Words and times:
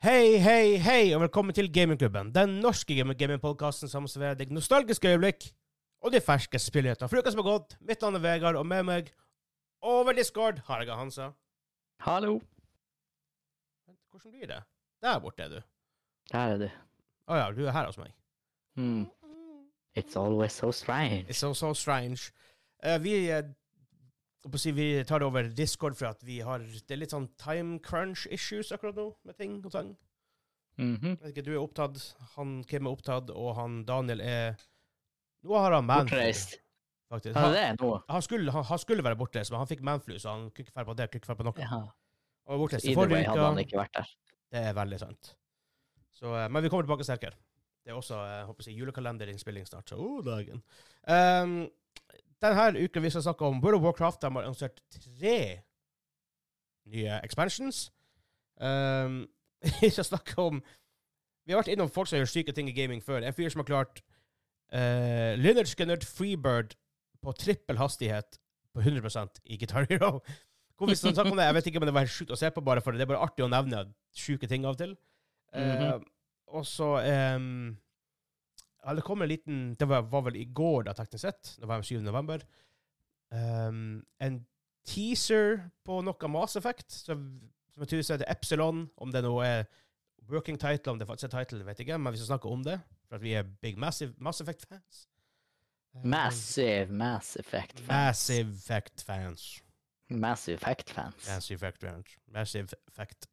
Hei, 0.00 0.38
hei, 0.40 0.78
hei, 0.80 1.10
og 1.12 1.20
velkommen 1.20 1.52
til 1.52 1.66
Gamingklubben. 1.68 2.30
Den 2.32 2.54
norske 2.64 2.94
gamingpodkasten 2.96 3.90
som 3.92 4.06
serverer 4.08 4.38
deg 4.38 4.48
nostalgiske 4.48 5.10
øyeblikk 5.10 5.50
og 6.00 6.14
de 6.14 6.22
ferske 6.24 6.56
spillnyhetene. 6.56 7.04
For 7.04 7.20
uka 7.20 7.28
som 7.34 7.42
har 7.42 7.48
gått, 7.50 7.74
mitt 7.84 8.00
navn 8.00 8.16
er 8.16 8.22
Vegard, 8.24 8.56
og 8.56 8.64
med 8.64 8.86
meg 8.88 9.10
over 9.84 10.16
Discord 10.16 10.62
har 10.70 10.86
jeg 10.86 10.96
Hansa. 10.96 11.26
Hallo. 12.00 12.38
Hvordan 14.08 14.32
blir 14.38 14.48
det? 14.48 14.62
Der 15.04 15.20
borte 15.20 15.44
er 15.44 15.52
du. 15.52 15.60
Der 16.32 16.54
er 16.54 16.64
du. 16.64 16.66
Å 17.28 17.42
ja, 17.42 17.52
du 17.52 17.60
er 17.66 17.76
her 17.76 17.92
hos 17.92 18.00
meg. 18.00 18.16
Mm. 18.80 19.04
It's 19.92 20.16
always 20.16 20.56
so 20.56 20.72
strange. 20.72 21.26
It's 21.28 21.44
so, 21.44 21.52
so 21.52 21.74
strange. 21.74 22.32
Uh, 22.80 22.96
vi, 23.04 23.28
eh, 23.28 23.44
si, 24.56 24.72
vi 24.72 25.04
tar 25.04 25.20
det 25.20 25.26
over 25.28 25.48
Discord 25.52 25.96
for 25.98 26.10
at 26.10 26.22
vi 26.24 26.38
har 26.40 26.62
Det 26.64 26.94
er 26.94 27.02
litt 27.02 27.12
sånn 27.12 27.28
time 27.40 27.78
crunch 27.84 28.26
issues 28.32 28.72
akkurat 28.72 28.96
nå, 28.96 29.10
med 29.24 29.36
ting 29.36 29.58
og 29.64 29.72
tang. 29.72 29.96
-hmm. 30.80 31.14
Jeg 31.16 31.20
vet 31.20 31.36
ikke, 31.36 31.46
du 31.46 31.52
er 31.54 31.60
opptatt, 31.62 32.00
han 32.36 32.60
Kim 32.68 32.86
er 32.86 32.96
opptatt, 32.96 33.30
og 33.30 33.54
han 33.58 33.82
Daniel 33.88 34.22
er 34.24 34.56
Nå 35.42 35.56
har 35.56 35.72
han 35.72 35.86
manflu, 35.88 36.18
faktisk. 36.20 36.58
Ja, 37.10 37.40
Han, 37.40 37.54
det 37.54 37.80
noe. 37.80 38.02
han, 38.08 38.22
skulle, 38.22 38.52
han, 38.52 38.64
han 38.68 38.78
skulle 38.78 39.04
være 39.04 39.16
bortreist, 39.16 39.50
men 39.50 39.62
han 39.62 39.68
fikk 39.70 39.80
manflu, 39.82 40.18
så 40.20 40.34
han 40.34 40.50
kunne 40.50 40.66
ikke 40.66 40.74
dra 40.76 40.84
på 40.84 40.96
det, 40.98 41.06
kunne 41.10 41.22
ikke 41.22 41.30
dra 41.30 41.36
på 41.38 41.46
noe. 41.48 41.62
Ja. 41.62 41.78
Han 41.80 42.52
var 42.52 42.60
bortreist 42.60 42.86
i 42.86 42.94
forrige 42.94 43.22
hadde 43.24 43.46
han 43.46 43.56
uke. 43.56 43.64
ikke 43.64 43.80
vært 43.80 43.94
der. 43.96 44.10
Det 44.52 44.64
er 44.68 44.76
veldig 44.76 44.98
sant. 45.00 45.30
Så, 46.12 46.34
eh, 46.36 46.48
men 46.52 46.62
vi 46.62 46.68
kommer 46.68 46.84
tilbake 46.84 47.06
sterkere. 47.08 47.40
Det 47.80 47.94
er 47.94 47.96
også 47.96 48.20
jeg 48.20 48.44
håper 48.50 48.62
å 48.62 48.66
si, 48.66 48.76
julekalenderinnspilling 48.76 49.66
snart, 49.66 49.88
så 49.88 49.96
oh, 49.96 50.20
dagen. 50.26 50.60
Um, 51.08 51.56
denne 52.42 52.84
uka 52.84 53.00
vi 53.00 53.10
skal 53.12 53.24
snakke 53.26 53.46
om 53.46 53.62
World 53.62 53.80
of 53.80 53.86
Warcraft. 53.86 54.22
De 54.22 54.30
har 54.32 54.46
annonsert 54.46 54.80
tre 54.90 55.38
nye 56.90 57.20
expansions. 57.24 57.88
Um, 58.60 59.26
vi 59.80 59.90
skal 59.90 60.04
snakke 60.04 60.36
om 60.42 60.60
Vi 61.46 61.54
har 61.54 61.62
vært 61.62 61.70
innom 61.72 61.88
folk 61.90 62.06
som 62.06 62.20
gjør 62.20 62.28
syke 62.30 62.52
ting 62.54 62.68
i 62.68 62.76
gaming 62.76 63.00
før. 63.02 63.24
En 63.24 63.34
fyr 63.34 63.48
som 63.50 63.62
har 63.62 63.68
klart 63.70 64.02
uh, 64.74 65.34
Leonard 65.40 65.66
Skinner 65.66 65.98
Freebird 66.04 66.76
på 67.20 67.32
trippel 67.36 67.80
hastighet 67.80 68.38
på 68.74 68.80
100 68.80 69.40
i 69.44 69.58
Guitar 69.58 69.88
Hero. 69.90 70.20
Hvorfor 70.76 70.92
vi 70.94 70.96
skal 70.96 71.14
snakke 71.14 71.32
om 71.34 71.36
det, 71.36 71.44
Jeg 71.44 71.54
vet 71.54 71.66
ikke 71.66 71.80
om 71.80 71.86
det 71.88 71.94
var 71.94 72.06
helt 72.06 72.14
sjukt 72.14 72.32
å 72.32 72.38
se 72.38 72.50
på, 72.54 72.62
bare 72.64 72.80
for 72.80 72.96
det 72.96 73.04
er 73.04 73.10
bare 73.10 73.24
artig 73.24 73.44
å 73.44 73.50
nevne 73.52 73.82
sjuke 74.16 74.48
ting 74.48 74.64
av 74.64 74.76
og 74.76 74.80
til. 74.80 74.94
Eh, 75.52 75.98
og 76.56 76.64
så 76.64 76.88
um, 77.36 77.74
Det 78.80 79.04
kom 79.04 79.22
en 79.22 79.28
liten 79.28 79.74
Det 79.76 79.88
var, 79.88 80.06
var 80.08 80.22
vel 80.28 80.36
i 80.40 80.44
går, 80.44 80.82
da, 80.88 80.94
teknisk 80.96 81.22
sett. 81.26 81.54
Det 81.60 81.68
var 81.68 81.82
7. 81.82 82.00
november. 82.00 82.44
Um, 83.30 84.00
en 84.20 84.40
teaser 84.88 85.60
på 85.84 86.00
noe 86.02 86.30
Mass 86.32 86.56
Effect, 86.56 86.88
som, 86.92 87.26
som 87.70 87.84
jeg 87.84 87.92
tror 87.92 88.02
heter 88.16 88.32
Epsilon. 88.32 88.86
Om 88.96 89.12
det 89.12 89.22
nå 89.26 89.34
er 89.44 89.64
working 90.30 90.58
title, 90.58 90.92
om 90.92 90.98
det 90.98 91.06
faktisk 91.08 91.28
er 91.32 91.38
title, 91.38 91.64
vet 91.66 91.78
jeg 91.78 91.88
ikke, 91.88 91.98
men 91.98 92.12
vi 92.12 92.18
skal 92.22 92.32
snakke 92.34 92.48
om 92.48 92.64
det. 92.64 92.80
For 93.08 93.18
at 93.18 93.22
vi 93.22 93.34
er 93.38 93.42
big 93.62 93.78
Massive 93.78 94.14
Mass 94.18 94.40
Effect-fans. 94.40 95.06
Um, 95.94 96.08
Massive 96.08 96.92
Mass 96.92 97.36
Effect 97.36 97.80
fans. 97.80 97.88
Massive 97.88 98.48
Effect-fans. 98.54 99.62
Massive 100.10 100.54
Effect 100.56 100.90
fans. 100.90 101.28
Massive 101.28 101.56
Effect-fans. 101.56 102.16
Massive 102.28 102.68
Effect. 102.88 103.26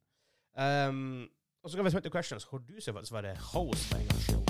Um, 0.57 1.27
og 1.63 1.69
så 1.69 1.77
kan 1.77 1.85
vi 1.85 1.89
spørre 1.89 2.09
questions, 2.09 2.43
hvor 2.43 2.57
du 2.57 2.73
skal 2.79 2.93
faktisk 2.93 3.13
være 3.13 3.35
host 3.35 3.91
på 3.91 3.97
en 3.97 4.07
gangs 4.07 4.23
skyld. 4.23 4.46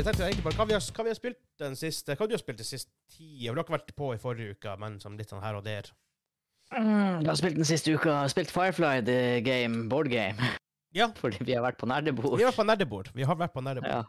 Egentlig, 0.00 0.04
tenkte 0.10 0.24
jeg 0.24 0.32
egentlig 0.32 0.44
bare, 0.48 0.56
hva 0.60 0.66
vi, 0.66 0.74
har, 0.76 0.80
hva 0.96 1.04
vi 1.06 1.10
har 1.12 1.18
spilt 1.18 1.40
den 1.60 1.76
siste, 1.78 2.16
hva 2.16 2.26
du 2.28 2.34
har 2.34 2.40
spilt 2.42 2.58
den 2.62 2.68
siste 2.68 2.90
tida? 3.12 3.52
Du 3.52 3.58
har 3.60 3.64
ikke 3.64 3.76
vært 3.78 3.92
på 3.96 4.10
i 4.14 4.20
forrige 4.22 4.56
uke, 4.56 4.76
men 4.80 4.98
som 5.02 5.16
litt 5.18 5.30
sånn 5.32 5.42
her 5.44 5.58
og 5.58 5.64
der. 5.66 5.90
Mm, 6.70 7.20
jeg 7.24 7.28
har 7.30 7.38
spilt 7.40 7.58
den 7.58 7.66
siste 7.68 7.92
uka. 7.96 8.16
Spilt 8.30 8.50
Firefly 8.54 9.00
the 9.06 9.18
game, 9.46 9.88
board 9.90 10.10
game. 10.12 10.36
Ja. 10.94 11.10
Fordi 11.22 11.42
vi 11.46 11.54
har 11.56 11.64
vært 11.66 11.78
på 11.80 11.88
nerdebord. 11.90 12.36
Vi 12.38 12.44
har 12.46 12.52
vært 12.52 12.60
på 12.62 12.66
nerdebord. 12.68 13.12
Vi 13.14 13.26
har 13.26 13.38
vært 13.40 13.54
på 13.56 13.62
nerdebord. 13.66 13.90
Ja. 13.90 14.02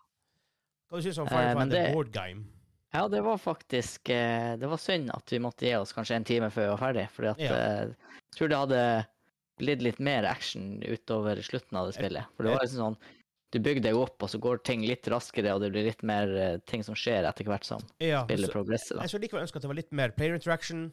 Hva 0.91 1.01
synes 1.01 1.17
du 1.17 1.23
om 1.23 1.29
Eh, 1.31 1.37
Firefly 1.37 1.69
the 1.71 1.85
board 1.95 2.11
game? 2.15 2.45
ja, 2.91 3.05
det 3.07 3.21
var 3.23 3.37
faktisk 3.39 4.09
eh, 4.11 4.57
Det 4.59 4.67
var 4.67 4.75
synd 4.83 5.13
at 5.15 5.31
vi 5.31 5.37
måtte 5.39 5.63
gi 5.63 5.71
oss 5.79 5.93
kanskje 5.95 6.17
en 6.19 6.25
time 6.27 6.49
før 6.51 6.65
vi 6.65 6.71
var 6.73 6.81
ferdig. 6.81 7.05
Fordi 7.15 7.29
at 7.31 7.39
Ja. 7.39 7.53
eh, 7.55 7.93
jeg 8.31 8.37
tror 8.37 8.51
det 8.51 8.57
hadde 8.59 8.81
blitt 9.61 9.81
litt 9.85 9.99
mer 10.03 10.25
action 10.27 10.81
utover 10.83 11.39
slutten 11.45 11.77
av 11.79 11.87
det 11.89 11.95
spillet. 11.95 12.25
For 12.35 12.43
det 12.47 12.53
var 12.55 12.63
liksom 12.65 12.81
sånn 12.83 12.97
Du 13.51 13.59
bygger 13.59 13.83
deg 13.83 13.97
opp, 13.99 14.15
og 14.23 14.29
så 14.31 14.39
går 14.39 14.61
ting 14.63 14.85
litt 14.87 15.03
raskere, 15.11 15.51
og 15.53 15.59
det 15.61 15.71
blir 15.73 15.83
litt 15.89 16.03
mer 16.07 16.29
uh, 16.31 16.57
ting 16.65 16.83
som 16.87 16.95
skjer 16.95 17.25
etter 17.27 17.43
hvert 17.49 17.65
som 17.67 17.81
Ja, 17.99 18.23
spillet 18.23 18.51
progresser. 18.53 18.95
da. 18.95 19.01
jeg 19.03 19.11
skulle 19.11 19.25
likevel 19.27 19.43
ønske 19.43 19.59
at 19.59 19.65
det 19.65 19.71
var 19.73 19.79
litt 19.81 19.91
mer 19.91 20.11
player 20.15 20.37
interaction. 20.39 20.85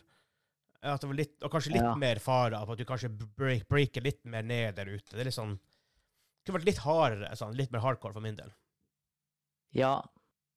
At 0.83 1.01
det 1.03 1.09
var 1.11 1.19
litt, 1.19 1.37
og 1.43 1.51
kanskje 1.55 1.73
litt 1.75 1.83
Ja. 1.83 1.95
mer 1.99 2.19
av 2.29 2.71
at 2.71 2.79
du 2.79 2.85
kanskje 2.85 3.09
break, 3.37 3.69
breaker 3.69 4.01
litt 4.03 4.25
mer 4.25 4.43
ned 4.43 4.75
der 4.77 4.87
ute. 4.87 5.11
Det 5.11 5.21
er 5.21 5.25
litt 5.31 5.35
sånn 5.39 5.59
Det 5.59 6.53
kunne 6.53 6.61
vært 6.61 6.67
litt 6.71 6.79
hardere, 6.83 7.37
sånn, 7.37 7.55
litt 7.57 7.71
mer 7.73 7.81
hardcore 7.81 8.13
for 8.15 8.21
min 8.25 8.35
del. 8.37 8.51
Ja, 9.77 10.03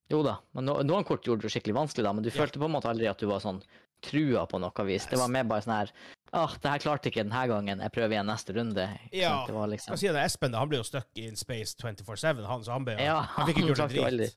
jo 0.10 0.22
da. 0.24 0.38
Men 0.56 0.66
no, 0.66 0.78
noen 0.88 1.04
kort 1.04 1.26
gjorde 1.28 1.42
det 1.46 1.52
skikkelig 1.52 1.76
vanskelig, 1.76 2.04
da, 2.06 2.14
men 2.14 2.24
du 2.24 2.30
Ja. 2.30 2.38
følte 2.46 2.60
på 2.62 2.66
en 2.66 2.72
måte 2.72 2.88
aldri 2.90 3.10
at 3.10 3.18
du 3.20 3.28
var 3.28 3.40
sånn 3.44 3.62
trua 4.04 4.46
på 4.50 4.60
noe 4.62 4.86
vis. 4.88 5.06
Det 5.10 5.20
var 5.20 5.32
mer 5.32 5.48
bare 5.50 5.66
sånn 5.66 5.78
her 5.78 5.94
Åh, 6.32 6.54
det 6.64 6.70
her 6.72 6.80
klarte 6.80 7.10
ikke 7.12 7.26
denne 7.26 7.42
gangen, 7.52 7.82
jeg 7.84 7.92
prøver 7.92 8.16
igjen 8.16 8.30
neste 8.32 8.54
runde. 8.56 8.86
Ja. 9.12 9.34
Det 9.48 9.52
var 9.52 9.68
liksom 9.68 9.98
Si 10.00 10.08
det? 10.08 10.22
Espen 10.24 10.54
da, 10.54 10.62
han 10.64 10.70
ble 10.72 10.80
jo 10.80 10.86
stuck 10.88 11.20
in 11.20 11.36
space 11.36 11.76
24-7, 11.82 12.46
han, 12.48 12.64
så 12.64 12.72
han, 12.72 12.86
ble, 12.88 12.96
Ja, 13.04 13.18
han 13.34 13.50
fikk 13.50 13.60
ikke 13.60 13.74
gjort 13.74 13.84
en 13.84 14.06
aldri, 14.08 14.30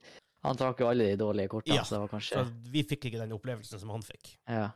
han 0.45 0.59
trakk 0.59 0.83
jo 0.83 0.89
alle 0.91 1.07
de 1.13 1.21
dårlige 1.21 1.53
kortene, 1.53 1.79
Ja, 1.79 1.85
så 1.87 1.95
det 1.95 2.01
var 2.03 2.11
kanskje 2.17 2.43
Så 2.43 2.73
vi 2.75 2.83
fikk 2.89 3.07
ikke 3.11 3.21
den 3.23 3.37
opplevelsen 3.37 3.81
som 3.83 3.95
han 3.95 4.03
fikk. 4.07 4.35
ja. 4.51 4.73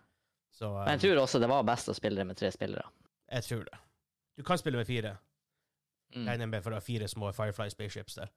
Så 0.59 0.71
Men 0.75 0.94
jeg 0.97 0.99
um, 0.99 1.03
tror 1.05 1.20
også 1.22 1.38
det 1.38 1.49
var 1.50 1.66
best 1.66 1.91
å 1.91 1.94
spille 1.94 2.19
det 2.19 2.26
med 2.26 2.38
tre 2.38 2.50
spillere. 2.50 2.87
jeg 3.31 3.44
tror 3.47 3.66
det. 3.66 3.76
Du 4.38 4.43
kan 4.47 4.59
spille 4.59 4.78
med 4.78 4.87
fire. 4.87 5.16
Mm. 6.15 6.26
Regner 6.26 6.47
med 6.47 6.62
for 6.62 6.70
det 6.70 6.78
er 6.78 6.87
fire 6.87 7.09
små 7.09 7.32
Firefly 7.32 7.69
spaceships 7.70 8.15
der. 8.15 8.31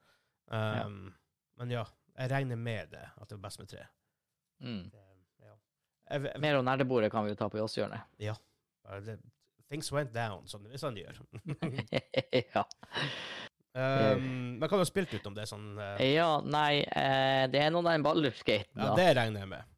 Um, 0.51 1.13
Men 1.57 1.72
ja, 1.72 1.85
jeg 2.18 2.31
regner 2.31 2.56
med 2.56 2.91
det, 2.91 3.06
at 3.22 3.29
det 3.29 3.38
er 3.38 3.41
best 3.41 3.59
med 3.59 3.69
tre. 3.72 3.85
Mm. 4.62 4.68
Um, 4.68 4.91
ja. 4.94 5.10
Jeg, 6.11 6.33
Mer 6.44 6.59
om 6.59 6.66
nerdebordet 6.67 7.11
kan 7.13 7.25
vi 7.25 7.31
jo 7.33 7.39
ta 7.39 7.47
på 7.51 7.59
Jåsshjørnet. 7.61 8.07
Ja. 8.22 8.35
things 9.69 9.91
went 9.91 10.13
down, 10.13 10.47
som 10.47 10.63
det 10.63 10.77
de 10.81 11.03
gjør. 11.05 11.19
ja. 12.55 12.63
um, 13.72 14.25
men 14.59 14.66
hva 14.66 14.73
har 14.73 14.81
du 14.83 14.89
spilt 14.89 15.13
utenom 15.16 15.38
det? 15.38 15.45
Sånn, 15.47 15.69
uh, 15.79 15.95
ja, 16.03 16.41
nei, 16.44 16.81
uh, 16.83 17.45
det 17.51 17.61
er 17.63 17.71
noe 17.71 17.85
den 17.88 18.03
Baldur's-gaten, 18.03 18.75
ja, 18.75 18.91
det 19.00 19.13
regner 19.16 19.45
jeg 19.45 19.53
med. 19.55 19.67
Ja, 19.67 19.69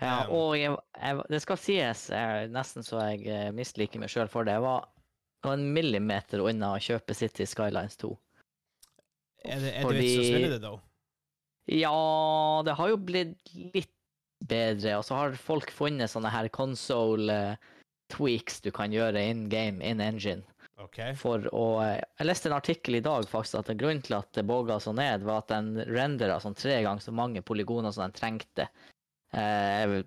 Um, 0.00 0.30
og 0.32 0.54
jeg, 0.56 0.72
jeg, 0.96 1.24
det 1.28 1.40
skal 1.44 1.58
sies, 1.60 2.06
eh, 2.14 2.46
nesten 2.48 2.86
så 2.86 3.02
jeg 3.10 3.50
misliker 3.52 4.00
meg 4.00 4.08
sjøl 4.08 4.30
for 4.32 4.46
det. 4.48 4.54
Jeg 4.56 4.62
var 4.64 4.86
en 5.50 5.66
millimeter 5.74 6.40
unna 6.46 6.70
å 6.76 6.80
kjøpe 6.80 7.12
City 7.18 7.44
Skylines 7.44 7.98
2. 8.00 8.12
Er 9.44 9.60
det, 9.60 9.72
er 9.74 9.76
det 9.80 9.82
Fordi- 9.84 10.00
vits 10.06 10.22
å 10.22 10.24
spille 10.30 10.52
det, 10.54 10.60
da? 10.62 10.72
Ja, 11.70 12.62
det 12.64 12.74
har 12.78 12.88
jo 12.88 12.96
blitt 12.96 13.52
litt 13.74 13.92
bedre, 14.48 14.96
og 14.98 15.04
så 15.04 15.18
har 15.18 15.36
folk 15.38 15.72
funnet 15.74 16.10
sånne 16.12 16.32
her 16.32 16.48
console 16.54 17.34
eh, 17.34 17.68
tweaks 18.10 18.60
du 18.64 18.70
kan 18.74 18.92
gjøre 18.92 19.22
in 19.30 19.48
game, 19.52 19.82
in 19.84 20.00
engine, 20.00 20.44
Okay. 20.80 21.12
for 21.18 21.44
å 21.52 21.64
eh, 21.84 21.98
Jeg 22.18 22.26
leste 22.26 22.48
en 22.48 22.56
artikkel 22.56 22.96
i 22.96 23.02
dag 23.04 23.26
faktisk 23.28 23.58
at 23.58 23.72
grunnen 23.76 24.00
til 24.04 24.16
at 24.16 24.30
det 24.36 24.46
boga 24.48 24.78
så 24.80 24.94
ned, 24.96 25.26
var 25.28 25.42
at 25.42 25.52
den 25.52 25.74
rendera 25.90 26.38
sånn 26.40 26.56
tre 26.56 26.78
ganger 26.86 27.04
så 27.04 27.12
mange 27.12 27.42
polygoner 27.44 27.92
som 27.92 28.06
den 28.06 28.16
trengte. 28.16 28.66
Eh, 29.36 30.00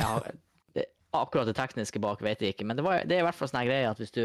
ja, 0.00 0.10
det, 0.72 0.86
akkurat 1.12 1.50
det 1.50 1.58
tekniske 1.58 2.00
bak 2.02 2.24
vet 2.24 2.40
jeg 2.40 2.56
ikke, 2.56 2.66
men 2.70 2.80
det, 2.80 2.86
var, 2.86 3.04
det 3.04 3.18
er 3.18 3.24
i 3.24 3.28
hvert 3.28 3.36
fall 3.38 3.52
sånn 3.52 3.68
greie 3.68 3.90
at 3.90 4.00
hvis 4.00 4.16
du 4.16 4.24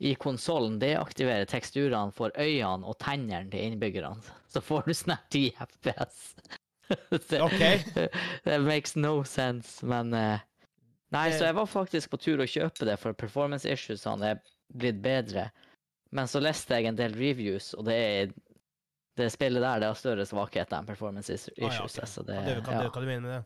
i 0.00 0.14
konsollen 0.20 0.78
deaktiverer 0.80 1.48
teksturene 1.48 2.12
for 2.16 2.32
øynene 2.40 2.88
og 2.88 2.96
tennene 3.02 3.50
til 3.52 3.66
innbyggerne, 3.68 4.20
så 4.48 4.62
får 4.64 4.88
du 4.88 4.94
sånn 4.96 5.16
10 5.32 5.50
FPS. 5.66 6.20
det, 7.30 7.40
okay. 7.42 7.82
det 8.46 8.60
makes 8.64 8.96
no 8.96 9.20
sense, 9.24 9.80
men 9.86 10.14
uh, 10.14 10.46
Nei, 11.10 11.32
så 11.34 11.48
jeg 11.48 11.56
var 11.56 11.66
faktisk 11.66 12.12
på 12.12 12.20
tur 12.22 12.42
å 12.42 12.46
kjøpe 12.46 12.86
det, 12.86 12.94
for 13.02 13.16
performance 13.18 13.66
issuesene 13.66 14.28
er 14.28 14.42
blitt 14.70 15.00
bedre. 15.02 15.48
Men 16.14 16.30
så 16.30 16.38
leste 16.42 16.78
jeg 16.78 16.86
en 16.86 16.98
del 16.98 17.16
reviews, 17.18 17.72
og 17.74 17.88
det 17.88 17.96
er 17.98 18.34
det 19.18 19.26
spillet 19.34 19.62
der 19.62 19.82
det 19.82 19.88
har 19.90 19.98
større 19.98 20.26
svakheter 20.26 20.78
enn 20.78 20.86
performance 20.86 21.32
issues. 21.32 21.56
Ah, 21.58 21.74
ja, 21.74 21.86
issues. 21.86 22.14
så 22.14 22.22
det, 22.22 22.36
Hva, 22.38 22.44
det, 22.46 22.60
hva, 22.66 22.76
ja. 22.78 22.92
hva 22.94 23.02
du 23.02 23.08
mener 23.08 23.24
med 23.26 23.34
det? 23.34 23.42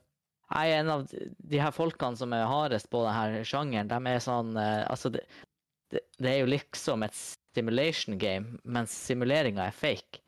Nei, 0.55 0.67
en 0.77 0.91
av 0.93 1.07
de 1.09 1.61
her 1.61 1.73
folkene 1.73 2.21
som 2.21 2.35
er 2.37 2.45
hardest 2.47 2.91
på 2.93 3.01
denne 3.07 3.41
sjangeren, 3.49 3.89
de 3.91 4.13
er 4.13 4.21
sånn 4.23 4.53
eh, 4.61 4.83
Altså, 4.93 5.11
det, 5.15 5.25
det, 5.93 6.05
det 6.21 6.31
er 6.31 6.43
jo 6.43 6.51
liksom 6.53 7.07
et 7.07 7.17
simulation 7.57 8.19
game, 8.21 8.61
mens 8.65 8.93
simuleringa 9.09 9.71
er 9.71 9.79
fake. 9.79 10.21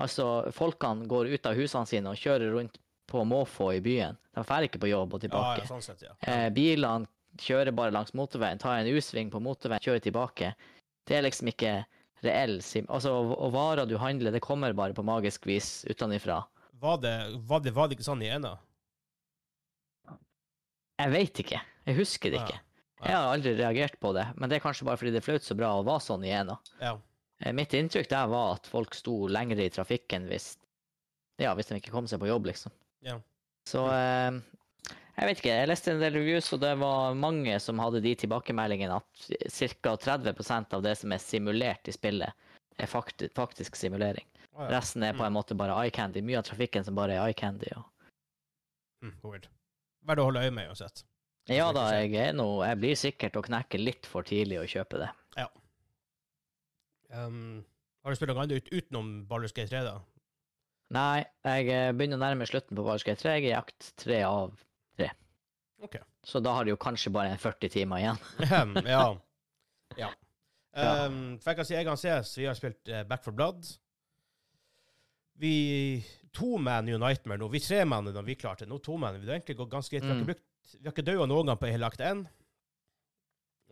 Altså, 0.00 0.50
folkene 0.56 1.06
går 1.06 1.28
ut 1.34 1.46
av 1.46 1.54
husene 1.58 1.86
sine 1.86 2.08
og 2.12 2.16
kjører 2.16 2.52
rundt 2.54 2.78
på 3.12 3.24
måfå 3.28 3.74
i 3.76 3.80
byen. 3.84 4.16
De 4.32 4.42
drar 4.46 4.64
ikke 4.64 4.80
på 4.80 4.88
jobb 4.88 5.14
og 5.14 5.20
tilbake. 5.20 5.60
ja, 5.60 5.68
sånn 5.68 5.82
sett, 5.84 6.00
ja. 6.06 6.14
Eh, 6.24 6.48
bilene 6.54 7.06
kjører 7.40 7.72
bare 7.76 7.92
langs 7.92 8.14
motorveien, 8.16 8.58
tar 8.60 8.78
en 8.80 8.88
U-sving 8.88 9.30
på 9.32 9.40
motorveien, 9.40 9.82
kjører 9.84 10.00
tilbake. 10.04 10.54
Det 11.08 11.16
er 11.18 11.22
liksom 11.26 11.48
ikke 11.52 11.74
reell 12.24 12.60
sim... 12.62 12.86
Altså, 12.88 13.12
og 13.12 13.52
varer 13.52 13.86
du 13.88 13.96
handler, 13.98 14.32
det 14.32 14.40
kommer 14.44 14.72
bare 14.72 14.94
på 14.96 15.04
magisk 15.04 15.46
vis 15.46 15.84
utenfra. 15.90 16.42
Var 16.82 16.98
det, 17.02 17.14
var, 17.48 17.60
det, 17.60 17.72
var 17.76 17.88
det 17.88 17.98
ikke 17.98 18.08
sånn 18.08 18.22
i 18.24 18.30
ena? 18.32 18.56
Jeg 21.02 21.12
veit 21.12 21.40
ikke. 21.42 21.60
Jeg 21.88 21.98
husker 21.98 22.30
det 22.32 22.38
Ja. 22.40 22.46
ikke. 22.46 22.60
Jeg 23.02 23.16
har 23.18 23.32
aldri 23.34 23.56
reagert 23.58 23.96
på 23.98 24.12
det, 24.14 24.28
men 24.38 24.48
det 24.48 24.56
er 24.56 24.62
kanskje 24.62 24.84
bare 24.86 24.96
fordi 25.00 25.10
det 25.16 25.24
fløt 25.26 25.42
så 25.42 25.56
bra 25.58 25.72
og 25.80 25.88
var 25.88 25.98
sånn 25.98 26.22
i 26.24 26.30
ena. 26.30 26.54
Ja. 26.80 26.92
Eh, 27.42 27.52
Mitt 27.56 27.74
inntrykk 27.74 28.08
der 28.10 28.30
var 28.30 28.56
at 28.56 28.68
folk 28.70 28.94
sto 28.94 29.26
lenger 29.30 29.60
i 29.60 29.70
trafikken 29.72 30.28
hvis 30.30 30.54
Ja, 31.40 31.54
hvis 31.58 31.70
de 31.70 31.80
ikke 31.80 31.94
kom 31.94 32.06
seg 32.06 32.20
på 32.22 32.28
jobb, 32.28 32.46
liksom. 32.50 32.74
Ja. 33.02 33.16
Så 33.68 33.86
eh, 33.90 34.40
jeg 35.12 35.28
vet 35.28 35.40
ikke. 35.42 35.54
Jeg 35.54 35.68
leste 35.68 35.92
en 35.92 36.00
del 36.00 36.16
reviews, 36.16 36.48
og 36.54 36.62
det 36.62 36.72
var 36.80 37.16
mange 37.18 37.58
som 37.60 37.80
hadde 37.82 38.00
de 38.04 38.14
tilbakemeldingene 38.22 38.96
at 38.96 39.26
ca. 39.52 39.96
30% 40.06 40.76
av 40.78 40.84
det 40.84 40.94
som 41.00 41.12
er 41.12 41.22
simulert 41.22 41.88
i 41.90 41.94
spillet, 41.94 42.48
er 42.80 42.88
fakti 42.90 43.28
faktisk 43.36 43.76
simulering. 43.76 44.24
Ah, 44.52 44.66
ja. 44.66 44.78
Resten 44.78 45.04
er 45.04 45.16
på 45.16 45.24
en 45.26 45.34
måte 45.36 45.56
bare 45.58 45.76
eye 45.82 45.92
candy. 45.92 46.22
Mye 46.24 46.40
av 46.40 46.46
trafikken 46.48 46.84
som 46.84 46.96
bare 46.96 47.16
er 47.16 47.26
eye 47.26 47.36
candy. 47.36 47.68
Og... 47.76 48.12
Mm, 49.04 49.16
weird. 49.24 49.48
Verdt 50.08 50.22
å 50.22 50.28
holde 50.30 50.44
øye 50.44 50.54
med 50.54 50.72
uansett. 50.72 51.04
Ja 51.50 51.72
da, 51.74 51.88
jeg 51.98 52.12
er 52.14 52.36
nå 52.38 52.44
Jeg 52.62 52.78
blir 52.78 52.98
sikkert 52.98 53.34
å 53.34 53.42
knekke 53.42 53.80
litt 53.80 54.06
for 54.06 54.26
tidlig 54.26 54.60
å 54.62 54.68
kjøpe 54.68 55.00
det. 55.02 55.08
Um, 57.12 57.64
har 58.02 58.10
du 58.10 58.16
spilt 58.18 58.32
noe 58.32 58.42
annet 58.42 58.62
ut, 58.62 58.70
utenom 58.72 59.10
Baldur's 59.28 59.52
Gate 59.54 59.68
3, 59.70 59.82
da? 59.86 59.98
Nei, 60.92 61.22
jeg 61.46 61.68
eh, 61.72 61.90
begynner 61.96 62.18
å 62.18 62.22
nærme 62.24 62.46
slutten 62.48 62.76
på 62.76 62.84
Baldur's 62.84 63.04
Gate 63.06 63.20
3. 63.22 63.36
Jeg 63.38 63.44
er 63.46 63.50
i 63.50 63.54
jakt 63.54 63.92
3 64.02 64.18
av 64.28 64.56
3. 65.00 65.10
Okay. 65.86 66.02
Så 66.24 66.40
da 66.44 66.52
har 66.56 66.64
du 66.66 66.72
jo 66.72 66.80
kanskje 66.80 67.12
bare 67.14 67.36
40 67.40 67.72
timer 67.76 68.02
igjen. 68.02 68.18
Ja. 68.94 69.06
ja. 69.98 70.10
Um, 70.72 71.36
for 71.42 71.52
jeg 71.52 71.58
kan 71.58 71.66
si 71.68 71.74
jeg 71.76 71.84
kan 71.88 71.98
ses. 72.00 72.30
vi 72.38 72.46
har 72.48 72.56
spilt 72.56 72.88
uh, 72.88 73.02
Back 73.08 73.24
for 73.26 73.34
Blood. 73.36 73.66
Vi 75.42 76.02
To 76.32 76.56
man 76.56 76.86
New 76.88 76.96
Nightmare 77.00 77.40
nå. 77.42 77.48
Vi 77.52 77.60
tre 77.60 77.82
mann 77.84 78.06
når 78.08 78.24
vi 78.24 78.36
klarte 78.40 78.64
det. 78.64 78.70
Nå 78.72 78.78
to 78.84 78.96
man. 79.00 79.18
Vi 79.20 79.28
har 79.28 79.36
egentlig 79.40 79.58
gått 79.58 79.72
ganske 79.72 79.92
greit. 79.92 80.04
Vi 80.04 80.08
har 80.08 80.16
Mm. 80.16 80.22
ikke 80.22 80.32
brukt 80.32 80.48
Vi 80.78 80.86
har 80.86 80.92
ikke 80.94 81.04
daua 81.04 81.26
noen 81.26 81.46
gang 81.50 81.58
på 81.60 81.68
hele 81.68 81.86
akt 81.90 82.00
1. 82.00 82.22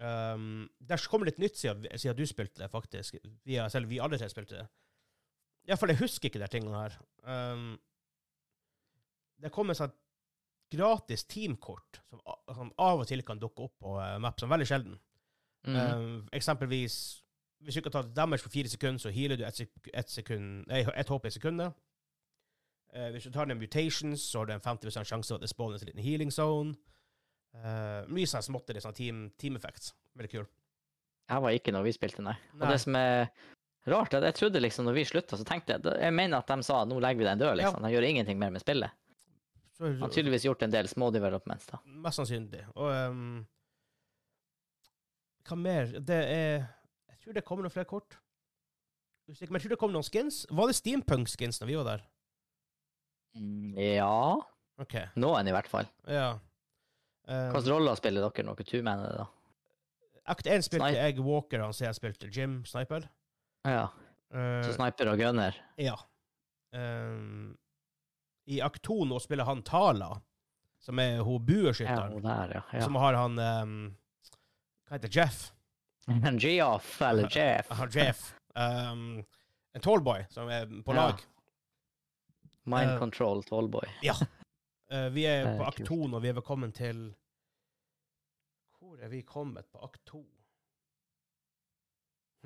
Um, 0.01 0.71
der 0.81 1.03
kommer 1.11 1.29
litt 1.29 1.41
nytt 1.43 1.59
siden, 1.61 1.85
siden 1.93 2.17
du 2.17 2.25
spilte 2.29 2.63
det, 2.63 2.71
faktisk. 2.73 3.19
Vi 3.45 3.59
selv 3.69 3.91
vi 3.91 4.01
alle 4.01 4.19
tre 4.19 4.31
spilte 4.33 4.63
det. 4.63 4.67
Iallfall, 5.69 5.93
jeg 5.93 6.01
husker 6.01 6.31
ikke 6.31 6.41
de 6.41 6.49
tingene 6.49 6.79
her. 6.81 6.97
Um, 7.29 7.75
det 9.41 9.53
kommer 9.53 9.77
sånn 9.77 9.93
gratis 10.71 11.25
teamkort 11.27 12.01
som, 12.09 12.21
som 12.55 12.73
av 12.79 13.03
og 13.03 13.09
til 13.11 13.25
kan 13.27 13.41
dukke 13.43 13.67
opp 13.67 13.77
på 13.83 13.97
uh, 13.99 14.17
map, 14.23 14.41
som 14.41 14.53
veldig 14.53 14.69
sjelden. 14.71 14.97
Mm. 15.67 15.77
Um, 15.77 16.29
eksempelvis 16.33 16.97
hvis 17.61 17.77
du 17.77 17.81
ikke 17.83 17.93
tar 17.93 18.09
damage 18.17 18.43
på 18.43 18.49
fire 18.55 18.69
sekunder, 18.69 18.99
så 18.99 19.11
healer 19.13 19.37
du 19.37 19.45
ett 19.45 19.61
et 19.95 20.11
sekund, 20.11 20.65
nei, 20.69 20.81
et 20.97 21.09
HP 21.09 21.27
i 21.27 21.31
sekundet. 21.31 21.73
Uh, 22.97 23.11
hvis 23.13 23.29
du 23.29 23.33
tar 23.35 23.45
ned 23.45 23.61
mutations, 23.61 24.21
så 24.21 24.39
har 24.39 24.47
du 24.49 24.53
en 24.53 24.65
50 24.65 24.91
sjanse 25.05 25.29
for 25.29 25.37
at 25.37 25.45
det 25.45 25.51
spawner 25.53 25.79
en 25.79 25.87
liten 25.87 26.03
healing 26.03 26.33
zone. 26.33 26.75
Uh, 27.55 28.07
mye 28.15 28.29
sånn 28.31 28.45
småtteri, 28.47 28.83
sånn 28.83 28.95
team, 28.97 29.25
team 29.41 29.57
effects. 29.59 29.93
Veldig 30.19 30.31
kul. 30.33 30.47
Jeg 31.31 31.45
var 31.45 31.55
ikke 31.55 31.75
når 31.75 31.87
vi 31.87 31.95
spilte, 31.95 32.23
nei. 32.27 32.35
Og 32.59 32.67
det 32.67 32.79
som 32.83 32.97
er 32.99 33.29
rart, 33.91 34.15
jeg 34.15 34.37
trodde 34.39 34.63
liksom 34.63 34.87
når 34.87 34.99
vi 34.99 35.05
slutta, 35.09 35.39
så 35.39 35.47
tenkte 35.47 35.77
jeg 35.77 36.01
Jeg 36.03 36.15
mener 36.15 36.41
at 36.43 36.51
de 36.51 36.67
sa 36.67 36.83
nå 36.87 36.99
legger 37.03 37.23
vi 37.23 37.29
den 37.29 37.43
død, 37.43 37.57
liksom. 37.61 37.83
De 37.87 37.93
gjør 37.95 38.07
ingenting 38.09 38.39
mer 38.39 38.51
med 38.55 38.63
spillet. 38.63 38.95
Så, 39.77 39.87
Han 39.87 40.03
har 40.05 40.13
tydeligvis 40.13 40.45
gjort 40.45 40.63
en 40.67 40.75
del 40.75 40.89
små 40.91 41.11
developments, 41.15 41.67
da. 41.71 41.81
Mest 42.05 42.21
sannsynlig. 42.21 42.65
Og 42.75 42.91
um, 42.91 43.47
hva 45.49 45.57
mer? 45.59 45.95
Det 45.99 46.19
er 46.21 46.67
Jeg 47.15 47.23
tror 47.25 47.39
det 47.39 47.45
kommer 47.47 47.67
noen 47.67 47.75
flere 47.75 47.89
kort. 47.89 48.19
Men 49.31 49.39
jeg 49.39 49.63
tror 49.63 49.73
det 49.75 49.79
kommer 49.79 49.95
noen 49.95 50.07
skins. 50.07 50.43
Var 50.51 50.71
det 50.71 50.77
Steampunk-skins 50.79 51.61
når 51.63 51.71
vi 51.71 51.79
var 51.79 51.89
der? 51.93 52.07
Mm, 53.39 53.77
Ja 53.79 54.41
OK. 54.81 54.97
Noen, 55.21 55.47
i 55.47 55.53
hvert 55.55 55.69
fall. 55.71 55.87
Ja. 56.09 56.33
Um, 57.31 57.53
Hvilke 57.55 57.71
roller 57.71 57.95
spiller 57.99 58.25
dere 58.27 58.45
noe 58.49 58.65
two-man 58.67 59.05
er 59.05 59.11
det, 59.13 59.19
da? 59.21 59.27
Akt 60.35 60.47
1 60.51 60.65
spilte 60.67 60.89
Snipe. 60.91 60.99
jeg 61.07 61.23
Walker, 61.27 61.63
han 61.63 61.73
sier 61.75 61.89
jeg 61.89 61.99
spilte 62.01 62.31
Jim 62.35 62.61
Sniper. 62.67 63.07
Ja. 63.67 63.85
Uh, 64.35 64.61
Så 64.67 64.75
sniper 64.77 65.13
og 65.13 65.19
gunner. 65.23 65.57
ja. 65.79 65.97
Um, 66.75 67.57
I 68.47 68.61
akt 68.63 68.83
2 68.87 69.05
nå 69.11 69.19
spiller 69.23 69.45
han 69.49 69.63
Tala, 69.67 70.13
som 70.83 70.99
er 71.03 71.19
hun 71.27 71.35
Ja, 71.41 71.47
bueskytteren. 71.49 72.21
Ja, 72.23 72.37
ja. 72.55 72.63
ja. 72.73 72.83
Som 72.85 72.95
har 73.03 73.15
han 73.19 73.39
um, 73.39 73.73
Hva 74.89 74.97
heter 74.99 75.11
Jeff? 75.21 75.53
En 76.11 76.39
G-off 76.39 77.01
eller 77.03 77.29
Jeff. 77.31 77.69
Jeff. 77.95 78.23
Um, 78.57 79.23
en 79.75 79.83
tallboy 79.85 80.25
som 80.31 80.49
er 80.51 80.67
på 80.67 80.95
Ja. 80.95 81.09
lag. 81.11 81.21
Mind 82.71 82.91
Eh, 82.91 82.99
control 82.99 83.43
tallboy. 83.47 83.87
Uh, 84.91 85.09
vi 85.15 85.27
er 85.27 85.57
på 85.59 85.71
kult. 85.77 85.87
2 85.89 85.99
nå. 86.11 86.21
vi 86.23 86.29
er 86.29 86.39
velkommen 86.39 86.73
til 86.75 87.15
er 89.01 89.13
vi 89.13 89.23
kommet 89.27 89.67
på 89.73 89.81
akt 89.85 90.03
2? 90.11 90.21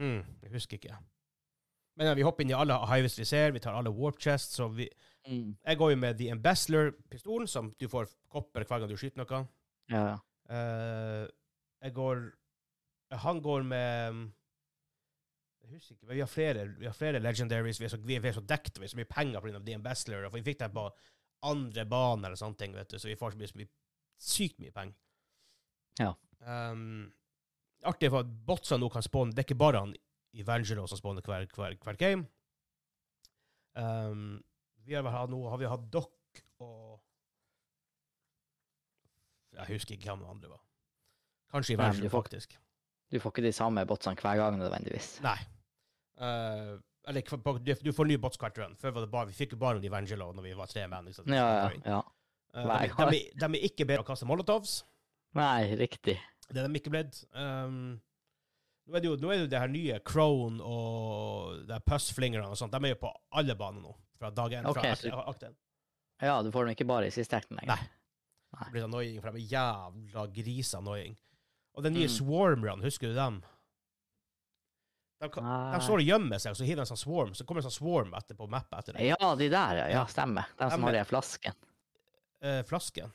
Hmm, 0.01 0.23
jeg 0.43 0.51
husker 0.55 0.79
ikke. 0.79 0.97
Men 1.97 2.09
ja, 2.11 2.15
vi 2.19 2.25
hopper 2.27 2.43
inn 2.43 2.51
i 2.51 2.57
alle 2.59 2.77
highways 2.91 3.19
vi 3.19 3.27
ser, 3.29 3.53
vi 3.55 3.63
tar 3.63 3.77
alle 3.79 3.93
warp 3.95 4.19
chests, 4.23 4.57
så 4.59 4.69
vi, 4.69 4.89
Mm. 5.25 5.57
Jeg 5.65 5.79
går 5.81 5.91
jo 5.91 5.97
med 5.97 6.19
The 6.19 6.31
Ambassador-pistolen 6.35 7.49
som 7.49 7.71
du 7.81 7.87
får 7.89 8.11
kopper 8.29 8.67
hver 8.69 8.83
gang 8.83 8.91
du 8.91 8.97
skyter 9.01 9.23
noe. 9.23 9.45
Ja, 9.89 10.03
ja. 10.11 10.17
Eh, 10.53 11.29
jeg 11.81 11.95
går 11.95 12.19
Han 13.25 13.41
går 13.41 13.63
med 13.63 14.19
Jeg 15.63 15.71
husker 15.71 15.95
ikke, 15.95 16.07
men 16.07 16.15
vi 16.15 16.21
har 16.21 16.29
flere, 16.29 16.67
vi 16.79 16.87
har 16.87 16.93
flere 16.93 17.21
legendaries. 17.21 17.81
Vi 17.81 17.85
er 17.85 17.89
så, 17.89 17.97
vi 17.97 18.17
er, 18.17 18.33
så 18.33 18.41
dekt, 18.41 18.77
vi 18.79 18.85
har 18.85 18.93
så 18.93 18.99
mye 19.01 19.09
penger 19.09 19.41
pga. 19.41 19.63
The 19.65 19.75
Ambassador 19.75 20.29
For 20.29 20.37
vi 20.37 20.45
fikk 20.45 20.61
det 20.61 20.73
på 20.75 20.91
andre 21.45 21.87
bane 21.89 22.27
eller 22.27 22.37
sånne 22.37 22.57
ting, 22.61 22.75
vet 22.77 22.91
du, 22.91 22.99
så 22.99 23.09
vi 23.09 23.17
får 23.17 23.33
så 23.33 23.41
mye, 23.41 23.49
så 23.49 23.59
mye 23.61 23.71
sykt 24.21 24.61
mye 24.61 24.73
penger. 24.73 24.97
Ja. 26.01 26.13
Um, 26.45 27.13
artig 27.89 28.11
for 28.13 28.25
at 28.25 28.33
botsa 28.45 28.77
nå 28.77 28.91
kan 28.93 29.05
spawne 29.05 29.33
Det 29.33 29.41
er 29.41 29.47
ikke 29.47 29.57
bare 29.63 29.81
han 29.81 29.95
Evangelo 30.37 30.85
som 30.91 30.99
spawner 30.99 31.25
hver, 31.25 31.47
hver, 31.55 31.77
hver 31.81 31.97
game. 31.97 32.27
Um, 33.75 34.43
vi 34.85 34.95
har, 34.95 35.07
hatt, 35.09 35.31
nå 35.33 35.41
har 35.49 35.61
vi 35.61 35.69
hatt 35.71 35.87
Dock 35.93 36.43
og 36.63 37.01
Jeg 39.55 39.71
husker 39.71 39.95
ikke 39.97 40.11
hvem 40.11 40.25
de 40.25 40.31
andre 40.31 40.51
var. 40.51 40.63
Kanskje 41.55 41.77
Nei, 41.77 41.85
Evangelo, 41.85 42.09
du 42.09 42.11
får- 42.11 42.25
faktisk. 42.27 42.57
Du 43.13 43.21
får 43.23 43.31
ikke 43.31 43.45
de 43.47 43.53
samme 43.55 43.85
botsene 43.87 44.19
hver 44.19 44.41
gang 44.41 44.59
nødvendigvis. 44.59 45.21
Nei. 45.23 45.39
Uh, 46.19 46.81
eller 47.07 47.61
du, 47.63 47.75
du 47.85 47.93
får 47.93 48.09
nye 48.11 48.19
bots 48.19 48.41
hvert 48.41 48.59
run. 48.59 48.75
Før 48.81 48.97
var 48.97 49.05
det 49.05 49.11
bare, 49.13 49.29
vi 49.31 49.37
fikk 49.37 49.55
jo 49.55 49.61
bare 49.61 49.79
de 49.79 49.87
Evangelo 49.87 50.33
når 50.35 50.43
vi 50.49 50.57
var 50.59 50.67
tre 50.73 50.87
menn. 50.91 51.13
Ja, 51.29 51.47
ja, 51.69 51.71
ja. 51.85 52.01
Uh, 52.55 52.67
de, 53.11 53.21
de, 53.21 53.23
de 53.39 53.47
er 53.61 53.69
ikke 53.69 53.87
bedre 53.87 54.03
å 54.03 54.09
kaste 54.09 54.27
molotovs. 54.27 54.81
Nei, 55.35 55.75
riktig. 55.79 56.17
Det 56.51 56.61
er 56.61 56.69
de 56.69 56.81
ikke 56.81 56.93
blitt. 56.93 57.23
Um, 57.33 57.97
nå 58.85 58.97
er 58.99 59.05
det 59.05 59.09
jo 59.09 59.17
nå 59.17 59.31
er 59.33 59.39
det, 59.39 59.45
jo 59.47 59.51
det 59.55 59.61
her 59.63 59.73
nye 59.73 59.99
Crone 60.05 60.61
og 60.61 61.63
det 61.69 61.81
Pussflingerne 61.89 62.51
og 62.53 62.59
sånt. 62.61 62.75
De 62.75 62.85
er 62.85 62.95
jo 62.95 63.01
på 63.07 63.13
alle 63.33 63.57
baner 63.59 63.85
nå. 63.85 63.95
Fra 64.21 64.31
dag 64.31 64.53
én. 64.61 64.69
Okay, 64.71 64.95
fra 65.09 65.25
akt, 65.31 65.47
én. 65.49 65.57
Ja, 66.23 66.37
du 66.45 66.53
får 66.55 66.69
dem 66.69 66.77
ikke 66.77 66.87
bare 66.89 67.09
i 67.09 67.15
siste 67.15 67.39
akten 67.41 67.59
lenger. 67.59 67.81
Nei. 67.81 67.91
Det 68.55 68.71
blir 68.71 68.85
annoying, 68.87 69.17
for 69.19 69.35
de 69.35 69.43
er 69.43 69.55
jævla 69.57 70.29
grise-annoying. 70.37 71.17
Og 71.75 71.83
den 71.83 71.97
nye 71.97 72.07
Mm. 72.07 72.15
Swarmerne, 72.15 72.85
husker 72.87 73.11
du 73.11 73.17
dem? 73.17 73.41
De, 75.21 75.29
kan, 75.33 75.47
de 75.73 75.81
står 75.83 76.03
og 76.03 76.07
gjemmer 76.07 76.39
seg, 76.43 76.53
og 76.53 76.59
så 76.59 76.67
hiver 76.67 76.83
de 76.83 76.85
en 76.85 76.91
sånn 76.93 77.01
swarm. 77.01 77.35
Så 77.35 77.47
kommer 77.49 77.63
en 77.63 77.71
sånn 77.71 77.79
swarm 77.79 78.15
etter 78.15 78.37
på 78.39 78.47
mappet 78.51 78.79
etter 78.79 78.99
det. 78.99 79.09
Ja, 79.09 79.31
de 79.39 79.49
der, 79.49 79.81
ja. 79.81 79.87
ja 79.97 80.05
stemmer. 80.11 80.51
De 80.59 80.69
som 80.71 80.85
har 80.87 80.95
den 80.95 81.07
de 81.07 81.09
flasken. 81.09 81.59
Eh, 82.45 82.61
flasken. 82.69 83.15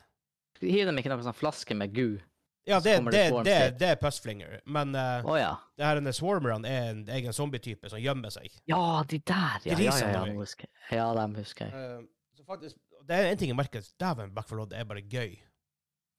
Hiver 0.59 0.89
dem 0.89 1.00
ikke 1.00 1.12
noen 1.13 1.27
sånn 1.27 1.38
flaske 1.38 1.77
med 1.77 1.93
gu? 1.95 2.17
Ja, 2.67 2.79
det, 2.79 2.97
det, 2.99 3.11
det 3.11 3.43
det, 3.43 3.57
det, 3.79 3.87
er 3.95 3.95
Pussflinger. 3.95 4.59
Men 4.65 4.91
uh, 4.95 5.25
oh, 5.25 5.37
ja. 5.39 5.55
det 5.77 5.85
her 5.87 5.97
denne 5.97 6.13
Swarmerne 6.13 6.69
er 6.69 6.91
en 6.91 6.99
egen 7.09 7.33
zombie-type 7.33 7.89
som 7.89 8.01
gjemmer 8.01 8.33
seg. 8.33 8.51
Ja, 8.69 9.01
de 9.09 9.17
der, 9.19 9.63
ja. 9.65 9.77
Ja, 9.79 9.95
ja, 9.97 10.11
ja, 10.13 10.25
husker 10.35 10.67
jeg. 10.67 10.99
Ja, 10.99 11.07
dem 11.17 11.33
husker 11.39 11.71
jeg. 11.71 11.87
Uh, 12.03 12.35
så 12.37 12.45
faktisk, 12.45 12.77
det 13.07 13.17
er 13.17 13.31
en 13.31 13.41
ting 13.41 13.53
jeg 13.53 13.57
merker. 13.57 13.87
Dæven, 13.99 14.35
Back 14.35 14.51
4 14.51 14.59
Blood 14.59 14.77
er 14.77 14.85
bare 14.91 15.01
gøy. 15.01 15.33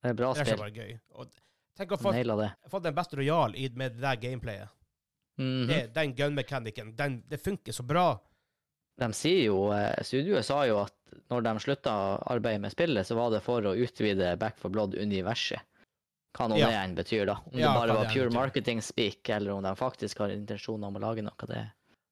Det 0.01 0.11
er 0.11 0.17
bra 0.17 0.33
Det 0.33 0.43
er 0.43 0.51
spill. 0.51 0.61
bare 0.65 0.75
gøy. 0.75 0.99
Og 1.15 1.31
tenk 1.77 1.95
å 1.95 2.01
få 2.01 2.13
fått 2.73 2.89
en 2.89 2.95
Battle 2.97 3.21
Royale 3.21 3.57
i- 3.57 3.71
med 3.75 3.95
det 3.95 4.01
der 4.01 4.19
gameplayet. 4.19 4.69
-hmm. 5.41 5.67
det, 5.67 5.93
den 5.93 6.15
gun-mekanikken, 6.15 6.95
det 7.27 7.37
funker 7.37 7.71
så 7.71 7.83
bra. 7.83 8.19
De 8.97 9.13
sier 9.13 9.45
jo, 9.45 9.71
eh, 9.73 10.03
Studioet 10.03 10.45
sa 10.45 10.61
jo 10.67 10.81
at 10.83 10.95
når 11.31 11.41
de 11.47 11.53
slutta 11.63 11.93
arbeidet 12.31 12.61
med 12.61 12.73
spillet, 12.73 13.07
så 13.07 13.15
var 13.17 13.31
det 13.33 13.41
for 13.43 13.65
å 13.65 13.75
utvide 13.75 14.35
Back 14.39 14.59
for 14.61 14.69
Blood-universet. 14.73 15.63
Hva 16.31 16.47
nå 16.47 16.57
Ja. 16.57 16.67
det 16.69 16.79
enn 16.79 16.95
betyr, 16.95 17.25
da. 17.27 17.35
Om 17.45 17.59
Ja, 17.59 17.73
det 17.73 17.79
bare 17.79 17.95
var 17.97 18.05
det 18.05 18.13
pure 18.13 18.31
marketing 18.31 18.81
speak, 18.81 19.29
eller 19.29 19.51
om 19.51 19.63
de 19.63 19.75
faktisk 19.75 20.17
har 20.23 20.29
intensjoner 20.29 20.87
om 20.87 20.95
å 20.95 21.03
lage 21.03 21.21
noe. 21.25 21.47
Det 21.47 21.71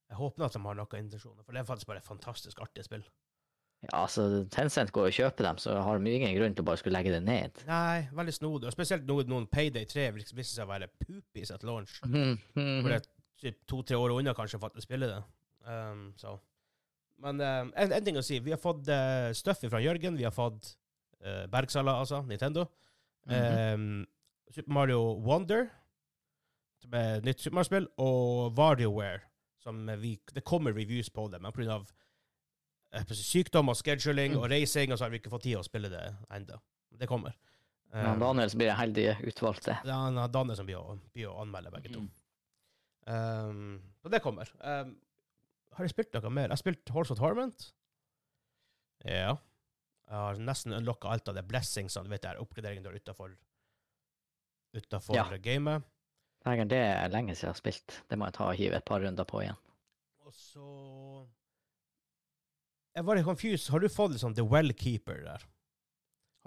Jeg 0.09 0.17
håper 0.17 0.45
at 0.45 0.53
de 0.53 0.59
har 0.65 0.75
noen 0.75 0.99
intensjoner, 0.99 1.43
for 1.45 1.53
det 1.53 1.61
er 1.61 1.69
faktisk 1.69 1.87
bare 1.87 1.97
et 1.97 2.09
fantastisk 2.09 2.59
artig 2.59 2.83
spill. 2.83 3.03
Ja, 3.81 4.01
altså, 4.03 4.43
Tencent 4.51 4.91
går 4.91 5.07
og 5.07 5.15
kjøper 5.15 5.45
dem, 5.47 5.59
så 5.61 5.77
har 5.81 5.99
de 5.99 6.11
ingen 6.11 6.35
grunn 6.35 6.55
til 6.55 6.65
å 6.65 6.67
bare 6.67 6.77
skulle 6.81 6.97
legge 6.97 7.13
det 7.15 7.21
ned. 7.23 7.61
Nei, 7.69 8.09
veldig 8.11 8.33
snodig. 8.35 8.67
Og 8.67 8.75
spesielt 8.75 9.05
noen, 9.07 9.29
noen 9.31 9.47
Payday 9.47 9.85
3 9.87 10.09
viser 10.17 10.51
seg 10.51 10.65
å 10.65 10.71
være 10.73 10.89
poopies 10.99 11.53
at 11.55 11.63
launch. 11.63 12.01
Hvor 12.03 12.89
det 12.91 13.05
typ 13.39 13.61
to-tre 13.71 13.95
år 13.95 14.17
unna 14.17 14.33
kanskje 14.35 14.59
faktisk 14.59 14.89
spille 14.89 15.07
det. 15.07 15.21
Um, 15.63 16.09
så. 16.19 16.35
Men 17.23 17.39
um, 17.39 17.71
en, 17.75 17.95
en 17.95 18.03
ting 18.03 18.19
å 18.19 18.25
si. 18.25 18.41
Vi 18.43 18.51
har 18.51 18.59
fått 18.59 18.89
uh, 18.91 19.31
stuff 19.37 19.63
fra 19.63 19.79
Jørgen. 19.83 20.19
Vi 20.19 20.27
har 20.27 20.35
fått 20.35 20.73
uh, 21.23 21.45
Bergsala, 21.51 21.95
altså, 22.03 22.19
Nintendo. 22.27 22.67
Mhm. 23.29 23.73
um, 23.73 24.07
Super 24.51 24.73
Mario 24.73 24.99
Wonder, 25.21 25.67
som 26.81 26.93
er 26.93 27.17
et 27.19 27.23
nytt 27.27 27.39
Super 27.43 27.55
Mario-spill, 27.59 27.87
og 28.01 28.55
WarioWare, 28.57 29.19
som 29.61 29.85
vi, 30.01 30.15
det 30.33 30.43
kommer 30.43 30.73
reviews 30.73 31.09
på 31.09 31.27
det, 31.31 31.41
men 31.41 31.51
pga. 31.51 31.79
Uh, 32.95 33.03
sykdom 33.13 33.69
og 33.69 33.75
scheduling 33.77 34.31
Mm. 34.33 34.39
og 34.41 34.49
reising, 34.49 34.91
og 34.91 34.97
så 34.97 35.03
har 35.05 35.11
vi 35.11 35.19
ikke 35.19 35.29
fått 35.29 35.43
tid 35.43 35.57
å 35.59 35.63
spille 35.63 35.89
det 35.89 36.15
ennå. 36.33 36.57
Det 36.97 37.07
kommer. 37.07 37.35
Um, 37.93 38.19
Daniel 38.19 38.49
som 38.49 38.57
blir 38.57 38.71
heldig 38.73 39.05
utvalgte. 39.29 39.77
Ja, 39.85 40.27
Daniel 40.27 40.55
som 40.57 40.65
blir 40.65 40.77
å, 40.81 40.97
blir 41.13 41.27
å 41.29 41.39
anmelde 41.41 41.71
begge 41.71 41.93
to. 41.93 41.99
Um, 43.05 43.81
så 44.01 44.09
det 44.09 44.21
kommer. 44.21 44.49
Um, 44.61 44.95
har 45.73 45.85
jeg 45.85 45.93
spilt 45.93 46.13
noe 46.13 46.29
mer? 46.33 46.47
Jeg 46.49 46.55
har 46.57 46.61
spilt 46.63 46.89
Horse 46.89 47.11
of 47.13 47.19
Torment. 47.19 47.71
Ja. 49.05 49.37
Jeg 50.09 50.17
har 50.17 50.39
nesten 50.41 50.73
unlocka 50.73 51.11
alt 51.13 51.27
av 51.29 51.35
det 51.37 51.43
blessingsene, 51.47 52.03
du 52.07 52.09
vet 52.09 52.23
det 52.23 52.31
er 52.31 52.41
oppgraderingen 52.41 52.83
du 52.83 52.89
har 52.89 52.97
utafor 52.97 53.35
Utafor 54.73 55.15
Ja. 55.15 55.23
gamet. 55.41 55.83
Det 56.45 56.77
er 56.77 57.09
lenge 57.09 57.33
siden 57.35 57.47
jeg 57.47 57.49
har 57.49 57.57
spilt. 57.57 57.95
Det 58.09 58.17
må 58.17 58.25
jeg 58.25 58.33
ta 58.37 58.43
og 58.51 58.55
hive 58.55 58.75
et 58.77 58.85
par 58.85 59.01
runder 59.01 59.25
på 59.25 59.41
igjen. 59.41 59.57
Og 60.25 60.33
så 60.33 61.27
Jeg 62.95 63.05
var 63.05 63.15
litt 63.15 63.25
confused. 63.25 63.69
Har 63.71 63.79
du 63.79 63.87
fått 63.89 64.11
liksom 64.11 64.33
The 64.35 64.43
Wellkeeper 64.43 65.23
der? 65.23 65.43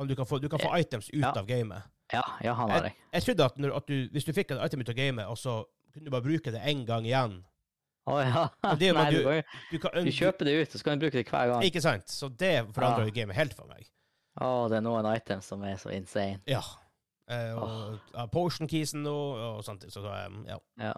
Du 0.06 0.14
kan 0.16 0.26
få, 0.26 0.38
du 0.40 0.48
kan 0.48 0.58
få 0.58 0.72
items 0.78 1.08
ut 1.10 1.20
Ja. 1.20 1.30
av 1.32 1.46
gamet. 1.46 1.82
Ja, 2.12 2.22
ja, 2.42 2.52
han 2.54 2.70
har 2.70 2.82
jeg. 2.82 2.94
Jeg 3.12 3.22
trodde 3.22 3.44
at, 3.44 3.58
når, 3.58 3.76
at 3.76 3.86
du, 3.86 4.08
hvis 4.12 4.24
du 4.24 4.32
fikk 4.32 4.50
et 4.50 4.64
item 4.66 4.80
ut 4.80 4.88
av 4.88 4.94
gamet, 4.94 5.26
og 5.26 5.36
så 5.38 5.64
kunne 5.92 6.04
du 6.04 6.10
bare 6.10 6.22
bruke 6.22 6.50
det 6.50 6.60
én 6.62 6.84
gang 6.86 7.04
igjen 7.06 7.44
Å 8.10 8.18
ja. 8.18 8.44
Det 8.80 8.90
var 8.96 9.10
Nei, 9.10 9.18
du- 9.22 9.58
du, 9.70 9.78
kan, 9.78 9.94
Du, 10.04 10.10
kjøper 10.10 10.48
det 10.48 10.54
ut, 10.58 10.74
og 10.74 10.80
så 10.80 10.84
kan 10.86 10.98
du 10.98 11.04
bruke 11.04 11.20
det 11.20 11.28
hver 11.30 11.52
gang. 11.52 11.66
Ikke 11.66 11.82
sant? 11.84 12.08
Så 12.10 12.28
det 12.28 12.54
forandrer 12.74 13.06
jo 13.06 13.12
jo 13.12 13.16
gamet 13.20 13.38
helt 13.38 13.54
for 13.54 13.70
meg. 13.70 13.86
Å, 14.42 14.48
det 14.72 14.80
er 14.80 14.84
noen 14.86 15.06
items 15.12 15.50
som 15.52 15.62
er 15.68 15.76
så 15.78 15.92
insane. 15.94 16.40
Ja. 16.50 16.62
Eh, 17.30 17.52
og 17.54 18.00
ja, 18.14 18.26
Potion 18.32 18.68
Keysen 18.68 19.06
og, 19.06 19.38
og 19.38 19.62
sånt. 19.66 19.86
Så, 19.92 20.02
um, 20.02 20.42
ja. 20.48 20.58
Ja. 20.80 20.96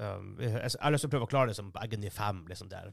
Um, 0.00 0.34
jeg, 0.40 0.50
jeg 0.56 0.80
har 0.80 0.94
lyst 0.94 1.04
til 1.04 1.10
å 1.12 1.14
prøve 1.14 1.28
å 1.28 1.30
klare 1.30 1.52
det 1.52 1.58
som 1.60 1.70
Agony 1.78 2.10
5. 2.10 2.42
Liksom 2.50 2.72
det 2.72 2.80
er 2.80 2.92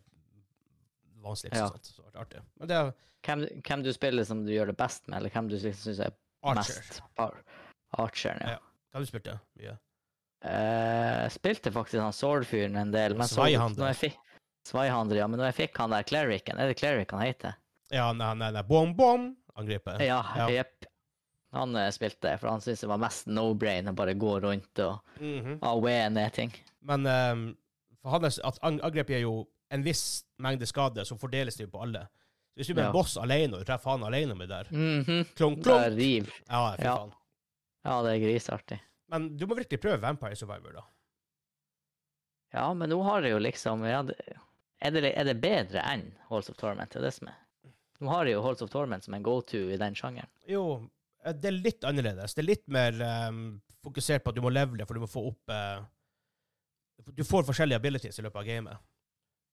vanskeligst. 1.26 1.62
Ja. 1.62 1.68
Sånt, 1.74 1.90
så 1.96 2.06
det 2.12 2.22
artig. 2.22 2.46
Men 2.62 2.72
det 2.74 2.86
Hvem, 3.26 3.42
hvem 3.66 3.82
du 3.84 3.90
spiller 3.92 4.24
som 4.24 4.44
du 4.46 4.52
gjør 4.54 4.70
det 4.70 4.78
best 4.78 5.08
med, 5.10 5.18
eller 5.18 5.34
hvem 5.34 5.48
du 5.50 5.58
syns 5.60 5.88
er 6.00 6.14
Archer. 6.46 6.60
mest 6.62 7.02
Archer. 7.18 7.42
Archeren, 7.98 8.44
ja. 8.46 8.54
Ja. 8.56 8.60
Hva 8.88 9.00
har 9.00 9.04
du 9.04 9.10
spilt 9.10 9.26
det? 9.26 9.34
Mye? 9.58 9.74
Eh, 9.74 9.82
Jeg 10.48 11.32
spilte 11.36 11.72
faktisk 11.75 12.00
han 12.01 12.13
Sword-fyren 12.16 12.75
en 12.80 12.92
del, 12.94 13.16
men 13.18 13.27
Sveihandler, 13.27 15.18
ja. 15.22 15.27
Men 15.27 15.39
når 15.39 15.51
jeg 15.51 15.58
fikk 15.62 15.77
han 15.82 15.94
der 15.96 16.04
Clericen, 16.08 16.60
er 16.60 16.68
det 16.72 16.77
Cleric 16.80 17.12
han 17.16 17.24
heter? 17.24 17.56
Ja, 17.94 18.10
nei, 18.13 18.34
nei, 18.36 18.50
nei. 18.51 18.63
Bom, 18.68 18.94
bom! 18.98 19.30
Angrepet. 19.58 20.01
Ja, 20.04 20.22
Ja. 20.36 20.63
Han 21.56 21.72
eh, 21.80 21.88
spilte, 21.96 22.34
for 22.42 22.50
han 22.51 22.60
syntes 22.62 22.82
det 22.84 22.89
var 22.92 23.00
mest 23.00 23.30
no-brain 23.32 23.88
å 23.88 23.94
bare 23.96 24.13
gå 24.20 24.34
rundt 24.44 24.80
og 24.84 25.00
Mhm. 25.22 25.60
away 25.63 26.10
ned 26.10 26.34
ting. 26.36 26.51
Men 26.84 27.08
um, 27.08 27.58
for 28.01 28.12
hans, 28.12 28.39
at 28.44 28.60
angrep 28.62 29.08
gir 29.08 29.16
er 29.16 29.22
jo 29.24 29.48
en 29.72 29.82
viss 29.84 30.25
mengde 30.44 30.68
skade, 30.68 31.06
så 31.08 31.16
fordeles 31.18 31.56
det 31.56 31.63
jo 31.70 31.72
på 31.72 31.82
alle. 31.82 32.04
Så 32.51 32.60
hvis 32.60 32.68
du 32.68 32.74
blir 32.74 32.84
Ja. 32.84 32.89
en 32.89 32.94
boss 32.94 33.16
alene, 33.18 33.54
og 33.54 33.60
du 33.63 33.66
treffer 33.72 33.89
han 33.96 34.04
alene 34.04 34.36
med 34.36 34.50
der 34.50 34.68
Mhm. 34.70 35.24
Klunk, 35.36 35.63
Bare 35.63 35.88
klunk! 35.89 35.98
riv. 35.98 36.32
Ja, 36.50 36.75
Ja. 36.80 36.98
Ja, 37.86 38.01
det 38.04 38.12
er 38.12 38.20
griseartig. 38.27 38.80
Men 39.12 39.32
du 39.38 39.46
må 39.48 39.56
virkelig 39.58 39.80
prøve 39.82 40.02
Vampire 40.04 40.36
Survivor, 40.36 40.80
da. 40.80 40.86
Ja, 42.56 42.68
men 42.74 42.90
nå 42.92 43.02
har 43.04 43.24
det 43.24 43.34
jo 43.34 43.40
liksom 43.44 43.84
ja, 43.88 44.02
er, 44.04 44.94
det, 44.96 45.12
er 45.12 45.28
det 45.28 45.36
bedre 45.44 45.84
enn 45.84 46.10
Halls 46.30 46.50
of 46.52 46.58
Torment? 46.60 46.94
Det 46.94 47.02
er 47.02 47.08
det 47.10 47.16
som 47.18 47.32
er. 47.32 47.40
Nå 48.00 48.12
har 48.14 48.28
jeg 48.28 48.38
jo 48.38 48.44
Halls 48.46 48.64
of 48.64 48.72
Torment 48.72 49.06
som 49.06 49.16
en 49.18 49.26
go-to 49.26 49.64
i 49.74 49.80
den 49.80 49.96
sjangeren. 49.98 50.30
Jo, 50.50 50.64
eh, 51.24 51.36
det 51.36 51.50
er 51.50 51.58
litt 51.58 51.88
annerledes. 51.88 52.36
Det 52.38 52.44
er 52.44 52.52
litt 52.52 52.68
mer 52.72 53.00
um, 53.30 53.42
fokusert 53.84 54.24
på 54.24 54.34
at 54.34 54.38
du 54.38 54.44
må 54.46 54.54
levele, 54.54 54.86
for 54.88 54.98
du 54.98 55.04
må 55.04 55.10
få 55.12 55.26
opp 55.32 55.54
uh, 55.54 55.82
Du 57.18 57.24
får 57.28 57.48
forskjellige 57.48 57.82
abilities 57.82 58.20
i 58.20 58.26
løpet 58.26 58.44
av 58.44 58.48
gamet. 58.48 58.86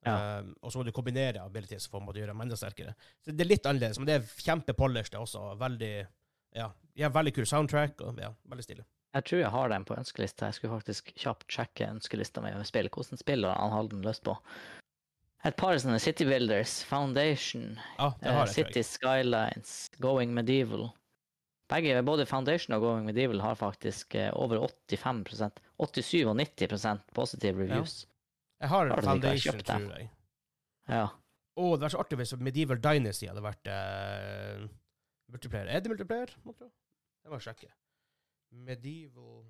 Ja. 0.04 0.16
Um, 0.44 0.52
og 0.60 0.72
så 0.72 0.80
må 0.80 0.84
du 0.84 0.92
kombinere 0.92 1.42
abilities 1.42 1.88
for 1.88 2.04
å 2.04 2.12
gjøre 2.12 2.34
dem 2.34 2.42
enda 2.44 2.58
sterkere. 2.60 2.92
Så 3.24 3.32
det 3.32 3.46
er 3.46 3.54
litt 3.54 3.70
annerledes, 3.70 4.00
men 4.00 4.10
det 4.10 4.18
er 4.18 4.34
kjempepolished 4.44 5.16
også. 5.16 5.46
Veldig 5.60 5.94
ja, 6.54 6.68
ja, 7.00 7.08
veldig 7.10 7.32
kul 7.34 7.48
soundtrack. 7.48 8.04
og 8.04 8.20
ja, 8.20 8.30
Veldig 8.52 8.66
stilig. 8.66 8.84
Jeg 9.14 9.26
tror 9.28 9.40
jeg 9.40 9.52
har 9.54 9.70
den 9.70 9.84
på 9.86 9.94
ønskelista. 9.94 10.48
Jeg 10.50 10.58
skulle 10.58 10.74
faktisk 10.74 11.12
kjapt 11.14 11.46
sjekke 11.54 11.86
ønskelista 11.86 12.42
mi 12.42 12.50
over 12.50 12.66
spill. 12.66 12.90
Hvordan 12.90 13.20
spiller 13.20 13.54
han 13.54 13.70
har 13.74 13.90
den 13.92 14.02
lyst 14.06 14.24
på? 14.26 14.34
Et 15.44 15.56
par 15.60 15.76
sånne 15.76 16.00
City 16.00 16.24
Builders, 16.24 16.78
Foundation, 16.88 17.74
ah, 18.00 18.14
det 18.16 18.30
eh, 18.30 18.32
jeg, 18.32 18.36
tror 18.38 18.52
City. 18.54 18.82
Skylines, 18.88 19.74
Going 20.00 20.32
Medieval. 20.34 20.88
Begge, 21.68 22.00
både 22.04 22.24
Foundation 22.26 22.76
og 22.76 22.84
Going 22.84 23.04
Medieval 23.06 23.42
har 23.44 23.58
faktisk 23.60 24.16
eh, 24.16 24.30
over 24.32 24.64
85% 24.88 25.60
87 25.78 26.24
og 26.30 26.36
90 26.40 27.04
positive 27.14 27.60
reviews. 27.60 28.06
Jeg 28.60 28.72
har 28.72 28.88
ikke? 28.88 29.04
Foundation, 29.04 29.60
jeg 29.60 29.68
tror 29.68 29.98
jeg. 29.98 30.10
Ja. 30.88 31.06
Å, 31.54 31.70
det 31.76 31.86
var 31.86 31.92
så 31.92 32.00
artig 32.02 32.18
hvis 32.18 32.34
Medieval 32.40 32.80
Dynasty 32.82 33.28
hadde 33.30 33.44
vært 33.44 33.68
uh, 33.70 34.64
multiplayer. 35.30 35.70
Er 35.70 35.84
det 35.84 35.92
multiplayer? 35.92 36.32
jeg? 36.34 36.72
Det 37.22 37.30
må 37.30 37.38
jeg 37.38 37.46
sjekke. 37.50 37.70
Medieval 38.54 39.44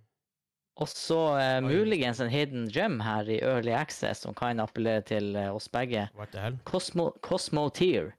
Og 0.76 0.88
så 0.90 1.18
eh, 1.38 1.60
muligens 1.62 2.18
en 2.20 2.30
hidden 2.32 2.64
gem 2.72 2.96
her 3.04 3.28
i 3.30 3.36
Early 3.46 3.70
Access 3.76 4.24
som 4.24 4.34
kan 4.34 4.58
appellere 4.60 5.04
til 5.06 5.36
eh, 5.36 5.50
oss 5.54 5.68
begge. 5.70 6.08
What 6.18 6.32
the 6.32 6.40
hell? 6.42 6.56
Cosmo, 6.66 7.10
Cosmo 7.22 7.68
Tier, 7.70 8.14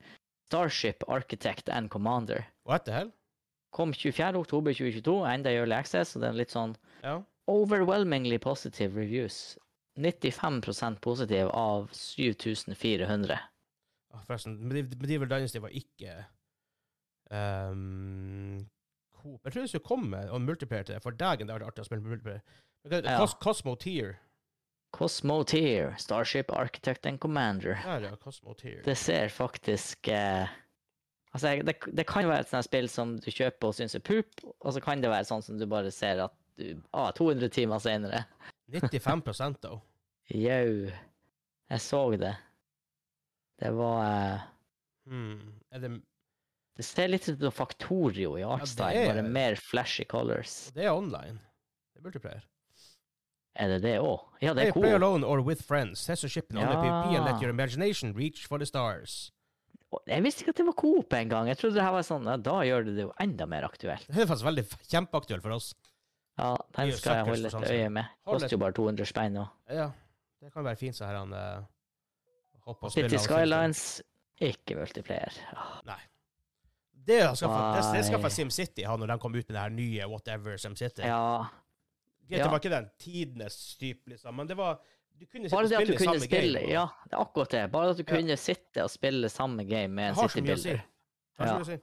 Starship 0.48 1.04
Architect 1.08 1.70
and 1.70 1.89
Commander. 1.92 2.46
What 2.65 2.86
the 2.86 2.94
hell? 2.96 3.12
Kom 3.75 3.92
24. 3.94 4.38
oktober 4.39 4.72
2022, 4.72 5.18
enda 5.34 5.51
i 5.51 5.58
Early 5.60 5.75
Access, 5.75 6.15
og 6.15 6.22
det 6.24 6.30
er 6.30 6.38
litt 6.39 6.54
sånn 6.56 6.77
Ja. 7.04 7.18
overwhelmingly 7.51 8.38
positive 8.39 8.96
reviews. 8.96 9.58
95% 10.00 11.00
positiv 11.04 11.50
av 11.51 11.89
7400. 11.92 13.36
Ah, 14.13 14.22
Forresten, 14.24 14.56
Medieval 14.68 15.27
Dynasty 15.27 15.60
var 15.60 15.75
ikke 15.75 16.15
um, 17.32 18.65
Coop. 19.25 19.39
Jeg 19.48 19.55
tror 19.55 19.65
hvis 19.65 19.74
du 19.74 19.82
kommer 19.82 20.29
en 20.36 20.46
multiplayer 20.46 20.86
til 20.86 20.96
det, 20.96 21.01
for 21.03 21.17
dagen 21.17 21.50
det 21.50 21.55
er 21.55 21.65
artig 21.65 21.82
å 21.82 21.88
spille 21.88 22.05
multiplayer. 22.05 22.44
Ja. 22.91 23.17
Cos 23.17 23.34
Cosmo 23.41 23.74
Tier. 23.82 24.20
Cosmo 24.96 25.39
Tier, 25.44 25.96
Starship 26.00 26.53
Architect 26.53 27.08
and 27.10 27.20
Commander. 27.20 27.79
Der, 27.84 28.05
ja. 28.12 28.15
Cosmo 28.22 28.53
Tier. 28.55 28.84
Det 28.86 28.96
ser 29.01 29.34
faktisk 29.34 30.08
eh, 30.13 30.46
Altså, 31.36 31.51
det, 31.67 31.74
det 31.91 32.05
kan 32.08 32.29
være 32.29 32.46
et 32.46 32.51
sånt 32.53 32.63
spill 32.63 32.86
som 32.88 33.17
du 33.20 33.25
kjøper 33.27 33.67
og 33.67 33.75
syns 33.75 33.98
er 33.98 34.03
poop, 34.08 34.46
og 34.62 34.72
så 34.72 34.79
kan 34.79 35.01
det 35.03 35.10
være 35.12 35.27
sånn 35.27 35.41
som 35.44 35.58
du 35.60 35.65
bare 35.67 35.91
ser 35.91 36.22
at 36.24 36.38
du 36.55 36.77
ah, 36.96 37.10
200 37.12 37.50
timer 37.51 37.82
senere 37.84 38.22
95% 38.72 39.60
da. 39.65 39.74
Jau. 40.32 40.94
Jeg 41.74 41.84
så 41.84 42.01
det. 42.22 42.32
Det 43.60 43.74
var 43.75 44.00
eh, 44.05 44.46
Hmm. 45.05 45.53
Er 45.70 45.84
det, 45.84 45.91
Det 46.75 46.84
ser 46.84 47.08
litt 47.08 47.27
ut 47.29 47.39
som 47.39 47.51
Faktorio 47.55 48.34
i 48.38 48.44
artstyle, 48.44 48.91
ja, 48.94 49.01
er- 49.05 49.13
bare 49.13 49.24
mer 49.24 49.55
flashy 49.55 50.03
colors. 50.12 50.72
det 50.75 50.84
er 50.86 50.91
online. 50.91 51.39
Det 51.94 52.01
er 52.01 52.08
multiplayer. 52.10 52.44
Er 53.55 53.67
det 53.72 53.82
det 53.86 53.94
òg? 54.03 54.20
Ja, 54.41 54.53
det 54.53 54.67
er 54.67 54.72
cool. 54.74 54.84
play 54.84 54.94
alone 54.94 55.24
or 55.24 55.39
with 55.41 55.63
friends. 55.63 56.03
Test 56.05 56.25
a 56.25 56.27
ship 56.27 56.51
in 56.51 56.58
only 56.58 56.74
Ja. 56.74 56.82
PvP 56.82 57.15
and 57.15 57.25
let 57.25 57.41
your 57.41 57.50
imagination 57.50 58.13
reach 58.13 58.46
for 58.46 58.58
the 58.58 58.65
stars. 58.65 59.32
Jeg 60.08 60.24
visste 60.24 60.44
ikke 60.44 60.50
at 60.50 60.58
det 60.58 60.65
var 60.65 60.74
Coop 60.74 61.13
engang. 61.13 61.48
Jeg 61.48 61.58
trodde 61.58 61.75
det 61.75 61.84
her 61.84 61.91
var 61.91 62.01
sånn 62.03 62.25
ja, 62.27 62.36
Da 62.36 62.51
gjør 62.67 62.84
det 62.86 62.96
det 62.98 63.03
jo 63.05 63.13
enda 63.22 63.46
mer 63.48 63.63
aktuelt. 63.63 64.05
Det 64.08 64.17
er 64.17 64.27
faktisk 64.27 64.44
veldig 64.44 64.65
kjempeaktuelt 64.91 65.41
for 65.41 65.51
oss. 65.55 65.74
Ja, 66.38 66.58
den 66.75 66.91
skal 66.91 67.15
jeg 67.22 67.25
holde 67.29 67.46
et 67.48 67.53
sånn 67.53 67.63
øye 67.63 67.89
med. 67.89 68.05
Koster 68.27 68.50
jo 68.51 68.58
bare 68.58 68.74
200 68.74 69.05
spenn 69.08 69.34
nå. 69.38 69.46
Ja, 69.72 69.91
det 70.41 70.51
kan 70.51 70.65
være 70.65 70.75
fint 70.75 70.98
så 70.98 71.05
her 71.08 71.15
han 71.15 71.32
uh, 71.32 71.63
hopper 72.65 72.89
og 72.89 72.91
spiller. 72.91 73.08
City. 73.10 73.24
Skylines, 73.24 74.01
ikke 74.41 74.75
multiplayer. 74.75 75.32
Ah, 75.55 75.79
Det 77.06 77.20
det 77.22 78.26
Nei. 78.26 78.30
SimCity 78.34 78.84
ha 78.90 78.96
når 78.98 79.08
de 79.14 79.18
kom 79.22 79.36
ut 79.36 79.48
med 79.48 79.54
det 79.56 79.62
her 79.62 79.70
nye 79.70 80.08
whatever 80.10 80.58
SimCity. 80.58 81.02
Ja, 81.06 81.46
Greit, 82.28 82.40
ja. 82.42 82.48
Var 82.50 82.58
ikke 82.60 82.72
den 82.74 82.88
tidenes 82.98 83.58
type, 83.78 84.10
liksom, 84.10 84.34
men 84.36 84.48
det 84.50 84.58
var 84.58 84.80
Du 85.20 85.26
kunne 85.30 85.50
bare 85.50 85.68
det 85.70 85.78
at 85.78 85.88
du 85.88 85.98
kunne 85.98 86.20
spille 86.20 86.60
game. 86.60 86.72
Ja, 86.74 86.88
det 87.06 87.14
er 87.14 87.22
akkurat 87.22 87.52
det. 87.52 87.72
Bare 87.72 87.90
at 87.94 87.98
du 87.98 88.04
Ja. 88.08 88.16
kunne 88.18 88.36
sitte 88.38 88.84
og 88.84 88.90
spille 88.90 89.30
samme 89.30 89.64
game 89.64 89.88
med 89.94 90.10
en 90.10 90.16
så 90.16 90.28
City-bilder. 90.28 90.58
si. 90.58 90.70
Har 91.38 91.46
så 91.46 91.52
Ja. 91.52 91.54
mye 91.54 91.62
å 91.62 91.66
si. 91.66 91.78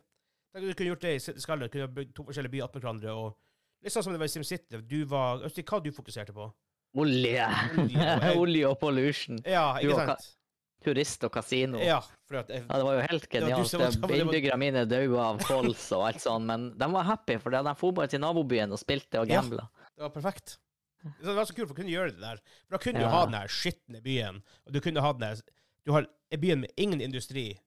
Tenk 0.53 0.67
du 0.67 0.75
kunne 0.75 0.89
gjort 0.91 1.01
det 1.01 1.15
i 1.15 1.19
Skallet. 1.41 1.71
Kunne 1.73 1.89
bygd 1.89 2.15
to 2.15 2.25
forskjellige 2.25 2.51
byer 2.51 2.65
attmed 2.65 2.83
hverandre. 2.83 3.15
og 3.17 3.37
Litt 3.83 3.93
sånn 3.93 4.03
som 4.05 4.13
det 4.13 4.19
var 4.19 4.25
i 4.27 4.29
SimCity. 4.29 4.81
Du 4.87 5.05
var 5.07 5.39
hva 5.39 5.83
du 5.83 5.91
fokuserte 5.93 6.33
på? 6.35 6.53
Olje. 6.97 7.47
Olje 7.79 7.97
og- 8.35 8.37
Olje 8.37 8.69
og 8.69 8.79
pollution. 8.81 9.39
Ja, 9.47 9.79
ikke 9.79 9.95
sant? 10.07 10.37
Turist 10.83 11.25
og 11.25 11.33
kasino. 11.33 11.79
Ja, 11.79 12.01
jeg, 12.31 12.45
Ja, 12.49 12.77
det 12.77 12.85
var 12.85 12.95
jo 12.95 13.01
helt 13.11 13.29
genialt. 13.29 13.73
var- 13.79 14.17
Innbyggerne 14.19 14.59
mine 14.59 14.85
døde 14.87 15.19
av 15.21 15.39
kols 15.41 15.93
og 15.93 16.07
alt 16.09 16.21
sånt, 16.21 16.45
men 16.47 16.71
de 16.79 16.89
var 16.93 17.03
happy, 17.05 17.39
for 17.39 17.51
de 17.51 17.63
dro 17.63 17.93
bare 17.93 18.09
til 18.09 18.21
nabobyen 18.21 18.73
og 18.73 18.79
spilte 18.79 19.21
og 19.21 19.29
Ja. 19.29 19.41
det 19.43 19.61
var 19.99 20.11
perfekt. 20.11 20.59
Det 21.03 21.35
var 21.35 21.45
så 21.45 21.55
kult, 21.55 21.69
for 21.69 21.75
å 21.75 21.77
kunne 21.77 21.91
gjøre 21.91 22.11
det 22.13 22.21
der. 22.21 22.37
For 22.69 22.77
da 22.77 22.79
kunne 22.79 23.01
du 23.01 23.07
ha 23.09 23.25
den 23.27 23.33
der 23.33 23.49
skitne 23.49 24.01
byen, 24.03 24.43
og 24.67 24.73
du 24.73 24.81
kunne 24.81 25.01
ha 25.01 25.13
den 25.13 25.21
der 25.21 25.43
Du 25.85 25.91
har 25.93 26.07
en 26.31 26.41
byen 26.41 26.61
med 26.61 26.71
ingen 26.77 27.01
industri, 27.01 27.59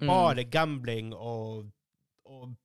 Mm. 0.00 0.06
bare 0.08 0.44
gambling 0.44 1.14
og, 1.14 1.70
og 2.26 2.56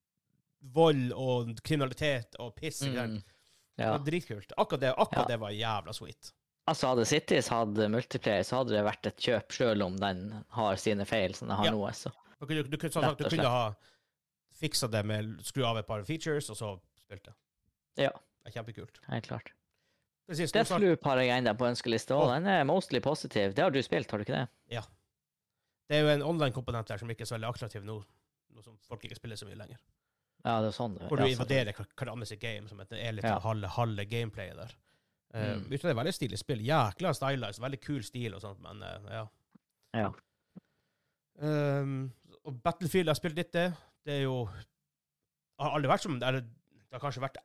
vold 0.73 1.11
og 1.13 1.55
kriminalitet 1.63 2.35
og 2.39 2.55
piss. 2.55 2.81
Mm. 2.81 2.95
Mm. 2.95 3.23
Det 3.77 3.85
var 3.91 3.99
dritkult. 3.99 4.51
Akkurat 4.57 4.79
det, 4.79 4.93
akkurat 4.97 5.27
Ja. 5.29 5.35
det 5.35 5.39
var 5.39 5.49
jævla 5.51 5.93
sweet. 5.93 6.31
Altså, 6.67 6.87
hadde 6.89 7.05
Cities 7.05 7.47
hatt 7.53 7.77
multiplayer, 7.93 8.41
så 8.43 8.57
hadde 8.63 8.73
det 8.73 8.83
vært 8.87 9.05
et 9.11 9.17
kjøp, 9.21 9.51
selv 9.53 9.83
om 9.85 9.97
den 10.01 10.43
har 10.57 10.75
sine 10.81 11.05
feil 11.05 11.35
som 11.37 11.47
den 11.47 11.57
har 11.57 11.65
Ja. 11.65 11.71
nå. 11.71 11.83
Så. 11.93 12.11
Du, 12.39 12.45
kunne- 12.47 12.63
du, 12.69 12.77
sånn 12.89 13.03
sagt, 13.03 13.17
du 13.19 13.29
kunne 13.29 13.49
ha 13.53 13.75
fiksa 14.55 14.89
det 14.89 15.03
med 15.05 15.43
skru 15.45 15.63
av 15.65 15.77
et 15.77 15.85
par 15.87 16.01
features, 16.03 16.49
og 16.49 16.57
så 16.57 16.79
spilte. 16.97 17.33
Ja. 17.97 18.09
Det 18.43 18.49
er 18.55 18.63
kjempekult. 18.63 18.99
Helt 19.09 19.27
klart. 19.27 19.51
Snart- 20.31 20.53
Deathloop 20.53 21.03
har 21.03 21.17
jeg 21.17 21.29
enda 21.37 21.53
på 21.53 21.67
ønskelista, 21.69 22.15
og 22.17 22.29
den 22.33 22.47
er 22.47 22.63
mostly 22.65 22.99
positiv. 22.99 23.53
Det 23.53 23.61
har 23.61 23.69
du 23.69 23.79
spilt, 23.83 24.09
har 24.09 24.17
du 24.17 24.23
ikke 24.25 24.33
det? 24.39 24.49
Ja. 24.71 24.81
Det 25.87 25.97
er 25.97 26.01
jo 26.01 26.07
en 26.09 26.23
online-komponent 26.23 26.87
der 26.87 26.97
som 26.97 27.07
ikke 27.09 27.21
er 27.21 27.25
så 27.29 27.35
veldig 27.37 27.53
attraktiv 27.53 27.83
nå, 27.85 28.03
nå 28.55 28.63
som 28.63 28.75
folk 28.87 29.03
ikke 29.05 29.15
spiller 29.19 29.35
så 29.37 29.45
mye 29.45 29.55
lenger. 29.59 29.77
Ja, 30.43 30.61
det 30.61 30.69
er 30.73 30.77
sånn. 30.77 30.97
Hvor 30.97 31.17
du 31.17 31.23
ja, 31.27 31.35
sånn. 31.35 31.45
invaderer 31.45 31.73
hverandres 31.73 32.31
hverandre 32.33 32.39
game, 32.39 32.67
som 32.69 32.79
er 32.81 33.11
litt 33.13 33.23
Ja. 33.23 33.37
halve, 33.39 33.67
halve 33.67 34.05
gameplayet 34.09 34.55
der. 34.57 34.71
Uh, 35.35 35.41
Mm. 35.55 35.65
Uten 35.67 35.81
det 35.83 35.91
er 35.91 35.97
veldig 35.99 36.13
stilig 36.15 36.37
spill. 36.39 36.61
Jækla 36.63 37.11
stylized, 37.13 37.59
veldig 37.61 37.79
kul 37.83 38.03
stil 38.07 38.37
og 38.37 38.41
sånt, 38.41 38.61
men 38.63 38.79
uh, 38.83 39.09
ja. 39.11 39.25
Ja. 39.95 40.11
Um, 41.43 42.11
og 42.45 42.61
Battlefield 42.63 43.11
har 43.11 43.17
spilt 43.19 43.35
litt 43.35 43.51
det. 43.51 43.73
Det 44.05 44.13
er 44.21 44.23
jo 44.23 44.45
har 45.59 45.75
aldri 45.75 45.89
vært 45.91 46.05
som 46.05 46.15
eller, 46.15 46.39
Det 46.41 46.95
har 46.95 47.03
kanskje 47.03 47.23
vært 47.23 47.41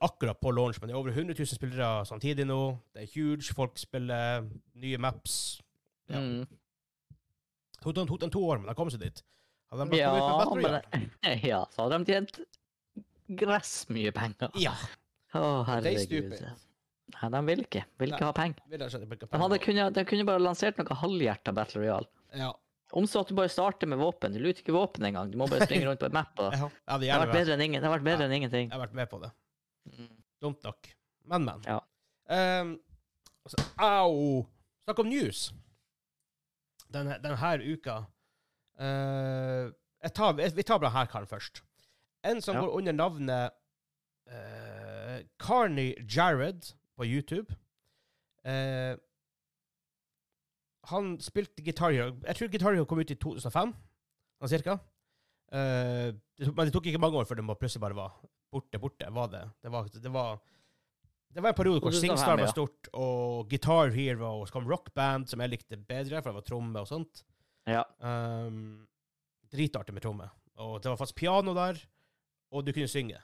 akkurat 0.00 0.38
på 0.40 0.52
launch, 0.54 0.78
men 0.80 0.88
det 0.90 0.94
er 0.94 1.00
over 1.00 1.10
100 1.10 1.34
000 1.38 1.46
spillere 1.46 2.04
samtidig 2.06 2.46
nå. 2.46 2.60
Det 2.94 3.02
er 3.04 3.12
huge. 3.14 3.54
Folk 3.56 3.78
spiller 3.80 4.46
nye 4.74 4.98
maps. 4.98 5.60
Ja. 6.08 6.20
Mm. 6.20 6.46
Det 7.80 7.82
tok, 7.82 8.06
tok 8.08 8.20
dem 8.20 8.32
to 8.32 8.44
år, 8.44 8.60
men 8.60 8.68
de 8.68 8.76
kom 8.76 8.90
seg 8.92 9.00
dit. 9.04 9.22
Hadde 9.72 9.86
de 9.90 10.00
Ja, 10.00 10.12
men 10.54 10.80
ja, 11.50 11.60
så 11.72 11.86
hadde 11.86 12.00
de 12.04 12.12
tjent 12.12 12.40
gress 13.40 13.74
mye 13.88 14.12
penger. 14.12 14.50
Ja. 14.60 14.74
Å, 15.34 15.62
herregud. 15.68 16.04
stupid. 16.08 16.69
Nei, 17.10 17.28
de 17.34 17.40
vil 17.46 17.62
ikke. 17.64 17.84
Vil 18.00 18.12
ikke 18.12 18.20
Nei. 18.24 18.28
ha 18.30 18.36
penger. 18.36 18.64
Vil 18.70 18.82
De, 18.82 19.38
hadde 19.42 19.58
kunnet, 19.64 19.94
de 19.96 20.04
kunne 20.08 20.26
bare 20.28 20.42
lansert 20.42 20.78
noe 20.80 20.96
halvhjerta 21.02 21.54
Battle 21.56 21.82
Royale. 21.82 22.08
Ja. 22.38 22.50
Om 22.92 23.06
så 23.06 23.22
at 23.22 23.28
du 23.30 23.36
bare 23.38 23.50
starter 23.52 23.86
med 23.90 24.00
våpen. 24.00 24.34
Du 24.34 24.40
luter 24.42 24.64
ikke 24.64 24.74
våpen 24.74 25.04
engang. 25.06 25.30
Du 25.30 25.38
må 25.38 25.46
bare 25.50 25.66
springe 25.66 25.86
rundt 25.86 26.00
på 26.02 26.08
et 26.08 26.14
map. 26.16 26.32
Ja, 26.40 26.70
det 26.98 27.06
Det 27.06 27.12
har 27.12 27.22
vært 27.26 27.36
bedre 27.36 27.54
enn, 27.54 27.62
ingen, 27.66 27.82
det 27.82 27.86
har 27.88 27.94
vært 27.98 28.06
bedre 28.08 28.24
Ja. 28.24 28.28
enn 28.30 28.36
ingenting. 28.40 28.70
Jeg 28.70 28.74
har 28.74 28.82
vært 28.86 28.96
med 28.98 29.10
på 29.10 29.20
det. 29.22 29.30
Mm. 29.90 30.08
Dumt 30.42 30.64
nok. 30.64 30.90
Men, 31.30 31.44
men. 31.44 31.62
Ja. 31.66 31.78
Um, 32.30 32.72
altså, 33.46 33.64
au! 33.78 34.46
Snakk 34.84 34.98
om 35.04 35.10
news. 35.10 35.52
Denne, 36.90 37.20
denne 37.22 37.54
uka 37.62 37.96
uh, 38.80 39.70
tar, 40.10 40.32
Vi 40.34 40.62
tar 40.66 40.78
bare 40.82 40.90
her 40.90 41.06
karen 41.06 41.26
først. 41.30 41.62
En 42.24 42.40
som 42.42 42.56
Ja. 42.56 42.60
går 42.60 42.76
under 42.78 42.92
navnet 42.92 43.50
uh, 44.30 45.18
Carney 45.38 45.94
Jared 46.08 46.74
på 47.00 47.08
YouTube. 47.08 47.56
Eh, 48.44 48.94
han 50.90 51.10
spilte 51.20 51.62
Guitar 51.64 51.92
Hero 51.92 52.14
Jeg 52.24 52.36
tror 52.38 52.48
Guitar 52.52 52.72
Hero 52.72 52.86
kom 52.88 53.02
ut 53.02 53.12
i 53.12 53.18
2005, 53.20 53.74
sånn 54.40 54.52
cirka. 54.52 54.78
Eh, 55.52 56.12
men 56.46 56.62
det 56.66 56.72
tok 56.74 56.88
ikke 56.88 57.02
mange 57.02 57.20
år 57.20 57.28
før 57.28 57.42
må 57.44 57.56
plutselig 57.58 57.82
bare 57.84 57.98
var 57.98 58.16
borte, 58.50 58.80
borte. 58.82 59.10
Var 59.12 59.32
det. 59.32 59.42
Det, 59.62 59.72
var, 59.72 59.90
det, 59.92 60.12
var, 60.14 60.40
det 61.34 61.44
var 61.44 61.52
en 61.52 61.58
periode 61.58 61.84
hvor 61.84 61.96
Singstar 61.96 62.40
var 62.40 62.52
stort, 62.52 62.90
og 62.96 63.50
Guitar 63.50 63.92
Hero, 63.94 64.40
og 64.40 64.48
så 64.48 64.56
kom 64.56 64.68
Rock 64.70 64.92
Band, 64.96 65.28
som 65.30 65.42
jeg 65.44 65.54
likte 65.54 65.78
bedre, 65.78 66.22
for 66.22 66.30
det 66.30 66.40
var 66.40 66.48
tromme 66.48 66.84
og 66.84 66.90
sånt. 66.90 67.24
Ja. 67.68 67.84
Um, 68.00 68.86
dritartig 69.52 69.94
med 69.94 70.04
tromme. 70.04 70.30
Og 70.60 70.80
det 70.82 70.90
var 70.90 70.98
faktisk 71.00 71.20
piano 71.22 71.54
der, 71.56 71.78
og 72.50 72.64
du 72.66 72.72
kunne 72.74 72.90
synge. 72.90 73.20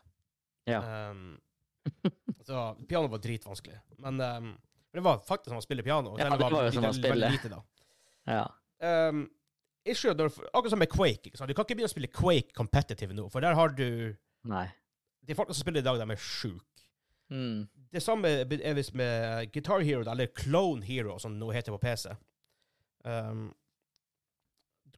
Ja. 0.67 0.81
Um, 1.11 1.37
så 2.47 2.67
piano 2.89 3.11
var 3.13 3.23
dritvanskelig. 3.25 3.79
Men 4.05 4.21
um, 4.21 4.53
det 4.93 5.05
var 5.05 5.19
faktisk 5.19 5.53
som 5.53 5.61
å 5.61 5.65
spille 5.65 5.85
piano. 5.87 6.15
Ja, 6.21 6.31
det 6.31 6.41
var 6.41 6.69
jo 6.69 6.75
som 6.75 6.89
å 6.89 6.93
spille. 6.97 7.31
lite 7.33 7.51
ja. 8.27 8.47
Um, 8.83 9.27
når, 9.87 10.33
akkurat 10.51 10.73
som 10.73 10.81
med 10.83 10.91
Quake. 10.91 11.31
Du 11.31 11.55
kan 11.55 11.63
ikke 11.63 11.77
begynne 11.77 11.91
å 11.91 11.95
spille 11.95 12.11
Quake 12.11 12.55
competitive 12.57 13.15
nå, 13.15 13.29
for 13.31 13.45
der 13.45 13.55
har 13.55 13.75
du 13.77 14.17
Nei. 14.47 14.67
De 15.27 15.35
folkene 15.35 15.55
som 15.59 15.67
spiller 15.67 15.83
i 15.83 15.87
dag, 15.87 15.99
de 15.99 16.15
er 16.15 16.23
sjuke. 16.23 16.83
Mm. 17.35 17.67
Det 17.93 18.03
samme 18.03 18.31
er 18.47 18.75
visst 18.79 18.95
med 18.95 19.51
Guitar 19.55 19.83
Hero, 19.83 20.05
eller 20.11 20.31
Clone 20.35 20.85
Hero, 20.87 21.17
som 21.19 21.35
nå 21.39 21.51
heter 21.55 21.75
på 21.75 21.81
PC. 21.83 22.13
Um, 23.07 23.49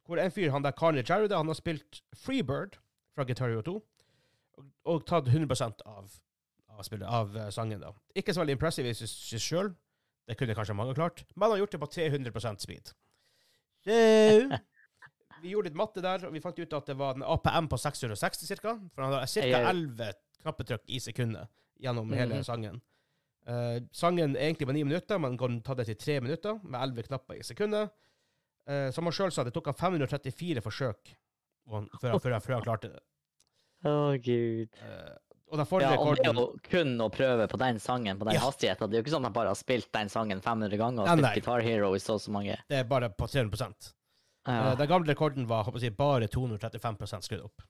hvor 0.05 0.21
en 0.21 0.33
fyr, 0.33 0.51
han 0.53 0.65
der 0.65 0.71
Carney 0.77 1.03
Jarrod, 1.05 1.33
han 1.33 1.49
har 1.49 1.57
spilt 1.57 2.01
Freebird 2.17 2.77
fra 3.15 3.25
Guitar 3.25 3.49
Hero 3.49 3.61
2, 3.65 3.75
og, 4.57 4.69
og 4.85 5.05
tatt 5.09 5.29
100 5.29 5.57
av, 5.85 6.13
av, 6.79 6.87
spillet, 6.87 7.07
av 7.07 7.35
eh, 7.37 7.49
sangen. 7.53 7.81
da. 7.83 7.91
Ikke 8.17 8.33
så 8.33 8.41
veldig 8.43 8.55
impressive 8.57 8.89
i 8.91 8.95
seg 8.97 9.41
sjøl, 9.43 9.73
det 10.29 10.37
kunne 10.39 10.55
kanskje 10.57 10.75
mange 10.77 10.95
klart, 10.97 11.23
men 11.35 11.45
han 11.47 11.55
har 11.57 11.61
gjort 11.65 11.75
det 11.75 11.81
på 11.83 11.89
300% 11.95 12.63
speed. 12.65 12.91
Så 13.83 13.95
vi 15.43 15.53
gjorde 15.53 15.69
litt 15.69 15.77
matte 15.79 16.01
der, 16.03 16.25
og 16.27 16.33
vi 16.35 16.41
fant 16.43 16.59
ut 16.59 16.73
at 16.77 16.89
det 16.91 16.97
var 16.99 17.15
en 17.17 17.23
APM 17.23 17.69
på 17.71 17.79
660 17.79 18.59
ca. 18.59 18.75
For 18.95 19.05
han 19.05 19.15
har 19.15 19.25
ca. 19.31 19.61
11 19.71 20.11
knappetrykk 20.43 20.85
i 20.95 20.99
sekundet 21.03 21.47
gjennom 21.79 22.11
hele 22.15 22.39
Mhm. 22.41 22.43
sangen. 22.47 22.81
Uh, 23.49 23.79
sangen 23.95 24.35
egentlig 24.37 24.67
var 24.67 24.75
ni 24.75 24.83
minutter, 24.83 25.17
men 25.17 25.37
kan 25.39 25.61
ta 25.65 25.73
det 25.73 25.85
til 25.87 25.95
tre 25.97 26.19
minutter, 26.21 26.59
med 26.63 26.81
11 26.81 27.07
knapper 27.07 27.39
i 27.39 27.43
sekundet. 27.47 27.89
Uh, 28.69 28.91
som 28.93 29.07
han 29.07 29.15
sjøl 29.15 29.31
sa, 29.33 29.43
det 29.47 29.53
tok 29.55 29.71
han 29.71 29.79
534 29.79 30.61
forsøk 30.61 31.15
han- 31.69 31.87
før, 32.01 32.11
han- 32.11 32.19
før, 32.19 32.31
han- 32.35 32.41
før 32.41 32.53
han 32.59 32.63
klarte 32.67 32.91
det. 32.93 33.01
Å, 33.85 34.19
gud. 34.21 34.75
Eh, 34.83 35.15
og 35.51 35.57
de 35.57 35.65
forrige 35.65 35.89
Ja, 35.91 35.97
og 35.99 36.15
det 36.17 36.25
er 36.27 36.33
jo 36.33 36.47
kun 36.69 36.91
å 37.01 37.09
prøve 37.11 37.47
på 37.49 37.57
den 37.57 37.79
sangen, 37.79 38.17
på 38.19 38.25
den 38.25 38.35
Ja. 38.35 38.39
hastigheten. 38.41 38.89
Det 38.89 38.97
er 38.97 39.01
jo 39.01 39.05
ikke 39.07 39.15
sånn 39.17 39.25
at 39.25 39.33
de 39.33 39.37
bare 39.39 39.47
har 39.49 39.55
spilt 39.55 39.91
den 39.91 40.09
sangen 40.09 40.41
500 40.41 40.77
ganger 40.77 41.01
og 41.01 41.07
Nei, 41.07 41.15
spilt 41.15 41.25
nei. 41.25 41.33
Guitar 41.39 41.61
Hero 41.61 41.93
i 41.95 41.99
så 41.99 42.13
og 42.13 42.21
så 42.21 42.31
mange. 42.31 42.57
det 42.69 42.77
er 42.77 42.83
bare 42.83 43.09
på 43.09 43.27
300 43.27 43.93
Ja. 44.47 44.71
Eh, 44.71 44.75
Den 44.75 44.87
gamle 44.87 45.13
rekorden 45.13 45.47
var 45.47 45.65
jeg, 45.79 45.95
bare 45.97 46.27
235 46.27 47.21
skrudd 47.21 47.43
opp. 47.43 47.61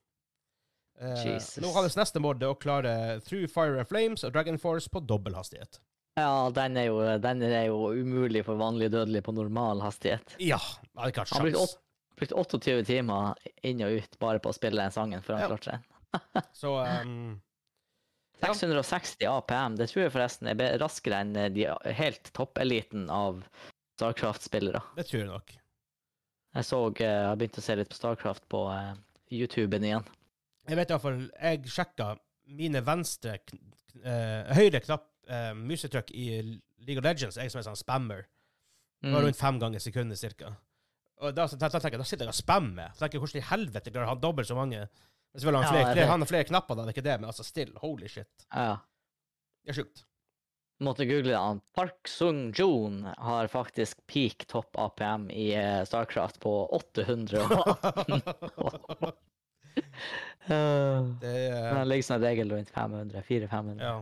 Eh, 1.02 1.26
Jesus. 1.26 1.64
nå 1.64 1.72
hans 1.74 1.96
neste 1.96 2.20
mål 2.20 2.40
det 2.40 2.48
å 2.50 2.58
klare 2.60 3.22
Through 3.24 3.48
Fire 3.48 3.80
and 3.80 3.88
Flames 3.88 4.24
og 4.24 4.34
Dragon 4.34 4.58
Force 4.58 4.90
på 4.90 5.00
dobbel 5.06 5.34
hastighet. 5.34 5.80
ja, 6.18 6.50
den 6.50 6.76
er, 6.76 6.86
jo, 6.90 7.18
den 7.20 7.42
er 7.44 7.68
jo 7.68 7.94
umulig 7.96 8.44
for 8.44 8.56
vanlig 8.60 8.90
dødelig 8.92 9.24
på 9.24 9.34
normal 9.34 9.80
hastighet. 9.80 10.36
Ja, 10.38 10.58
jeg 10.58 10.98
hadde 10.98 11.12
ikke 11.14 11.20
hatt 11.24 11.30
Han 11.30 11.54
har 11.54 11.68
brukt 12.20 12.34
28 12.36 12.84
timer 12.86 13.36
inn 13.64 13.82
og 13.82 13.92
ut 14.02 14.20
bare 14.20 14.40
på 14.44 14.50
å 14.52 14.54
spille 14.54 14.76
den 14.82 14.92
sangen 14.92 15.22
før 15.24 15.38
han 15.38 15.42
Ja. 15.46 15.56
klarte 15.56 15.72
den. 15.72 16.44
Så 16.54 16.74
um. 17.06 17.42
660 18.42 19.28
APM, 19.30 19.76
det 19.80 19.90
tror 19.92 20.06
jeg 20.06 20.14
forresten 20.14 20.50
er 20.52 20.78
raskere 20.82 21.24
enn 21.24 21.36
eh, 21.38 21.50
de 21.54 21.68
helt 21.98 22.32
toppeliten 22.36 23.10
av 23.12 23.42
Starcraft-spillere. 24.00 24.82
det 24.96 25.08
tror 25.10 25.20
jeg 25.22 25.30
nok. 25.30 25.56
Jeg 26.56 26.66
så, 26.66 26.80
eh, 26.88 27.04
jeg 27.06 27.28
har 27.28 27.38
begynt 27.40 27.60
å 27.60 27.66
se 27.66 27.76
litt 27.78 27.92
på 27.92 28.00
Starcraft 28.00 28.48
på 28.50 28.64
uh, 28.72 28.96
YouTuben 29.30 29.86
igjen. 29.86 30.08
Jeg 30.70 30.78
vet 30.78 30.92
iallfall 30.94 31.20
Jeg 31.34 31.72
sjekka 31.72 32.14
mine 32.50 32.82
venstre 32.86 33.36
eh, 33.40 34.50
Høyre 34.58 34.82
knapp 34.86 35.06
uh, 35.30 35.54
musetrykk 35.58 36.12
i 36.14 36.26
League 36.86 37.02
of 37.02 37.06
Legends, 37.06 37.38
jeg 37.38 37.52
som 37.52 37.62
er 37.62 37.68
sånn 37.68 37.80
spammer, 37.80 38.26
var 39.04 39.22
Mm. 39.22 39.26
rundt 39.30 39.38
fem 39.40 39.60
ganger 39.62 39.80
i 39.80 39.84
sekundet 39.84 40.20
cirka. 40.20 40.50
Og 41.24 41.32
da, 41.36 41.46
da, 41.48 41.68
da, 41.70 41.80
tenker 41.80 41.96
jeg, 41.96 42.02
da 42.02 42.08
sitter 42.08 42.26
jeg 42.28 42.34
og 42.34 42.36
spammer. 42.36 42.90
Så 42.92 43.04
tenker 43.04 43.16
jeg, 43.16 43.22
Hvordan 43.24 43.40
i 43.40 43.48
helvete 43.48 43.92
klarer 43.94 44.10
han 44.12 44.20
dobbelt 44.20 44.48
så 44.48 44.58
mange? 44.58 44.82
Men 45.34 45.42
selvfølgelig 45.42 45.60
har 45.60 45.66
han 45.70 45.74
flere, 45.76 45.88
ja, 45.90 45.94
flere, 45.94 46.10
han 46.12 46.22
har 46.26 46.28
flere 46.34 46.44
knapper, 46.50 46.76
da, 46.76 46.82
det 46.86 46.90
er 46.94 46.96
ikke 46.98 47.08
det, 47.10 47.18
men 47.22 47.30
altså 47.30 47.44
still, 47.46 47.74
holy 47.84 48.08
shit. 48.10 48.46
Ja. 48.54 48.78
Det 49.66 49.74
er 49.76 49.78
sjukt. 49.84 50.06
Måtte 50.82 51.06
google 51.10 51.36
han. 51.36 51.60
Park 51.76 52.08
Sung-joon 52.08 53.02
har 53.18 53.48
faktisk 53.52 54.00
peak 54.08 54.46
topp 54.48 54.78
APM 54.80 55.26
i 55.30 55.50
eh, 55.60 55.82
Starcraft 55.86 56.40
på 56.40 56.54
800. 56.72 57.44
og- 58.58 59.14
Eh, 60.50 61.04
det 61.22 61.34
er, 61.52 61.74
Han 61.78 61.88
ligger 61.90 62.04
som 62.04 62.22
regel 62.24 62.50
rundt 62.52 62.70
500. 62.74 63.22
400-500. 63.28 63.82
ja. 63.84 64.00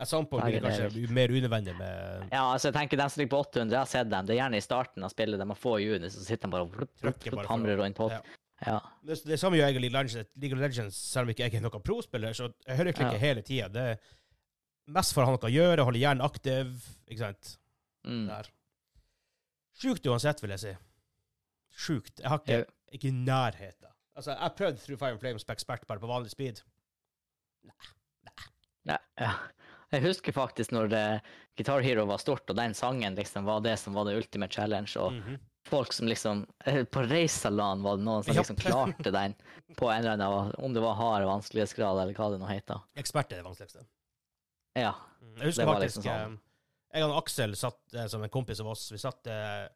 At 0.00 0.08
some 0.08 0.26
point 0.26 0.42
blir 0.48 0.60
det 0.60 0.70
kanskje 0.72 1.10
mer 1.14 1.28
unødvendig 1.30 1.74
med 1.78 2.24
Ja, 2.32 2.40
altså 2.54 2.70
jeg 2.70 2.74
tenker 2.74 2.96
den 2.98 3.10
som 3.12 3.20
ligger 3.20 3.34
på 3.36 3.40
800, 3.44 3.70
jeg 3.76 3.78
har 3.78 3.90
sett 3.90 4.08
dem. 4.10 4.26
Det 4.26 4.34
er 4.34 4.38
gjerne 4.40 4.58
i 4.58 4.64
starten 4.64 5.04
av 5.06 5.12
spillet, 5.12 5.38
de 5.38 5.46
har 5.52 5.58
få 5.60 5.74
juni, 5.82 6.08
så 6.10 6.24
sitter 6.24 6.48
de 6.48 6.54
bare 6.56 6.64
og 6.64 7.44
hamrer 7.50 7.76
rundt 7.78 7.98
på. 8.00 8.08
ja. 8.10 8.22
Ja. 8.66 8.78
Det, 9.02 9.16
det 9.26 9.38
samme 9.40 9.56
gjør 9.58 9.68
jeg 9.72 9.76
i 9.76 9.82
League 9.82 9.96
of 9.98 10.02
Legends, 10.04 10.30
League 10.38 10.56
of 10.56 10.60
Legends 10.62 10.96
selv 10.96 11.26
om 11.26 11.32
ikke 11.34 11.48
jeg 11.48 11.54
er 11.58 11.64
noen 11.64 11.82
pro-spiller, 11.82 12.32
så 12.36 12.50
jeg 12.66 12.76
hører 12.78 12.92
klikke 12.96 13.16
Ja. 13.16 13.22
hele 13.22 13.42
tida. 13.42 13.68
Det 13.74 13.82
er 13.94 13.98
mest 14.94 15.14
for 15.14 15.22
å 15.24 15.26
ha 15.26 15.34
noe 15.34 15.48
å 15.50 15.52
gjøre, 15.52 15.84
holde 15.88 15.98
hjernen 16.02 16.22
aktiv, 16.26 16.70
ikke 17.10 17.24
sant. 17.24 17.56
Mm. 18.06 18.26
Der. 18.28 18.50
Sjukt 19.82 20.06
uansett, 20.06 20.42
vil 20.42 20.54
jeg 20.54 20.62
si. 20.62 20.74
Sjukt. 21.86 22.20
Jeg 22.20 22.28
har 22.30 22.38
ikke, 22.42 22.60
ikke 22.92 23.08
i 23.10 23.14
nærheten. 23.16 23.88
Altså, 24.14 24.34
jeg 24.36 24.54
prøvde 24.58 24.82
Through 24.84 24.98
Fire 25.00 25.14
and 25.16 25.20
Flames 25.22 25.44
på 25.48 25.54
ekspert 25.54 25.86
bare 25.88 26.02
på 26.02 26.10
vanlig 26.10 26.30
speed. 26.34 26.60
Nei. 27.64 27.74
Nei. 28.28 28.50
Nei 28.92 28.98
ja. 29.24 29.32
Jeg 29.92 30.02
husker 30.06 30.32
faktisk 30.32 30.72
når 30.72 30.92
uh, 30.96 31.32
Guitar 31.56 31.82
Hero 31.84 32.04
var 32.08 32.20
stort, 32.22 32.48
og 32.48 32.56
den 32.56 32.72
sangen 32.76 33.16
liksom 33.18 33.44
var 33.48 33.60
det 33.64 33.74
som 33.80 33.92
var 33.96 34.06
det 34.08 34.14
ultimate 34.20 34.54
challenge. 34.54 34.94
Og 35.00 35.12
Mhm. 35.18 35.40
Folk 35.68 35.92
som 35.92 36.08
liksom 36.08 36.46
eh, 36.66 36.84
På 36.84 37.02
Reisaland 37.06 37.82
var 37.82 37.96
det 37.96 38.04
noen 38.06 38.24
som 38.24 38.34
liksom 38.36 38.56
klarte 38.60 39.10
den 39.14 39.34
på 39.78 39.88
en 39.90 40.02
eller 40.04 40.16
annen 40.18 40.54
Om 40.58 40.74
det 40.74 40.82
var 40.84 40.94
hard 40.98 41.26
vanskelighetsgrad, 41.28 42.00
eller 42.02 42.14
hva 42.18 42.30
det 42.32 42.40
nå 42.42 42.48
heter. 42.50 42.82
Ekspert 42.98 43.32
er 43.32 43.40
det 43.42 43.46
vanskeligste. 43.46 43.84
Ja. 44.78 44.94
Mm. 45.22 45.36
Jeg 45.38 45.52
husker 45.52 45.68
faktisk 45.70 45.86
liksom 46.00 46.08
sånn. 46.08 46.36
eh, 46.36 46.98
Jeg 46.98 47.06
og 47.08 47.16
Aksel 47.22 47.56
satt 47.56 47.94
eh, 47.96 48.08
som 48.12 48.24
en 48.26 48.32
kompis 48.32 48.60
av 48.60 48.68
oss. 48.74 48.86
Vi 48.92 49.00
satt 49.00 49.26
eh, 49.32 49.66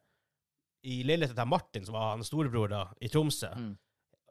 i 0.87 0.99
leiligheten 1.07 1.37
til 1.37 1.49
Martin, 1.49 1.85
som 1.87 1.97
var 1.97 2.11
hans 2.15 2.29
storebror 2.29 2.69
da, 2.71 2.83
i 3.01 3.09
Tromsø. 3.09 3.49
Mm. 3.57 3.71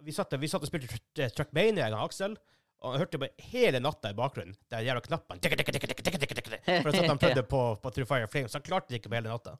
Vi, 0.06 0.12
satt, 0.14 0.32
vi 0.38 0.48
satt 0.50 0.62
og 0.62 0.68
spilte 0.70 1.30
Truckmania, 1.34 1.86
jeg 1.88 1.96
og 1.96 2.04
Aksel. 2.06 2.36
Og 2.84 2.92
jeg 2.92 3.00
hørte 3.06 3.18
bare 3.22 3.46
hele 3.50 3.80
natta 3.80 4.10
i 4.12 4.16
bakgrunnen 4.18 4.54
den 4.70 4.82
jævla 4.84 5.00
knappen 5.00 5.38
tikk, 5.40 5.54
tikk, 5.56 5.70
tikk, 5.72 5.86
tikk, 5.88 6.02
tikk, 6.04 6.18
tikk, 6.20 6.34
tikk, 6.36 6.50
tikk. 6.52 6.66
For 6.84 6.90
at 6.92 7.08
han 7.08 7.18
prøvde 7.22 7.42
på, 7.54 7.60
på 7.80 7.92
True 7.96 8.06
Fire 8.10 8.28
Flames. 8.28 8.52
Han 8.54 8.64
klarte 8.66 8.92
det 8.92 9.00
ikke 9.00 9.08
på 9.10 9.16
hele 9.16 9.32
natta. 9.32 9.54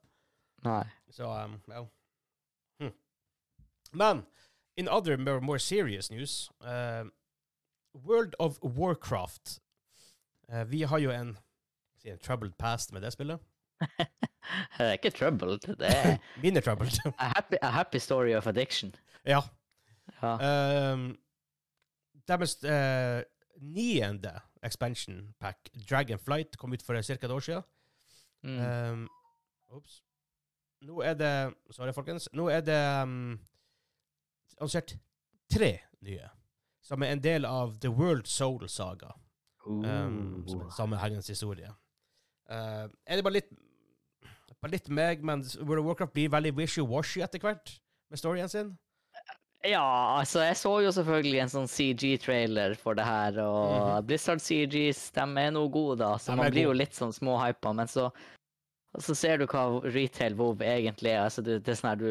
Nei. 0.67 0.83
Så, 1.11 1.29
um, 1.31 1.61
ja. 1.71 1.83
Hm. 2.81 2.93
Men 3.93 4.25
in 4.77 4.87
other 4.87 5.17
more, 5.17 5.41
more 5.41 5.59
serious 5.59 6.11
news 6.11 6.49
uh, 6.61 7.03
World 7.93 8.35
of 8.39 8.59
Warcraft. 8.61 9.59
Uh, 10.53 10.63
vi 10.71 10.81
har 10.81 10.97
jo 10.97 11.11
en, 11.11 11.37
si, 12.01 12.09
en 12.09 12.19
troubled 12.19 12.57
past 12.57 12.93
med 12.93 13.01
det 13.01 13.13
spillet. 13.13 13.39
Det 14.77 14.85
er 14.85 14.91
ikke 14.95 15.09
troubled. 15.11 15.59
Det 15.59 15.87
er 15.87 16.17
Mine 16.43 16.61
troubled. 16.61 16.99
a 17.19 17.27
happy, 17.35 17.55
a 17.61 17.69
happy 17.71 17.99
story 17.99 18.35
of 18.35 18.47
addiction. 18.47 18.95
ja. 19.25 19.41
Ja. 20.21 20.93
Um, 20.93 21.17
deres 22.27 22.63
uh, 22.63 23.21
niende 23.61 24.39
expansion 24.63 25.33
pack, 25.39 25.69
Dragonflight, 25.89 26.57
kom 26.57 26.73
ut 26.73 26.83
for 26.85 27.01
ca. 27.01 27.13
et 27.13 27.31
år 27.31 27.39
siden. 27.39 27.61
Mm. 28.43 28.91
Um, 28.91 29.09
Ops. 29.69 30.03
Nå 30.85 31.01
er 31.01 31.13
det 31.17 31.31
Sorry, 31.73 31.93
folkens. 31.95 32.27
Nå 32.37 32.49
er 32.53 32.61
det 32.61 32.77
um, 33.03 33.39
annonsert 34.59 34.95
tre 35.51 35.71
nye, 36.05 36.29
som 36.85 37.01
er 37.03 37.15
en 37.15 37.23
del 37.23 37.45
av 37.49 37.77
The 37.81 37.89
World 37.89 38.27
Soul 38.29 38.67
Saga. 38.69 39.13
Um, 39.67 40.45
som 40.47 40.61
er 40.61 40.65
en 40.69 40.71
sammenhengende 40.71 41.27
historie. 41.27 41.71
Uh, 42.49 42.87
er 43.05 43.19
det 43.19 43.23
bare 43.25 43.39
litt 43.41 43.49
Bare 44.57 44.71
litt 44.73 44.87
meg, 44.89 45.19
men 45.21 45.43
World 45.61 45.83
of 45.83 45.85
Warcraft 45.85 46.13
blir 46.15 46.31
veldig 46.33 46.55
wishy-washy 46.57 47.21
etter 47.21 47.37
hvert 47.43 47.75
med 48.09 48.17
storyen 48.17 48.49
sin. 48.49 48.71
Ja, 49.67 49.83
altså, 50.17 50.39
jeg 50.41 50.55
så 50.57 50.71
jo 50.81 50.89
selvfølgelig 50.95 51.41
en 51.43 51.51
sånn 51.51 51.67
CG-trailer 51.69 52.73
for 52.79 52.97
det 52.97 53.05
her, 53.05 53.37
og 53.43 53.75
Mhm. 53.75 54.07
Blizzard 54.07 54.41
CGs, 54.41 55.11
de 55.13 55.21
er 55.43 55.51
noe 55.53 55.69
gode, 55.69 55.99
da, 55.99 56.15
så 56.17 56.35
man 56.35 56.49
blir 56.49 56.63
jo 56.69 56.73
litt 56.73 56.95
sånn 56.97 57.13
småhypa, 57.13 57.75
men 57.75 57.85
så 57.85 58.07
så 59.03 59.15
ser 59.17 59.41
du 59.41 59.47
hva 59.49 59.65
retail 59.85 60.35
WoW 60.37 60.63
egentlig 60.65 61.13
er. 61.13 61.25
Altså, 61.27 61.43
det, 61.45 61.61
det 61.65 61.73
er 61.73 61.79
sånn 61.79 61.91
her 61.93 62.01
du 62.01 62.09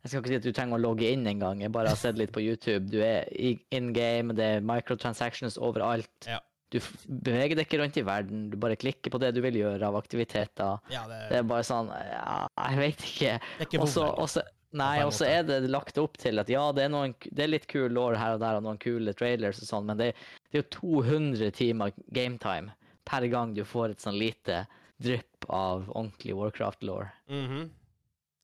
Jeg 0.00 0.10
skal 0.12 0.22
ikke 0.22 0.30
si 0.32 0.38
at 0.38 0.46
du 0.46 0.54
trenger 0.56 0.78
å 0.78 0.80
logge 0.80 1.10
inn 1.12 1.26
engang, 1.28 1.60
jeg 1.60 1.72
bare 1.74 1.90
har 1.92 1.98
sett 2.00 2.16
litt 2.16 2.30
på 2.32 2.40
YouTube. 2.40 2.86
Du 2.88 3.02
er 3.04 3.26
in 3.36 3.90
game, 3.92 4.32
det 4.32 4.46
er 4.56 4.62
microtransactions 4.64 5.58
overalt. 5.60 6.08
Ja. 6.24 6.38
Du 6.70 6.78
beveger 7.26 7.58
deg 7.58 7.66
ikke 7.66 7.80
rundt 7.82 7.98
i 7.98 8.04
verden, 8.06 8.46
du 8.52 8.56
bare 8.62 8.78
klikker 8.80 9.12
på 9.12 9.18
det 9.20 9.32
du 9.36 9.42
vil 9.44 9.58
gjøre 9.58 9.90
av 9.90 9.98
aktiviteter. 9.98 10.78
Ja, 10.94 11.02
det, 11.10 11.18
Det 11.32 11.40
er 11.42 11.46
bare 11.50 11.66
sånn 11.66 11.90
Ja, 11.90 12.46
jeg 12.70 12.80
vet 12.80 13.04
ikke. 13.10 13.36
det 13.58 13.66
er 13.66 13.68
ikke 13.68 14.46
nei, 14.78 15.02
og 15.02 15.12
så 15.14 15.26
er 15.26 15.42
det 15.48 15.64
lagt 15.70 15.98
opp 15.98 16.18
til 16.22 16.38
at 16.38 16.50
ja, 16.50 16.62
det 16.72 16.84
er, 16.86 16.92
noen, 16.94 17.14
det 17.26 17.42
er 17.44 17.50
litt 17.50 17.66
kul 17.70 17.90
lår 17.90 18.18
her 18.20 18.36
og 18.36 18.44
der, 18.44 18.58
og 18.60 18.66
noen 18.68 18.78
kule 18.80 19.14
trailers 19.18 19.58
og 19.64 19.66
sånn, 19.66 19.88
men 19.88 19.98
det, 19.98 20.12
det 20.46 20.60
er 20.60 20.62
jo 20.62 20.68
200 20.78 21.50
timer 21.58 21.94
gametime 22.14 22.70
per 23.08 23.26
gang 23.32 23.54
du 23.56 23.64
får 23.66 23.96
et 23.96 24.04
sånn 24.04 24.18
lite 24.20 24.62
drypp 25.02 25.46
av 25.48 25.86
ordentlig 25.90 26.34
Warcraft-law. 26.36 27.06
Mhm. 27.28 27.70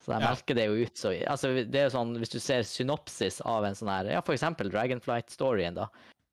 Så 0.02 0.12
de 0.12 0.20
Ja. 0.22 0.28
melker 0.30 0.54
det 0.54 0.66
jo 0.66 0.74
ut 0.86 0.94
så 0.94 1.10
Altså, 1.26 1.48
det 1.66 1.74
er 1.74 1.88
jo 1.88 1.96
sånn, 1.98 2.16
hvis 2.20 2.30
du 2.30 2.38
ser 2.38 2.62
synopsis 2.62 3.40
av 3.44 3.64
en 3.64 3.74
sånn 3.74 3.88
her, 3.90 4.10
ja, 4.12 4.20
for 4.20 4.34
eksempel 4.36 4.70
Dragonflight-storyen, 4.70 5.74
da. 5.74 5.88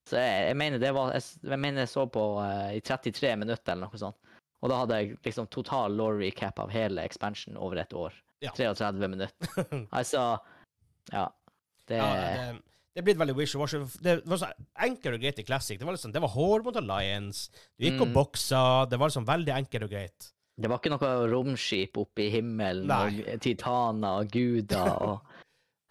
Så 0.06 0.18
jeg, 0.20 0.48
jeg 0.50 0.58
mener 0.60 0.80
det 0.80 0.92
var 0.94 1.14
Jeg, 1.14 1.24
jeg 1.44 1.60
mener 1.60 1.82
jeg 1.82 1.90
så 1.90 2.04
på 2.12 2.24
uh, 2.38 2.70
i 2.76 2.82
33 2.82 3.38
minutter 3.40 3.72
eller 3.72 3.88
noe 3.88 3.98
sånt. 3.98 4.16
Og 4.62 4.70
da 4.70 4.78
hadde 4.82 4.98
jeg 5.00 5.18
liksom 5.24 5.48
total 5.50 5.96
law 5.96 6.12
recap 6.12 6.60
av 6.60 6.70
hele 6.72 7.02
expansion 7.04 7.58
over 7.58 7.78
et 7.78 7.94
år. 7.94 8.14
Ja. 8.44 8.52
33 8.52 9.08
minutter. 9.08 9.88
Altså 9.92 10.40
Ja. 11.12 11.30
Det 11.88 11.98
Ja, 11.98 12.14
det, 12.14 12.62
det 12.94 13.02
er 13.02 13.06
blitt 13.08 13.18
veldig 13.18 13.34
wishy-washy. 13.40 13.80
Det 14.06 14.20
var 14.30 14.38
så 14.38 14.52
enkelt 14.86 15.16
og 15.18 15.24
greit 15.24 15.40
i 15.42 15.46
Classic. 15.48 15.80
Det 15.80 15.86
var, 15.88 15.96
liksom, 15.98 16.12
det 16.14 16.22
var 16.22 16.30
hår 16.36 16.64
mot 16.66 16.76
Alliance, 16.78 17.50
du 17.80 17.88
gikk 17.88 18.02
og 18.04 18.08
Mm. 18.12 18.14
boksa, 18.14 18.62
det 18.90 19.00
var 19.02 19.10
liksom 19.10 19.26
veldig 19.26 19.54
enkelt 19.56 19.84
og 19.88 19.90
greit. 19.96 20.28
Det 20.62 20.70
var 20.70 20.78
ikke 20.78 20.92
noe 20.94 21.28
romskip 21.32 21.98
oppe 21.98 22.28
i 22.28 22.30
himmelen 22.30 22.86
Nei. 22.86 23.24
og 23.34 23.42
titaner 23.42 24.20
og 24.22 24.30
guder 24.30 24.92
og 25.10 25.24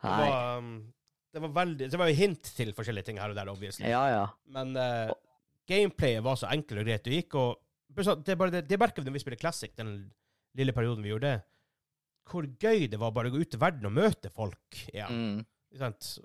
Det 0.02 0.10
var, 0.20 0.58
um, 0.58 0.92
det 1.34 1.42
var 1.42 1.48
veldig 1.56 1.90
Det 1.90 1.98
var 1.98 2.08
jo 2.10 2.14
hint 2.14 2.42
til 2.56 2.70
forskjellige 2.72 3.04
ting 3.10 3.18
her 3.18 3.30
og 3.30 3.36
der, 3.36 3.50
obviously. 3.50 3.88
Ja, 3.90 4.04
ja. 4.06 4.26
Men 4.46 4.76
uh, 4.78 5.10
gameplayet 5.66 6.22
var 6.22 6.38
så 6.38 6.46
enkelt 6.54 6.78
og 6.78 6.86
greit. 6.86 7.02
Du 7.04 7.10
gikk 7.10 7.34
og 7.34 7.58
Det 7.92 8.06
er 8.38 8.50
det, 8.54 8.68
det 8.70 8.78
merker 8.78 9.02
vi 9.02 9.10
når 9.10 9.18
vi 9.18 9.24
spiller 9.24 9.40
Classic, 9.42 9.74
den 9.76 10.12
lille 10.54 10.72
perioden 10.72 11.02
vi 11.02 11.10
gjorde 11.10 11.26
det. 11.32 11.42
Hvor 12.30 12.46
gøy 12.46 12.86
det 12.88 13.00
var 13.02 13.10
bare 13.10 13.28
å 13.28 13.34
gå 13.34 13.42
ut 13.42 13.54
i 13.54 13.60
verden 13.60 13.86
og 13.90 13.92
møte 13.98 14.30
folk 14.30 14.78
igjen. 14.92 15.10
Mm. 15.10 15.42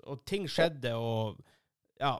Og 0.06 0.24
ting 0.26 0.46
skjedde, 0.48 0.92
og 0.94 1.38
Ja. 2.00 2.18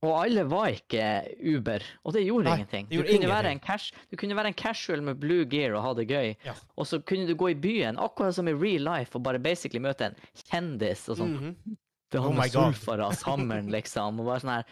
Og 0.00 0.12
alle 0.24 0.44
var 0.46 0.68
ikke 0.70 1.02
Uber, 1.42 1.82
og 2.06 2.12
det 2.14 2.20
gjorde 2.24 2.44
Nei, 2.44 2.52
ingenting. 2.60 2.86
det 2.88 2.94
gjorde 2.98 3.08
du, 3.08 3.12
kunne 3.18 3.24
ingenting. 3.30 3.50
en 3.50 3.58
cash, 3.66 3.92
du 4.12 4.16
kunne 4.16 4.36
være 4.36 4.46
en 4.46 4.54
casual 4.54 5.02
med 5.02 5.18
blue 5.18 5.44
gear 5.44 5.74
og 5.74 5.82
ha 5.82 5.92
det 5.94 6.06
gøy, 6.08 6.36
Ja. 6.44 6.52
og 6.76 6.86
så 6.86 7.00
kunne 7.04 7.26
du 7.26 7.34
gå 7.34 7.50
i 7.50 7.54
byen, 7.58 7.98
akkurat 7.98 8.32
som 8.34 8.46
i 8.46 8.52
real 8.54 8.80
life, 8.86 9.16
og 9.16 9.24
bare 9.24 9.40
basically 9.40 9.80
møte 9.82 10.02
en 10.06 10.14
kjendis 10.36 11.08
og 11.08 11.16
sånn. 11.18 11.34
Mhm. 11.40 11.76
Det 12.12 12.20
Oh 12.20 12.24
var 12.28 12.30
my 12.32 12.36
med 12.38 12.50
sulfara 12.52 13.10
sammen, 13.12 13.68
liksom. 13.76 14.20
Og 14.20 14.26
bare 14.26 14.40
sånn 14.40 14.54
her 14.54 14.64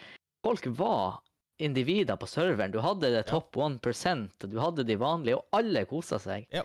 Folk 0.43 0.63
var 0.77 1.19
individer 1.59 2.15
på 2.15 2.25
serveren. 2.27 2.71
Du 2.71 2.79
hadde 2.79 3.01
det 3.11 3.25
Ja. 3.27 3.31
topp 3.39 3.57
1 3.57 4.43
og 4.43 4.49
du 4.49 4.57
hadde 4.59 4.85
de 4.85 4.95
vanlige, 4.95 5.35
og 5.35 5.45
alle 5.51 5.83
kosa 5.85 6.19
seg. 6.19 6.47
Ja. 6.53 6.63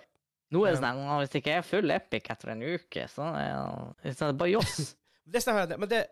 Nå 0.52 0.64
er 0.68 0.72
det 0.76 0.80
sånn 0.80 1.02
«Å, 1.02 1.18
Hvis 1.18 1.34
ikke 1.40 1.46
jeg 1.50 1.58
er 1.58 1.62
full 1.62 1.90
epic 1.90 2.28
etter 2.30 2.50
en 2.52 2.62
uke, 2.62 3.08
så 3.08 3.34
er 3.34 4.12
det 4.14 4.38
bare 4.38 4.50
joss. 4.52 4.94
Det 5.30 5.42
stemmer, 5.42 5.66
det- 5.66 5.78
men 5.80 5.88
det 5.88 6.06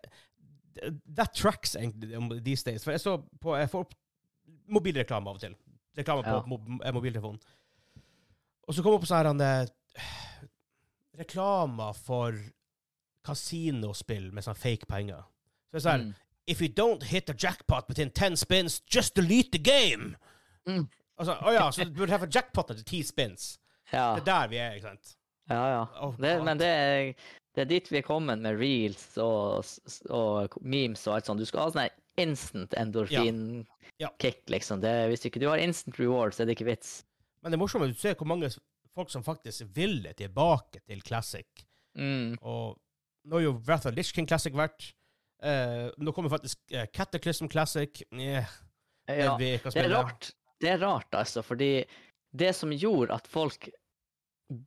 That 1.16 1.34
tracks 1.34 1.74
egentlig 1.76 2.44
these 2.44 2.62
days. 2.64 2.84
For 2.84 2.92
jeg 2.92 3.00
så 3.00 3.16
på 3.40 3.56
Jeg 3.58 3.68
får 3.70 3.80
opp 3.80 3.94
mobilreklame 4.70 5.28
av 5.28 5.34
og 5.34 5.40
til. 5.40 5.54
Reklame 5.98 6.22
på 6.22 6.30
Ja. 6.30 6.42
mo 6.46 6.58
eh, 6.84 6.92
mobiltelefonen. 6.92 7.40
Og 8.68 8.74
så 8.74 8.82
kom 8.82 8.94
opp 8.94 9.02
sånn 9.04 9.24
her 9.24 9.32
reklame 9.34 9.68
Reklamer 11.18 11.92
for 11.96 12.32
kasinospill 13.26 14.30
med 14.32 14.44
sånn 14.46 14.56
fake 14.56 14.86
penger. 14.88 15.24
Så 15.70 15.72
det 15.72 15.84
er 15.84 15.88
sånn 15.90 16.06
Mm. 16.06 16.14
If 16.46 16.60
you 16.62 16.68
don't 16.68 17.02
hit 17.02 17.26
the 17.26 17.34
jackpot 17.34 17.88
within 17.88 18.10
10 18.10 18.36
spins, 18.36 18.80
just 18.94 19.14
delete 19.14 19.52
the 19.52 19.58
game! 19.58 20.16
Mm. 20.66 20.88
Altså, 21.18 21.34
å 21.42 21.52
ja, 21.52 21.70
så 21.70 21.84
du 21.84 21.90
burde 21.92 22.10
ha 22.18 22.26
jackpot 22.26 22.70
etter 22.70 22.82
10 22.82 23.02
spins. 23.04 23.58
Ja, 23.92 24.14
Det 24.14 24.22
er 24.22 24.24
der 24.24 24.48
vi 24.48 24.56
er, 24.56 24.72
ikke 24.74 24.82
sant? 24.88 25.16
ja. 25.50 25.66
ja. 25.68 25.86
Oh, 26.00 26.12
Det, 26.16 26.44
men 26.44 26.58
det 26.58 26.66
er, 26.66 27.14
det 27.60 27.66
er 27.66 27.72
dit 27.74 27.90
vi 27.92 27.98
er 28.00 28.06
kommet 28.06 28.40
med 28.40 28.56
reels 28.60 29.02
og, 29.20 29.66
og 30.08 30.56
memes 30.64 31.02
og 31.06 31.18
alt 31.18 31.28
sånt. 31.28 31.42
Du 31.42 31.48
skal 31.48 31.66
ha 31.66 31.72
sånn 31.74 31.98
instant 32.20 32.74
endorfin-kick, 32.80 33.66
Ja. 34.00 34.10
liksom. 34.54 34.80
Det, 34.80 34.92
hvis 35.12 35.26
ikke 35.28 35.40
du 35.42 35.48
har 35.50 35.60
instant 35.60 35.98
reward, 36.00 36.32
så 36.34 36.42
er 36.42 36.48
det 36.50 36.56
ikke 36.56 36.70
vits. 36.70 37.02
Men 37.42 37.52
det 37.52 37.58
er 37.58 37.62
morsomt 37.62 37.88
du 37.88 38.00
ser 38.00 38.16
hvor 38.18 38.28
mange 38.28 38.50
folk 38.96 39.12
som 39.12 39.24
faktisk 39.24 39.68
ville 39.76 40.12
tilbake 40.18 40.80
til 40.88 41.02
Classic. 41.06 41.46
Mm. 41.98 42.36
Og 42.40 42.76
nå 43.28 43.36
har 43.38 43.44
jo 43.44 43.54
Wrath 43.66 43.88
of 43.88 43.96
Lich 43.96 44.12
King 44.16 44.28
Classic 44.28 44.54
vært. 44.56 44.90
Eh, 45.42 45.88
nå 45.96 46.12
kommer 46.12 46.32
faktisk 46.32 46.58
uh, 46.74 46.84
Cataclysm 46.92 47.48
Classic. 47.52 48.02
Yeah, 48.12 48.48
Ja. 49.08 49.36
Det 49.40 49.54
er 49.74 49.90
rart. 49.90 50.32
Det 50.60 50.68
er 50.74 50.78
rart, 50.82 51.08
altså, 51.16 51.42
fordi 51.42 51.84
det 52.36 52.52
som 52.54 52.70
gjorde 52.70 53.16
at 53.16 53.26
folk 53.26 53.70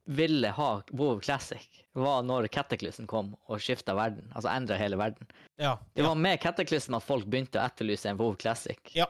ville 0.06 0.50
ha 0.56 0.70
WoW 0.92 1.20
Classic, 1.20 1.66
var 1.94 2.24
når 2.24 2.48
Cataclysm 2.54 3.06
kom 3.10 3.34
og 3.52 3.60
skifta 3.62 3.96
verden. 3.98 4.30
Altså 4.34 4.50
endra 4.54 4.78
hele 4.80 4.98
verden. 4.98 5.28
Ja, 5.60 5.78
Det 5.94 6.06
var 6.06 6.16
med 6.16 6.40
Cataclysm 6.42 6.96
at 6.96 7.04
folk 7.04 7.26
begynte 7.28 7.60
å 7.60 7.66
etterlyse 7.68 8.10
en 8.10 8.18
WoW 8.22 8.36
Classic. 8.40 8.80
ja. 8.96 9.10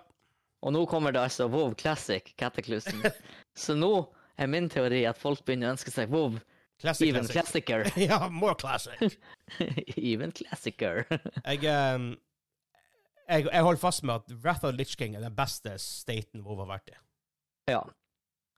Og 0.63 0.71
nå 0.71 0.85
kommer 0.87 1.11
det 1.11 1.19
altså 1.19 1.49
WoW 1.51 1.73
Classic 1.75 2.23
Cataclysm. 2.39 3.01
Så 3.63 3.73
nå 3.75 3.89
er 4.39 4.47
min 4.47 4.69
teori 4.71 5.01
at 5.09 5.17
folk 5.19 5.41
begynner 5.43 5.67
å 5.67 5.73
ønske 5.75 5.91
seg 5.91 6.07
WoW 6.09 6.37
Classic, 6.79 7.09
Even 7.09 7.27
classic. 7.27 7.65
Classicer. 7.67 7.99
ja, 8.09 8.29
more 8.31 8.55
classic. 8.55 9.17
Even 9.99 10.31
Classicer. 10.31 11.03
Jeg, 11.45 11.59
um, 11.67 12.07
jeg, 13.27 13.45
jeg 13.49 13.63
holder 13.67 13.81
fast 13.83 14.03
med 14.07 14.15
at 14.23 14.31
Wrath 14.43 14.63
of 14.65 14.73
Lich 14.79 14.95
King 14.99 15.15
er 15.19 15.23
den 15.27 15.35
beste 15.35 15.75
staten 15.83 16.43
WoW 16.47 16.63
har 16.63 16.71
vært 16.77 16.95
i. 16.95 16.97
ja. 17.75 17.83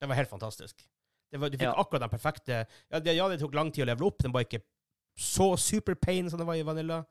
Det 0.02 0.10
var 0.12 0.18
helt 0.20 0.30
fantastisk. 0.30 0.86
Det 1.32 1.40
var, 1.42 1.50
du 1.50 1.58
fikk 1.58 1.68
Ja. 1.68 1.74
akkurat 1.82 2.02
den 2.06 2.10
perfekte 2.14 2.66
ja 2.92 3.00
det, 3.00 3.14
ja, 3.18 3.28
det 3.28 3.40
tok 3.42 3.54
lang 3.58 3.72
tid 3.72 3.84
å 3.84 3.90
leve 3.92 4.06
opp. 4.08 4.18
Den 4.24 4.32
var 4.36 4.46
ikke 4.46 4.62
så 5.18 5.56
super 5.60 5.96
pain 5.96 6.30
som 6.30 6.40
det 6.40 6.46
var 6.48 6.56
i 6.60 6.64
Vanilla. 6.64 7.04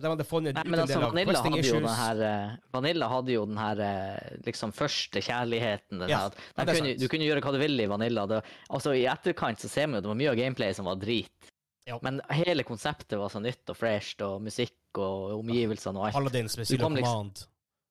De 0.00 0.06
hadde 0.06 0.22
funnet 0.24 0.54
Nei, 0.54 0.62
men 0.70 0.80
altså, 0.84 1.00
Vanilla 1.02 1.40
hadde 1.42 1.62
den 1.74 1.86
her 1.98 2.20
eh, 2.22 2.50
Vanilla 2.72 3.08
hadde 3.10 3.32
jo 3.34 3.40
den 3.50 3.58
her 3.58 3.80
eh, 3.82 4.36
liksom 4.46 4.70
første 4.72 5.18
kjærligheten. 5.26 5.98
Den 6.04 6.08
Ja, 6.12 6.20
her, 6.20 6.26
at 6.30 6.36
ja, 6.38 6.62
de 6.62 6.66
det 6.66 6.70
er 6.70 6.78
kunne, 6.80 6.92
du 7.00 7.08
kunne 7.10 7.26
gjøre 7.26 7.42
hva 7.42 7.52
du 7.52 7.58
ville 7.58 7.82
i 7.82 7.90
Vanilla. 7.90 8.26
Det, 8.30 8.38
altså 8.70 8.92
I 8.94 9.02
etterkant 9.10 9.58
så 9.58 9.68
ser 9.68 9.88
man 9.90 9.98
jo 9.98 10.04
det 10.06 10.12
var 10.12 10.20
mye 10.22 10.30
av 10.30 10.38
gameplay 10.38 10.72
som 10.78 10.86
var 10.86 10.94
drit. 11.02 11.50
Ja. 11.90 11.98
Men 12.06 12.20
hele 12.30 12.62
konseptet 12.62 13.18
var 13.18 13.32
så 13.34 13.40
nytt 13.42 13.66
og 13.72 13.76
fresht, 13.80 14.22
og 14.22 14.38
musikk 14.46 14.98
og 15.02 15.40
omgivelsene 15.40 15.98
og 15.98 16.06
alt. 16.06 16.14
Paladin 16.20 16.46
med 16.46 16.58
liksom- 16.62 16.86
Command. 16.86 17.42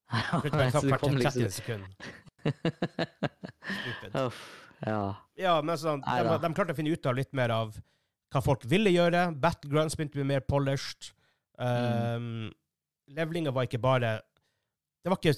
Liksom... 0.43 0.59
Ja, 0.59 0.71
Så 0.71 0.81
du 0.87 0.97
kom 0.97 1.17
liksom-. 1.19 1.51
Stupid. 3.99 4.31
Ja. 4.85 5.15
Ja, 5.39 5.57
men 5.65 5.77
sånn, 5.79 6.01
de, 6.03 6.37
de 6.43 6.53
klarte 6.55 6.75
å 6.75 6.77
finne 6.77 6.93
ut 6.93 7.09
av 7.09 7.17
litt 7.17 7.31
mer 7.35 7.51
av 7.55 7.77
hva 8.29 8.41
folk 8.45 8.65
ville 8.69 8.91
gjøre. 8.93 9.29
Battlegrounds 9.41 9.97
begynte 9.97 10.17
å 10.17 10.21
bli 10.21 10.29
mer 10.33 10.43
polished. 10.45 11.11
Um, 11.59 12.49
Levelinga 13.11 13.51
var 13.51 13.65
ikke 13.67 13.81
bare 13.83 14.13
Det 15.03 15.11
var 15.11 15.17
ikke 15.19 15.33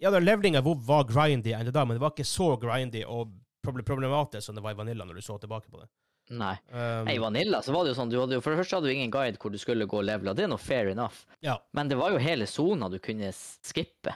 Ja, 0.00 0.12
levelinga 0.14 0.60
var 0.62 1.08
grindy 1.08 1.52
ennå 1.56 1.72
da, 1.74 1.82
men 1.84 1.96
det 1.98 2.02
var 2.04 2.12
ikke 2.14 2.28
så 2.28 2.52
grindy 2.60 3.02
og 3.04 3.34
problematisk 3.66 4.46
som 4.46 4.56
det 4.56 4.62
var 4.64 4.72
i 4.72 4.78
Vanilla 4.78 5.04
når 5.04 5.18
du 5.18 5.24
så 5.26 5.36
tilbake 5.42 5.68
på 5.68 5.82
det. 5.82 5.88
Nei. 6.30 6.54
Um, 6.70 7.08
I 7.10 7.18
Vanilla 7.20 7.60
så 7.62 7.74
var 7.74 7.84
det 7.84 7.92
jo 7.92 7.98
sånn, 7.98 8.12
du 8.12 8.16
hadde 8.20 8.38
for 8.40 8.54
det 8.54 8.60
første 8.62 8.78
hadde 8.78 8.88
du 8.88 8.94
ingen 8.94 9.12
guide 9.12 9.40
hvor 9.42 9.52
du 9.52 9.58
skulle 9.60 9.88
gå 9.90 9.98
og 10.00 10.06
levele, 10.06 10.32
det 10.38 10.46
er 10.46 10.52
noe 10.52 10.62
fair 10.62 10.92
enough. 10.92 11.24
ja. 11.44 11.58
Men 11.76 11.90
det 11.90 11.98
var 12.00 12.14
jo 12.14 12.22
hele 12.22 12.46
sona 12.48 12.88
du 12.88 12.96
kunne 13.02 13.32
skippe. 13.34 14.14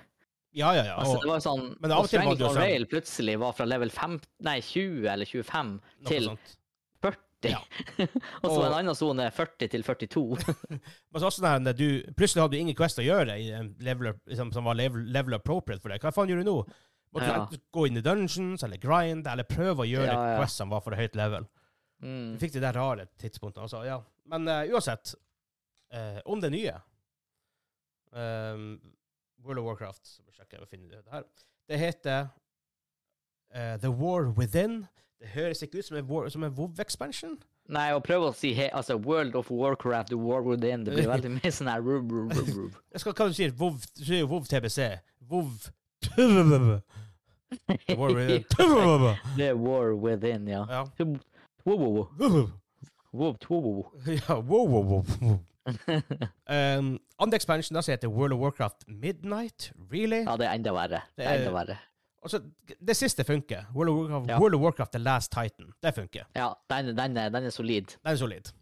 Ja, 0.55 0.71
ja, 0.77 0.85
ja. 0.87 0.97
Altså, 1.03 1.21
det 1.23 1.31
var 1.31 1.41
sånn, 1.43 1.65
men 1.83 1.93
av 1.93 2.05
og 2.05 2.07
og 2.07 2.11
til 2.13 2.23
var 2.23 2.37
det 2.39 2.45
jo 2.45 2.51
sånn- 2.53 2.63
Rail 2.63 2.85
plutselig 2.91 3.39
var 3.43 3.57
fra 3.59 3.67
level 3.67 3.91
5, 3.91 4.21
nei, 4.47 4.61
20 4.63 5.09
eller 5.13 5.27
25 5.27 5.73
noe 5.75 6.11
til 6.13 6.29
sånt. 6.31 6.55
40. 7.03 7.51
Ja. 7.51 7.59
og 8.43 8.49
så 8.49 8.61
en 8.65 8.77
annen 8.79 8.97
sone 8.97 9.27
40 9.35 9.69
til 9.75 9.83
42. 9.85 10.23
Men 11.13 11.21
så 11.21 11.29
også 11.29 11.45
at 11.45 11.77
du, 11.77 11.89
plutselig 12.17 12.45
hadde 12.45 12.55
du 12.57 12.63
ingen 12.63 12.79
quest 12.79 13.03
å 13.03 13.05
gjøre 13.05 13.37
i 13.43 13.51
en 13.53 13.75
level, 13.85 14.15
liksom, 14.31 14.55
som 14.55 14.65
var 14.71 14.79
level, 14.79 15.05
level 15.13 15.37
appropriate 15.37 15.83
for 15.83 15.93
deg. 15.93 16.01
Hva 16.01 16.15
faen 16.15 16.31
gjør 16.33 16.41
du 16.45 16.49
nå? 16.49 16.57
Måtte 17.15 17.29
Ja. 17.29 17.45
du 17.51 17.59
gå 17.71 17.87
inn 17.87 17.99
i 18.01 18.03
dungeons, 18.03 18.65
eller 18.67 18.81
grind, 18.83 19.27
eller 19.31 19.47
prøve 19.47 19.85
å 19.85 19.87
gjøre 19.87 20.09
Ja, 20.09 20.23
ja. 20.33 20.39
quest 20.41 20.57
som 20.59 20.73
var 20.73 20.81
for 20.83 20.97
høyt 20.99 21.15
level. 21.15 21.47
mm. 22.03 22.33
Du 22.35 22.41
fikk 22.43 22.57
de 22.57 22.63
der 22.65 22.75
rare 22.75 23.07
tidspunktene. 23.21 23.69
Altså, 23.69 23.85
ja. 23.87 24.01
Men 24.27 24.49
uh, 24.49 24.65
uansett, 24.75 25.15
uh, 25.95 26.19
om 26.27 26.41
det 26.41 26.51
nye 26.55 26.75
um, 28.15 28.81
World 29.45 29.61
of 29.61 29.67
Warcraft 29.69 30.07
så 30.09 30.23
sjekker 30.33 30.59
jeg 30.59 30.65
å 30.65 30.71
finne 30.71 30.89
det 30.91 31.03
her. 31.13 31.25
Det 31.69 31.79
heter 31.81 32.29
uh, 33.55 33.75
The 33.83 33.91
War 33.93 34.31
Within. 34.39 34.85
Det 35.21 35.33
høres 35.35 35.63
ikke 35.65 35.79
ut 35.81 35.89
som 35.89 35.99
en, 36.01 36.09
war, 36.09 36.29
som 36.33 36.45
en 36.45 36.55
WoW-expansion. 36.57 37.37
Nei, 37.73 37.87
å 37.97 38.01
prøve 38.05 38.29
å 38.29 38.35
si 38.37 38.51
he, 38.57 38.67
altså 38.77 38.99
World 39.01 39.37
of 39.41 39.49
Warcraft, 39.53 40.11
The 40.13 40.19
War 40.21 40.43
Within, 40.45 40.85
det 40.85 40.97
blir 40.99 41.09
veldig 41.09 41.31
mye 41.39 41.53
sånn 41.55 41.71
her 41.73 41.81
rub, 41.85 42.11
rub, 42.13 42.35
rub, 42.37 42.51
rub. 42.59 42.75
Jeg 42.93 43.01
skal, 43.05 43.15
hva 43.17 43.29
du 43.31 43.39
sier 43.39 43.55
WoW, 43.57 43.79
du 43.97 44.03
sier 44.05 44.21
jo 44.21 44.29
WoW 44.35 44.45
TBC. 44.51 44.91
WoW 45.31 45.49
The 46.17 47.97
War 47.97 48.13
Within. 48.19 48.45
Er 49.41 49.57
War 49.57 49.95
Within, 49.97 50.51
ja. 50.51 50.67
Ja. 50.69 50.85
Wow, 51.65 51.79
wow, 51.81 51.91
wow. 52.21 52.45
WoW. 53.15 53.37
Wow. 53.51 53.93
Ja, 54.19 54.39
wow, 54.41 54.67
wow, 54.69 54.85
wow. 54.91 55.39
Um, 56.51 56.99
andre 57.19 57.37
expansion 57.37 57.83
som 57.83 57.93
heter 57.93 58.09
World 58.09 58.33
of 58.33 58.41
Warcraft 58.41 58.85
Midnight. 58.89 59.73
Really? 59.93 60.25
Ja, 60.27 60.37
det 60.37 60.47
er 60.47 60.59
enda 60.59 60.73
verre. 60.77 61.01
Det 61.17 61.25
er 61.27 61.39
enda 61.41 61.53
verre. 61.55 61.77
Altså, 62.25 62.41
det 62.89 62.97
siste 62.97 63.25
funker. 63.25 63.65
World 63.75 63.91
of 63.91 63.97
Warcraft, 64.01 64.29
Ja. 64.29 64.39
World 64.41 64.55
of 64.55 64.61
Warcraft 64.61 64.93
The 64.93 64.99
Last 65.03 65.33
Titan. 65.33 65.73
Det 65.83 65.95
funker. 65.95 66.25
Ja, 66.37 66.53
den, 66.71 66.97
den, 66.97 67.17
er, 67.17 67.29
den 67.29 67.45
er 67.45 67.51
solid. 67.51 67.97
Den 68.03 68.13
er 68.13 68.17
solid. 68.17 68.53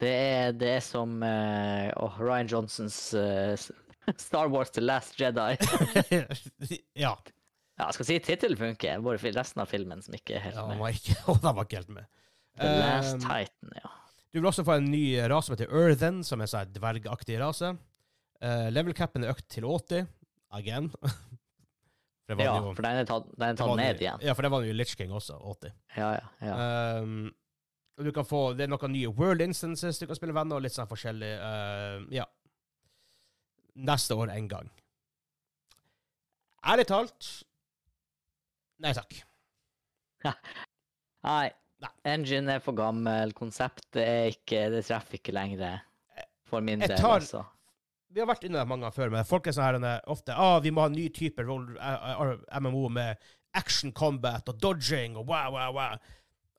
Det 0.00 0.10
er, 0.10 0.52
det 0.56 0.68
er 0.78 0.80
som 0.80 1.18
uh, 1.22 1.90
åh, 1.96 2.20
Ryan 2.20 2.46
Johnsons 2.48 3.14
uh, 3.14 3.58
Star 4.26 4.48
Wars 4.48 4.70
The 4.70 4.80
Last 4.80 5.20
Jedi. 5.20 5.56
ja. 7.04 7.12
Ja, 7.80 7.86
jeg 7.86 7.94
skal 7.96 8.06
si 8.06 8.18
tittelen 8.24 8.58
funker, 8.60 9.00
bare 9.04 9.32
resten 9.36 9.60
av 9.62 9.68
filmen 9.70 10.02
som 10.04 10.14
ikke 10.16 10.36
er 10.36 10.46
helt 10.48 10.56
med. 10.56 10.62
Ja, 10.62 11.24
var 11.26 11.38
den 11.42 11.56
var 11.56 11.68
ikke 11.68 11.76
helt 11.82 11.94
med. 11.98 12.08
The 12.60 12.72
Last 12.80 13.14
Um, 13.14 13.20
Titan. 13.20 13.76
Du 14.32 14.38
vil 14.38 14.46
også 14.50 14.62
få 14.66 14.76
en 14.78 14.86
ny 14.92 15.16
rase 15.30 15.48
som 15.48 15.56
heter 15.56 15.72
Earthen, 15.74 16.20
som 16.26 16.40
er 16.40 16.46
en 16.46 16.52
sånn 16.52 16.72
dvergaktig 16.76 17.38
rase. 17.42 17.72
Uh, 18.40 18.68
level 18.70 18.94
capen 18.96 19.24
er 19.26 19.32
økt 19.34 19.48
til 19.52 19.66
80. 19.66 20.06
Again. 20.56 20.90
For 22.30 22.38
Ja, 22.38 22.52
jo- 22.62 22.74
for 22.78 22.82
den 22.86 22.94
er 23.00 23.06
tatt, 23.08 23.24
den 23.34 23.48
er 23.48 23.56
tatt 23.58 23.72
ned 23.74 23.96
jo- 23.98 24.04
igjen. 24.06 24.20
Ja, 24.22 24.34
for 24.38 24.46
det 24.46 24.50
var 24.52 24.62
jo 24.62 24.72
Litch 24.78 24.94
King 24.94 25.10
også. 25.10 25.34
80. 25.42 25.72
Ja, 25.96 26.10
ja, 26.14 26.28
ja. 26.46 26.58
Um, 27.02 27.32
og 27.98 28.04
du 28.06 28.12
kan 28.14 28.24
få, 28.24 28.42
Det 28.54 28.68
er 28.68 28.70
noen 28.70 28.92
nye 28.94 29.10
world 29.10 29.42
instances 29.42 29.98
du 29.98 30.06
kan 30.06 30.14
spille 30.14 30.32
venner, 30.36 30.54
og 30.60 30.62
litt 30.62 30.76
sånn 30.76 30.86
forskjellig. 30.86 31.30
uh, 31.42 32.06
ja. 32.14 32.28
Neste 33.82 34.14
år 34.14 34.30
en 34.30 34.46
gang. 34.52 34.70
Ærlig 36.70 36.86
talt 36.86 37.28
Nei 38.80 38.92
takk. 38.96 39.18
Nei. 41.26 41.50
Nei. 41.80 41.90
Engine 42.12 42.56
er 42.58 42.60
for 42.60 42.76
gammel, 42.76 43.32
konseptet 43.32 44.02
er 44.02 44.26
ikke 44.34 44.66
Det 44.74 44.82
treffer 44.84 45.16
ikke 45.16 45.32
lenger. 45.32 45.80
For 46.50 46.60
min 46.60 46.82
del, 46.82 46.96
tar- 46.98 47.20
altså. 47.22 47.44
Vi 48.10 48.18
har 48.20 48.26
vært 48.26 48.42
inne 48.44 48.58
der 48.58 48.66
mange 48.66 48.82
ganger 48.82 48.96
før, 48.96 49.10
men 49.14 49.24
folk 49.24 49.46
er 49.46 49.54
sånn 49.54 49.64
her 49.68 49.76
eh, 49.86 50.00
ofte 50.10 50.34
ah, 50.34 50.56
vi 50.60 50.72
må 50.74 50.82
ha 50.82 50.88
en 50.90 50.96
ny 50.98 51.04
type 51.14 51.44
roll, 51.46 51.68
eh, 51.78 52.08
eh, 52.10 52.58
MMO 52.60 52.88
med 52.90 53.16
action 53.54 53.92
combat 53.94 54.48
og 54.50 54.58
dodging 54.60 55.14
og 55.16 55.28
wow, 55.30 55.52
wow, 55.54 55.70
wow. 55.76 55.94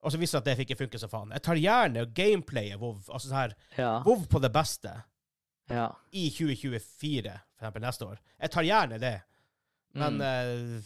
Og 0.02 0.14
så 0.14 0.18
viser 0.18 0.40
det 0.40 0.54
at 0.54 0.58
det 0.58 0.64
ikke 0.66 0.80
funker 0.80 0.98
så 1.04 1.10
faen. 1.12 1.30
Jeg 1.36 1.44
tar 1.46 1.60
gjerne 1.60 2.06
gameplayet 2.18 2.80
WoW, 2.82 3.02
altså 3.12 3.28
sånn 3.28 3.38
her, 3.38 3.54
Ja. 3.78 3.92
WoW 4.08 4.24
på 4.32 4.40
det 4.42 4.50
beste 4.56 4.96
ja. 5.70 5.90
i 6.16 6.30
2024, 6.34 7.36
for 7.60 7.68
eksempel 7.68 7.84
neste 7.86 8.08
år. 8.08 8.18
Jeg 8.42 8.52
tar 8.56 8.64
gjerne 8.72 8.98
det. 9.04 9.14
Men 9.94 10.18
Mm. 10.18 10.24
uh, 10.80 10.82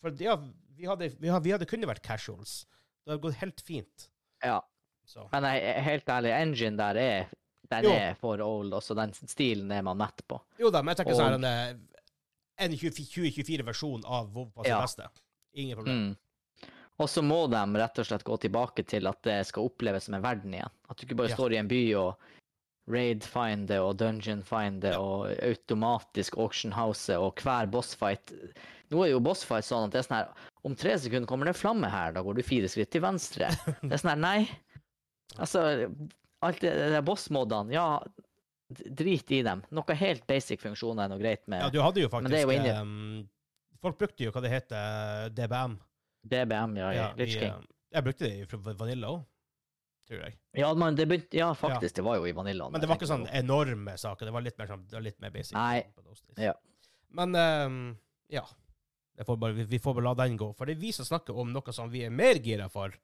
For 0.00 0.10
ja, 0.22 0.36
vi 0.78 0.86
hadde, 0.88 1.10
vi 1.20 1.28
hadde, 1.28 1.44
vi 1.44 1.50
hadde 1.52 1.66
kunnet 1.68 1.90
vært 1.90 2.02
casuals. 2.06 2.62
Det 3.04 3.10
har 3.14 3.18
gått 3.18 3.34
helt 3.42 3.60
fint. 3.60 4.08
ja. 4.42 4.60
Så. 5.04 5.24
Men 5.32 5.42
jeg 5.42 5.82
helt 5.82 6.06
ærlig, 6.08 6.30
engine 6.30 6.76
der 6.78 6.96
er 6.96 7.24
Den 7.68 7.84
Jo. 7.84 7.90
er 7.90 8.14
for 8.14 8.40
old, 8.40 8.70
også 8.72 8.94
den 8.94 9.12
stilen 9.12 9.70
er 9.72 9.82
man 9.82 9.96
mett 9.98 10.22
på. 10.28 10.38
Jo 10.60 10.70
da, 10.70 10.80
men 10.82 10.94
jeg 10.94 11.04
tenker 11.06 11.16
sånn 11.18 11.44
en, 11.44 11.80
en 12.58 12.70
2024-versjon 12.72 14.04
av 14.06 14.28
WoW 14.34 14.50
på 14.54 14.62
sitt 14.64 14.70
Ja. 14.70 14.80
beste. 14.82 15.08
Ingen 15.54 15.76
problem. 15.76 15.96
Mm. 16.12 16.70
Og 17.00 17.08
så 17.08 17.22
må 17.24 17.48
de 17.50 17.62
rett 17.80 17.98
og 17.98 18.06
slett 18.06 18.24
gå 18.24 18.36
tilbake 18.40 18.84
til 18.86 19.06
at 19.08 19.22
det 19.22 19.46
skal 19.48 19.64
oppleves 19.68 20.04
som 20.04 20.14
en 20.14 20.22
verden 20.22 20.54
igjen. 20.54 20.70
At 20.88 20.96
du 20.98 21.06
ikke 21.06 21.16
bare 21.16 21.28
Ja. 21.30 21.34
står 21.36 21.52
i 21.52 21.56
en 21.58 21.68
by 21.68 21.94
og 21.94 22.16
raid 22.88 23.24
finder 23.24 23.80
og 23.82 23.96
dungeon 23.96 24.42
finder 24.42 24.92
Ja. 24.92 25.00
og 25.00 25.26
automatisk 25.42 26.36
auction 26.38 26.72
house 26.72 27.10
og 27.10 27.34
hver 27.36 27.66
bossfight. 27.70 28.32
Nå 28.90 29.04
er 29.04 29.10
jo 29.10 29.20
bossfight 29.20 29.64
sånn 29.64 29.86
at 29.86 29.90
det 29.92 29.98
er 29.98 30.08
sånn 30.08 30.16
her 30.18 30.28
Om 30.62 30.74
tre 30.78 30.94
sekunder 31.02 31.26
kommer 31.26 31.48
det 31.48 31.56
en 31.56 31.58
flamme 31.58 31.88
her, 31.90 32.12
da 32.14 32.22
går 32.22 32.38
du 32.38 32.42
fire 32.46 32.68
skritt 32.70 32.92
til 32.94 33.02
venstre. 33.02 33.48
Det 33.82 33.96
er 33.96 34.02
sånn 34.02 34.12
her, 34.14 34.20
nei. 34.22 34.38
Altså, 35.42 35.64
alt 36.44 36.60
det, 36.62 36.72
der 36.92 37.02
bossmodene, 37.06 37.72
ja, 37.74 37.86
drit 38.70 39.30
i 39.34 39.42
dem. 39.44 39.64
Noe 39.74 39.96
helt 39.98 40.24
basic 40.28 40.62
funksjoner 40.62 41.06
er 41.06 41.12
noe 41.12 41.20
greit 41.20 41.42
med 41.50 41.64
Ja, 41.64 41.72
du 41.72 41.80
hadde 41.82 42.04
jo 42.04 42.10
faktisk 42.12 42.52
ehm, 42.70 43.26
Folk 43.82 43.98
brukte 43.98 44.24
jo 44.24 44.32
hva 44.34 44.42
det 44.44 44.52
heter, 44.52 45.32
DBM. 45.34 45.76
DBM, 46.30 46.78
ja, 46.78 46.92
Ja, 46.94 47.06
Rich 47.18 47.36
i, 47.36 47.42
King. 47.42 47.66
jeg 47.92 48.06
brukte 48.06 48.28
det 48.28 48.32
i 48.38 48.46
fra 48.46 48.74
Vanilla 48.78 49.10
òg, 49.10 49.24
tror 50.06 50.20
jeg. 50.22 50.36
Ja, 50.60 50.70
man, 50.78 50.94
det 50.98 51.08
begynte, 51.10 51.34
ja, 51.36 51.50
faktisk, 51.58 51.96
det 51.98 52.04
var 52.06 52.20
jo 52.20 52.28
i 52.30 52.34
Vanilla. 52.36 52.70
Men 52.70 52.84
det 52.84 52.90
var 52.90 53.00
ikke 53.00 53.10
sånn 53.10 53.26
enorme 53.34 53.96
saker. 53.98 54.30
Det 54.30 54.34
var 54.36 54.46
litt 54.46 54.60
mer, 54.60 54.70
sånn, 54.70 54.86
det 54.86 54.98
var 55.00 55.06
litt 55.08 55.18
mer 55.24 55.34
basic. 55.34 55.56
Nei. 55.58 55.82
Ja. 56.38 56.54
Men 57.18 57.34
um, 57.34 57.80
ja. 58.32 58.46
Får 59.26 59.38
bare, 59.40 59.56
vi, 59.56 59.64
vi 59.70 59.80
får 59.82 59.96
bare 59.96 60.08
la 60.08 60.14
den 60.22 60.36
gå. 60.40 60.50
For 60.58 60.68
det 60.68 60.76
er 60.76 60.82
vi 60.82 60.92
som 60.96 61.08
snakker 61.08 61.38
om 61.38 61.50
noe 61.52 61.74
som 61.74 61.90
vi 61.92 62.04
er 62.06 62.14
mer 62.14 62.40
gira 62.42 62.68
for. 62.72 62.94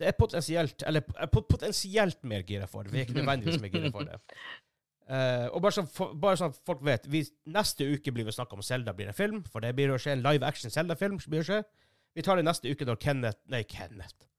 Det 0.00 0.08
er 0.08 0.16
potensielt 0.16 0.84
Eller 0.86 1.04
er 1.18 1.28
potensielt 1.28 2.22
mer 2.24 2.44
gira 2.48 2.68
for. 2.70 2.88
Vi 2.88 3.00
er 3.00 3.08
ikke 3.08 3.18
nødvendigvis 3.20 3.60
mer 3.62 3.74
gira 3.74 3.92
for 3.94 4.08
det. 4.08 4.20
Uh, 5.10 5.46
og 5.54 5.60
bare 5.64 5.74
sånn, 5.74 5.90
bare 6.22 6.38
sånn 6.38 6.54
at 6.54 6.62
folk 6.66 6.82
vet, 6.86 7.08
vi, 7.10 7.24
neste 7.50 7.88
uke 7.90 8.14
blir 8.14 8.28
vi 8.28 8.34
snakka 8.36 8.56
om 8.56 8.64
Zelda 8.64 8.94
blir 8.96 9.10
en 9.10 9.18
film. 9.18 9.44
For 9.50 9.64
det 9.64 9.74
blir 9.78 9.92
å 9.92 10.00
skje 10.00 10.16
en 10.16 10.26
live 10.26 10.46
action 10.46 10.72
Zelda-film. 10.72 11.20
blir 11.26 11.44
å 11.44 11.48
skje. 11.50 11.62
Vi 12.14 12.26
tar 12.26 12.38
det 12.38 12.46
neste 12.46 12.70
uke 12.70 12.86
når 12.88 13.02
Kenneth 13.02 13.42
Nei, 13.50 13.62
Kenneth. 13.68 14.29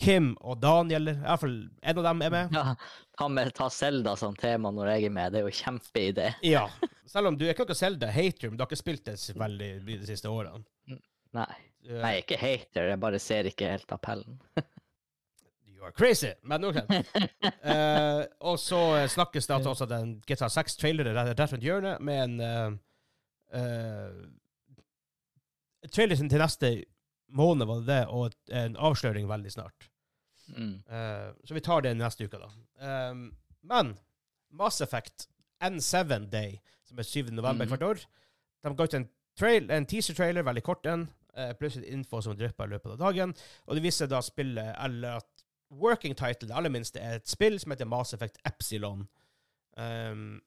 Kim 0.00 0.32
og 0.40 0.60
Daniel, 0.62 1.12
i 1.12 1.16
hvert 1.20 1.42
fall 1.42 1.56
en 1.82 2.00
av 2.00 2.06
dem, 2.06 2.22
er 2.24 2.32
med. 2.32 2.54
Ja, 2.56 2.74
ta, 3.18 3.28
med, 3.28 3.52
ta 3.56 3.68
Zelda 3.72 4.14
som 4.16 4.36
tema 4.38 4.72
når 4.72 4.94
jeg 4.94 5.10
er 5.10 5.14
med. 5.16 5.34
Det 5.34 5.42
er 5.42 5.48
jo 5.48 5.56
kjempeidé. 5.60 6.30
Ja. 6.46 6.66
Selv 7.12 7.30
om 7.32 7.36
du 7.36 7.44
er 7.44 7.52
ikke 7.52 7.66
noe 7.68 7.76
Zelda-hater, 7.76 8.48
men 8.48 8.56
du 8.56 8.64
har 8.64 8.70
ikke 8.70 8.80
spilt 8.80 9.04
det 9.10 9.18
så 9.20 9.34
veldig 9.36 9.70
de 9.84 9.98
siste 10.08 10.30
årene. 10.32 10.62
Nei. 11.36 11.50
Eh, 11.88 12.00
Nei, 12.00 12.14
ikke 12.20 12.38
hater, 12.40 12.90
jeg 12.92 13.00
bare 13.00 13.20
ser 13.22 13.48
ikke 13.50 13.72
helt 13.74 13.92
appellen. 13.96 14.38
You 15.70 15.86
are 15.88 15.96
crazy, 15.96 16.34
men 16.44 16.64
ok. 16.68 16.76
uh, 16.84 18.26
og 18.50 18.58
så 18.60 18.80
snakkes 19.08 19.48
det 19.48 19.56
også 19.64 19.86
at 19.86 19.94
en 19.96 20.18
GTA 20.28 20.50
6-trailer 20.52 21.08
er 21.08 21.30
rett 21.32 21.54
rundt 21.54 21.64
hjørnet, 21.64 22.02
med 22.04 22.24
en 22.26 22.34
uh, 23.56 24.10
Trailer 25.88 26.20
til 26.20 26.36
neste 26.42 26.74
måned, 27.32 27.64
var 27.66 27.80
det 27.80 27.88
det, 27.88 28.02
og 28.12 28.56
en 28.60 28.76
avsløring 28.76 29.28
veldig 29.30 29.52
snart. 29.54 29.89
Mm. 30.56 30.74
Uh, 30.90 31.30
så 31.44 31.56
vi 31.56 31.62
tar 31.64 31.84
det 31.84 31.94
neste 31.98 32.26
uke, 32.26 32.40
da. 32.40 32.50
Um, 33.10 33.28
men 33.62 33.94
Mass 34.50 34.80
Effect 34.80 35.28
N7 35.62 36.30
Day, 36.30 36.58
som 36.84 36.98
er 36.98 37.08
7. 37.08 37.30
november 37.30 37.64
mm. 37.64 37.70
hvert 37.72 37.86
år. 37.86 38.04
De 38.64 38.74
ga 38.76 38.84
ut 38.84 38.98
en, 38.98 39.08
trail, 39.38 39.70
en 39.70 39.86
teaser-trailer, 39.86 40.46
veldig 40.46 40.64
kort 40.66 40.86
en, 40.90 41.06
uh, 41.38 41.52
pluss 41.58 41.78
info 41.80 42.22
som 42.24 42.36
drypper 42.36 42.68
i 42.68 42.74
løpet 42.74 42.96
av 42.96 43.02
dagen. 43.04 43.34
Og 43.66 43.76
det 43.76 43.84
viser 43.84 44.10
da 44.10 44.22
spillet, 44.24 44.74
eller 44.84 45.20
at 45.20 45.46
working 45.70 46.16
title, 46.18 46.48
det 46.48 46.56
aller 46.56 46.72
minste, 46.72 47.00
er 47.00 47.20
et 47.20 47.30
spill 47.30 47.60
som 47.60 47.74
heter 47.74 47.88
Mass 47.88 48.14
Effect 48.16 48.40
Epsilon. 48.48 49.06
Um, 49.76 50.40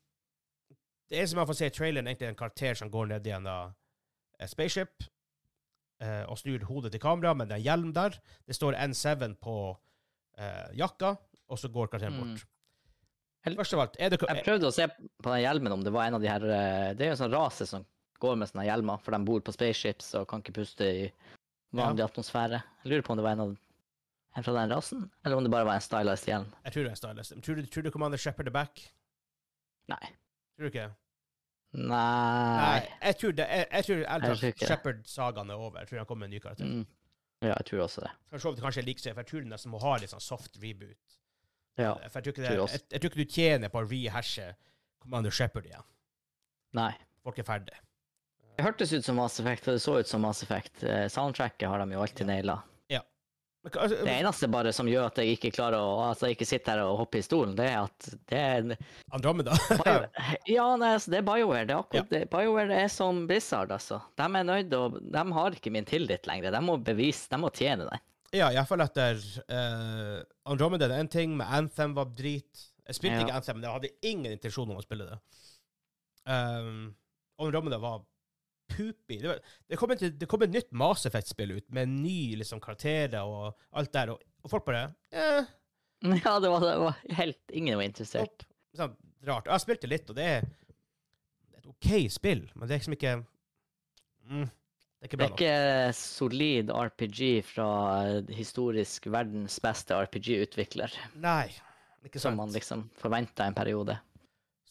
det 1.10 1.22
er 1.22 1.28
som 1.30 1.40
jeg 1.40 1.48
får 1.48 1.60
se 1.60 1.70
i 1.70 1.74
traileren, 1.74 2.08
egentlig 2.08 2.32
en 2.32 2.38
karakter 2.40 2.78
som 2.78 2.92
går 2.92 3.12
ned 3.12 3.28
i 3.28 3.36
en 3.38 3.48
spaceship 4.50 5.04
eh, 6.02 6.24
og 6.30 6.38
snur 6.40 6.66
hodet 6.68 6.94
til 6.94 7.02
kamera 7.04 7.34
med 7.38 7.52
en 7.52 7.62
hjelm 7.62 7.94
der. 7.94 8.18
Det 8.48 8.56
står 8.56 8.78
N7 8.80 9.36
på 9.42 9.56
eh, 10.38 10.74
jakka, 10.80 11.16
og 11.50 11.60
så 11.60 11.70
går 11.72 11.92
karakteren 11.92 12.20
bort. 12.20 12.44
Mm. 12.44 12.50
Først 13.60 13.76
av 13.76 13.82
alt, 13.84 13.98
er 14.00 14.14
det 14.14 14.22
Jeg 14.24 14.46
prøvde 14.46 14.70
å 14.70 14.74
se 14.74 14.86
på 14.88 15.28
den 15.28 15.42
hjelmen 15.44 15.76
om 15.76 15.82
det 15.84 15.92
var 15.92 16.08
en 16.08 16.16
av 16.16 16.24
de 16.24 16.30
her 16.32 16.46
eh, 16.48 16.94
Det 16.96 17.04
er 17.04 17.12
jo 17.12 17.16
en 17.18 17.22
sånn 17.26 17.34
rase 17.34 17.68
som 17.68 17.84
går 18.24 18.38
med 18.40 18.48
sånne 18.48 18.64
hjelmer, 18.70 19.02
for 19.04 19.12
de 19.12 19.28
bor 19.28 19.44
på 19.44 19.52
spaceships 19.52 20.14
og 20.16 20.30
kan 20.32 20.40
ikke 20.40 20.56
puste 20.62 20.88
i 20.88 21.04
vanlig 21.76 22.06
atmosfære. 22.06 22.62
Jeg 22.84 22.92
lurer 22.92 23.04
på 23.04 23.12
om 23.12 23.20
det 23.20 23.26
var 23.26 23.36
en, 23.36 23.44
av, 23.44 23.56
en 24.38 24.46
fra 24.46 24.54
den 24.56 24.72
rasen, 24.72 25.02
eller 25.26 25.42
om 25.42 25.44
det 25.44 25.52
bare 25.52 25.68
var 25.68 25.80
en 25.80 25.84
stylized 25.84 26.30
hjelm. 26.32 26.48
Jeg 26.64 26.76
tror 26.76 26.88
det 26.88 26.94
er 26.94 27.02
stylized. 27.02 27.42
Tror 27.44 27.60
du, 27.60 27.66
tror 27.68 27.84
du 27.84 27.92
Commander 27.92 28.22
Shepherd 28.22 28.48
er 28.48 28.56
back? 28.56 28.86
Nei. 29.92 30.04
Tror 30.56 30.70
du 30.70 30.72
ikke? 30.72 30.88
Nei. 31.74 32.80
jeg 33.02 33.16
tror 33.20 33.32
det. 33.36 33.46
Jeg, 33.50 33.68
jeg 33.72 33.86
tror 33.86 33.98
Jeg 33.98 34.08
tror 34.08 34.30
ærlig 34.30 34.50
ikke 34.54 34.60
det. 34.60 34.68
Shepherd-sagaen 34.72 35.50
er 35.50 35.60
over. 35.68 35.80
Jeg 35.80 35.90
tror 35.90 36.04
han 36.04 36.06
kommer 36.06 36.28
med 36.28 36.32
en 36.32 36.36
ny 36.38 36.44
karakter. 36.46 36.70
Mm. 36.70 36.86
Ja, 37.44 37.54
jeg 37.58 37.68
tror 37.70 37.86
også 37.86 38.04
det. 38.06 38.12
Skal 38.30 38.42
se 38.42 38.50
om 38.50 38.58
det 38.58 38.64
kanskje 38.64 38.86
like 38.88 39.04
for 39.04 39.22
jeg 39.24 39.30
tror 39.30 39.44
du 39.44 39.50
nesten 39.52 39.74
må 39.74 39.82
ha 39.84 39.96
litt 40.00 40.14
sånn 40.14 40.24
soft 40.24 40.60
reboot. 40.64 41.18
Ja. 41.80 41.94
For 42.08 42.20
jeg 42.20 42.26
tror 42.26 42.34
ikke, 42.34 42.44
det, 42.44 42.52
tror 42.52 42.62
jeg, 42.62 42.84
jeg, 42.90 43.02
tror 43.02 43.12
ikke 43.12 43.24
du 43.24 43.38
tjener 43.38 43.74
på 43.74 43.82
å 43.82 43.88
rehashe 43.88 44.52
Commander 45.04 45.34
Shepherd 45.34 45.68
igjen. 45.68 45.88
Nei. 46.78 46.92
Folk 47.26 47.40
er 47.42 47.48
ferdige. 47.48 47.82
Det 48.54 48.66
hørtes 48.68 48.94
ut 48.94 49.06
som 49.06 49.18
Mass 49.18 49.40
Effect, 49.42 49.68
og 49.68 49.78
det 49.78 49.82
så 49.82 49.96
ut 50.00 50.10
som 50.10 50.22
Mass 50.22 50.44
Effect. 50.46 50.84
Eh, 50.86 51.08
Soundtracket 51.10 51.66
har 51.70 51.82
de 51.82 51.96
jo 51.96 52.04
alltid 52.06 52.30
naila. 52.30 52.60
Altså, 53.64 53.96
Det 54.04 54.12
eneste 54.20 54.48
bare 54.52 54.74
som 54.76 54.88
gjør 54.92 55.06
at 55.08 55.20
jeg 55.22 55.38
ikke 55.38 55.52
klarer 55.56 55.80
å 55.80 55.92
altså 56.10 56.28
ikke 56.34 56.44
sitte 56.50 56.74
her 56.74 56.82
og 56.84 56.98
hoppe 57.00 57.22
i 57.22 57.24
stolen, 57.24 57.54
det 57.56 57.70
er 57.72 57.78
at 57.86 58.08
det 58.28 58.40
er 58.40 58.74
Andromeda. 59.16 59.56
Ja, 60.52 60.66
nei, 60.76 60.90
altså, 60.98 61.14
det 61.14 61.22
er 61.22 61.28
BioWare. 61.30 61.64
Det 61.70 61.76
er 61.76 61.80
akkurat 61.80 62.10
det. 62.12 62.22
BioWare 62.34 62.82
er 62.84 62.92
som 62.92 63.22
Blizzard, 63.30 63.72
altså. 63.72 64.02
De 64.20 64.28
er 64.28 64.44
nøyd 64.50 64.76
og 64.76 64.98
De 65.16 65.24
har 65.38 65.56
ikke 65.56 65.72
min 65.72 65.88
tillit 65.88 66.28
lenger. 66.28 66.52
De 66.52 66.62
må 66.66 66.76
bevise, 66.84 67.30
de 67.32 67.40
må 67.40 67.54
tjene 67.56 67.88
den. 67.88 68.04
ja, 68.36 68.50
iallfall 68.52 68.82
etter 68.84 69.20
uh, 69.48 70.20
Andromeda 70.52 70.90
er 70.92 71.00
en 71.00 71.08
ting, 71.16 71.38
med 71.40 71.48
Anthem 71.48 71.96
var 71.96 72.12
drit. 72.18 72.68
Jeg 72.84 72.98
spilte 73.00 73.16
Ja. 73.22 73.24
ikke 73.30 73.38
Anthem, 73.40 73.62
men 73.62 73.70
jeg 73.70 73.78
hadde 73.78 73.94
ingen 74.12 74.32
intensjon 74.36 74.70
om 74.74 74.82
å 74.82 74.84
spille 74.84 75.08
det. 75.08 75.20
Um, 76.28 76.96
Andromeda 77.40 77.80
var 77.80 78.04
poopy. 78.72 79.20
Det, 79.22 79.40
det, 79.70 79.78
kom 79.80 79.92
et, 79.96 80.06
det 80.20 80.30
kom 80.30 80.46
et 80.46 80.54
nytt 80.54 80.72
Mass 80.72 81.06
Effect-spill 81.10 81.58
ut, 81.58 81.68
med 81.76 81.92
ny 81.92 82.36
liksom, 82.40 82.62
karakterer 82.64 83.22
og 83.24 83.54
alt 83.78 83.94
der, 83.94 84.14
og, 84.16 84.24
og 84.44 84.54
folk 84.54 84.66
bare 84.68 84.88
eh, 85.12 85.52
Ja, 86.26 86.40
det 86.40 86.52
var, 86.52 86.66
det 86.66 86.78
var 86.82 86.98
helt 87.20 87.54
Ingen 87.56 87.80
var 87.80 87.88
interessert. 87.88 88.44
Og, 88.44 88.50
Sånn 88.74 88.96
rart. 89.28 89.48
Jeg 89.48 89.64
spilte 89.64 89.90
litt, 89.90 90.10
og 90.10 90.18
det 90.18 90.26
er 90.26 90.48
et 91.60 91.70
OK 91.70 91.90
spill, 92.12 92.48
men 92.56 92.68
det 92.68 92.76
er 92.76 92.82
liksom 92.82 92.96
ikke 92.98 93.14
mm, 94.28 94.48
Det 94.48 95.06
er 95.06 95.12
ikke 95.12 95.20
Det 95.20 95.28
er 95.28 95.36
ikke 95.36 95.96
solid 96.00 96.74
RPG 96.74 97.22
fra 97.48 97.70
historisk 98.34 99.08
verdens 99.14 99.60
beste 99.64 99.96
RPG-utvikler, 99.96 100.98
Nei, 101.24 101.54
ikke 102.04 102.18
sant. 102.18 102.26
som 102.26 102.40
man 102.42 102.52
liksom 102.56 102.88
forventa 103.00 103.48
en 103.48 103.56
periode. 103.58 103.96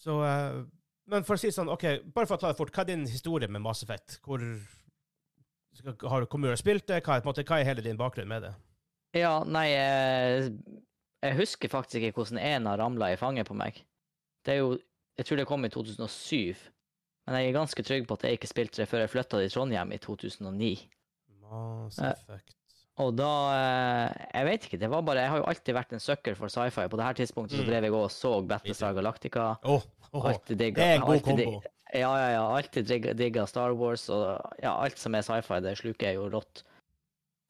Så 0.02 0.18
eh, 0.26 0.62
Men 1.10 1.26
for 1.26 1.34
å 1.34 1.40
si 1.40 1.50
sånn, 1.54 1.70
OK, 1.72 1.84
bare 2.14 2.28
for 2.28 2.38
å 2.38 2.42
ta 2.42 2.52
det 2.52 2.58
fort, 2.58 2.70
hva 2.74 2.84
er 2.84 2.92
din 2.92 3.06
historie 3.10 3.50
med 3.50 3.64
Mass 3.64 3.82
Effect? 3.82 4.20
Hvor 4.22 4.42
har, 4.42 6.26
hvor 6.28 6.38
mye 6.40 6.52
har 6.52 6.58
du 6.58 6.60
spilt 6.60 6.86
det? 6.90 7.00
Hva 7.02 7.18
er, 7.18 7.26
måte, 7.26 7.44
hva 7.48 7.58
er 7.58 7.68
hele 7.68 7.84
din 7.84 7.98
bakgrunn 7.98 8.30
med 8.30 8.46
det? 8.46 8.52
Ja, 9.18 9.42
nei 9.44 9.66
Jeg 9.72 11.36
husker 11.36 11.68
faktisk 11.72 12.00
ikke 12.00 12.22
hvordan 12.22 12.40
ena 12.40 12.76
ramla 12.80 13.10
i 13.12 13.18
fanget 13.20 13.48
på 13.48 13.56
meg. 13.58 13.82
Det 14.46 14.54
er 14.54 14.62
jo 14.62 14.78
Jeg 15.18 15.28
tror 15.28 15.42
det 15.42 15.48
kom 15.50 15.64
i 15.64 15.68
2007. 15.68 16.56
Men 17.26 17.36
jeg 17.36 17.50
er 17.50 17.58
ganske 17.58 17.82
trygg 17.84 18.06
på 18.08 18.16
at 18.16 18.24
jeg 18.26 18.38
ikke 18.38 18.50
spilte 18.50 18.80
det 18.80 18.88
før 18.90 19.04
jeg 19.04 19.12
flytta 19.12 19.42
til 19.42 19.52
Trondheim 19.52 19.92
i 19.92 20.00
2009. 20.02 20.72
Mass 21.42 21.98
Effect 22.00 22.61
Og 23.00 23.14
da 23.16 23.28
eh, 23.56 24.24
Jeg 24.34 24.44
vet 24.50 24.66
ikke. 24.68 24.78
det 24.82 24.90
var 24.92 25.02
bare, 25.02 25.22
Jeg 25.24 25.30
har 25.32 25.38
jo 25.40 25.46
alltid 25.48 25.74
vært 25.74 25.92
en 25.96 26.00
sucker 26.02 26.34
for 26.36 26.48
sci-fi. 26.52 26.88
På 26.92 26.96
det 27.00 27.04
her 27.06 27.14
tidspunktet 27.14 27.56
så 27.56 27.62
Mm. 27.64 27.68
drev 27.70 27.82
jeg 27.88 27.92
og 27.96 28.10
så 28.10 28.32
Battlestar 28.46 28.92
Galactica. 28.94 29.46
Åh, 29.64 29.82
Alltid 30.12 30.58
digga, 30.58 30.76
det 30.76 30.88
er 30.90 30.94
en 30.98 31.06
god 31.06 31.14
alltid 31.16 31.44
kombo. 31.46 31.62
Ja, 31.94 32.10
ja, 32.20 32.28
ja. 32.36 32.42
Alltid 32.56 33.16
digga, 33.16 33.46
Star 33.46 33.72
Wars, 33.72 34.08
og 34.10 34.40
ja, 34.62 34.74
alt 34.76 34.98
som 34.98 35.14
er 35.14 35.22
sci-fi, 35.24 35.60
det 35.64 35.76
sluker 35.78 36.06
jeg 36.10 36.16
jo 36.16 36.28
rått. 36.28 36.62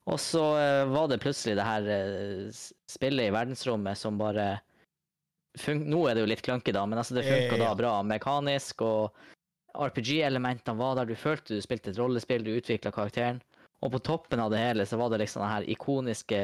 Og 0.07 0.17
så 0.19 0.43
eh, 0.59 0.85
var 0.91 1.07
det 1.07 1.19
plutselig 1.23 1.55
det 1.59 1.63
her 1.67 1.85
eh, 1.87 2.51
spillet 2.87 3.27
i 3.27 3.31
verdensrommet 3.35 3.97
som 3.97 4.17
bare 4.17 4.61
Nå 5.67 5.99
er 6.09 6.15
det 6.15 6.23
jo 6.23 6.29
litt 6.31 6.41
clunky, 6.41 6.71
da, 6.73 6.81
men 6.89 6.97
altså 6.97 7.13
det 7.13 7.27
funka 7.27 7.59
da 7.61 7.73
bra 7.77 7.91
mekanisk, 8.01 8.81
og 8.81 9.13
RPG-elementene 9.77 10.75
var 10.79 10.95
der. 10.97 11.05
Du 11.05 11.15
følte 11.15 11.53
du 11.55 11.61
spilte 11.61 11.91
et 11.91 11.99
rollespill, 12.01 12.43
du 12.43 12.55
utvikla 12.57 12.91
karakteren. 12.91 13.41
Og 13.83 13.91
på 13.91 13.99
toppen 14.07 14.39
av 14.39 14.51
det 14.53 14.59
hele 14.63 14.85
så 14.87 14.95
var 14.97 15.09
det 15.11 15.19
liksom 15.23 15.41
den 15.43 15.51
her 15.51 15.63
ikoniske 15.73 16.39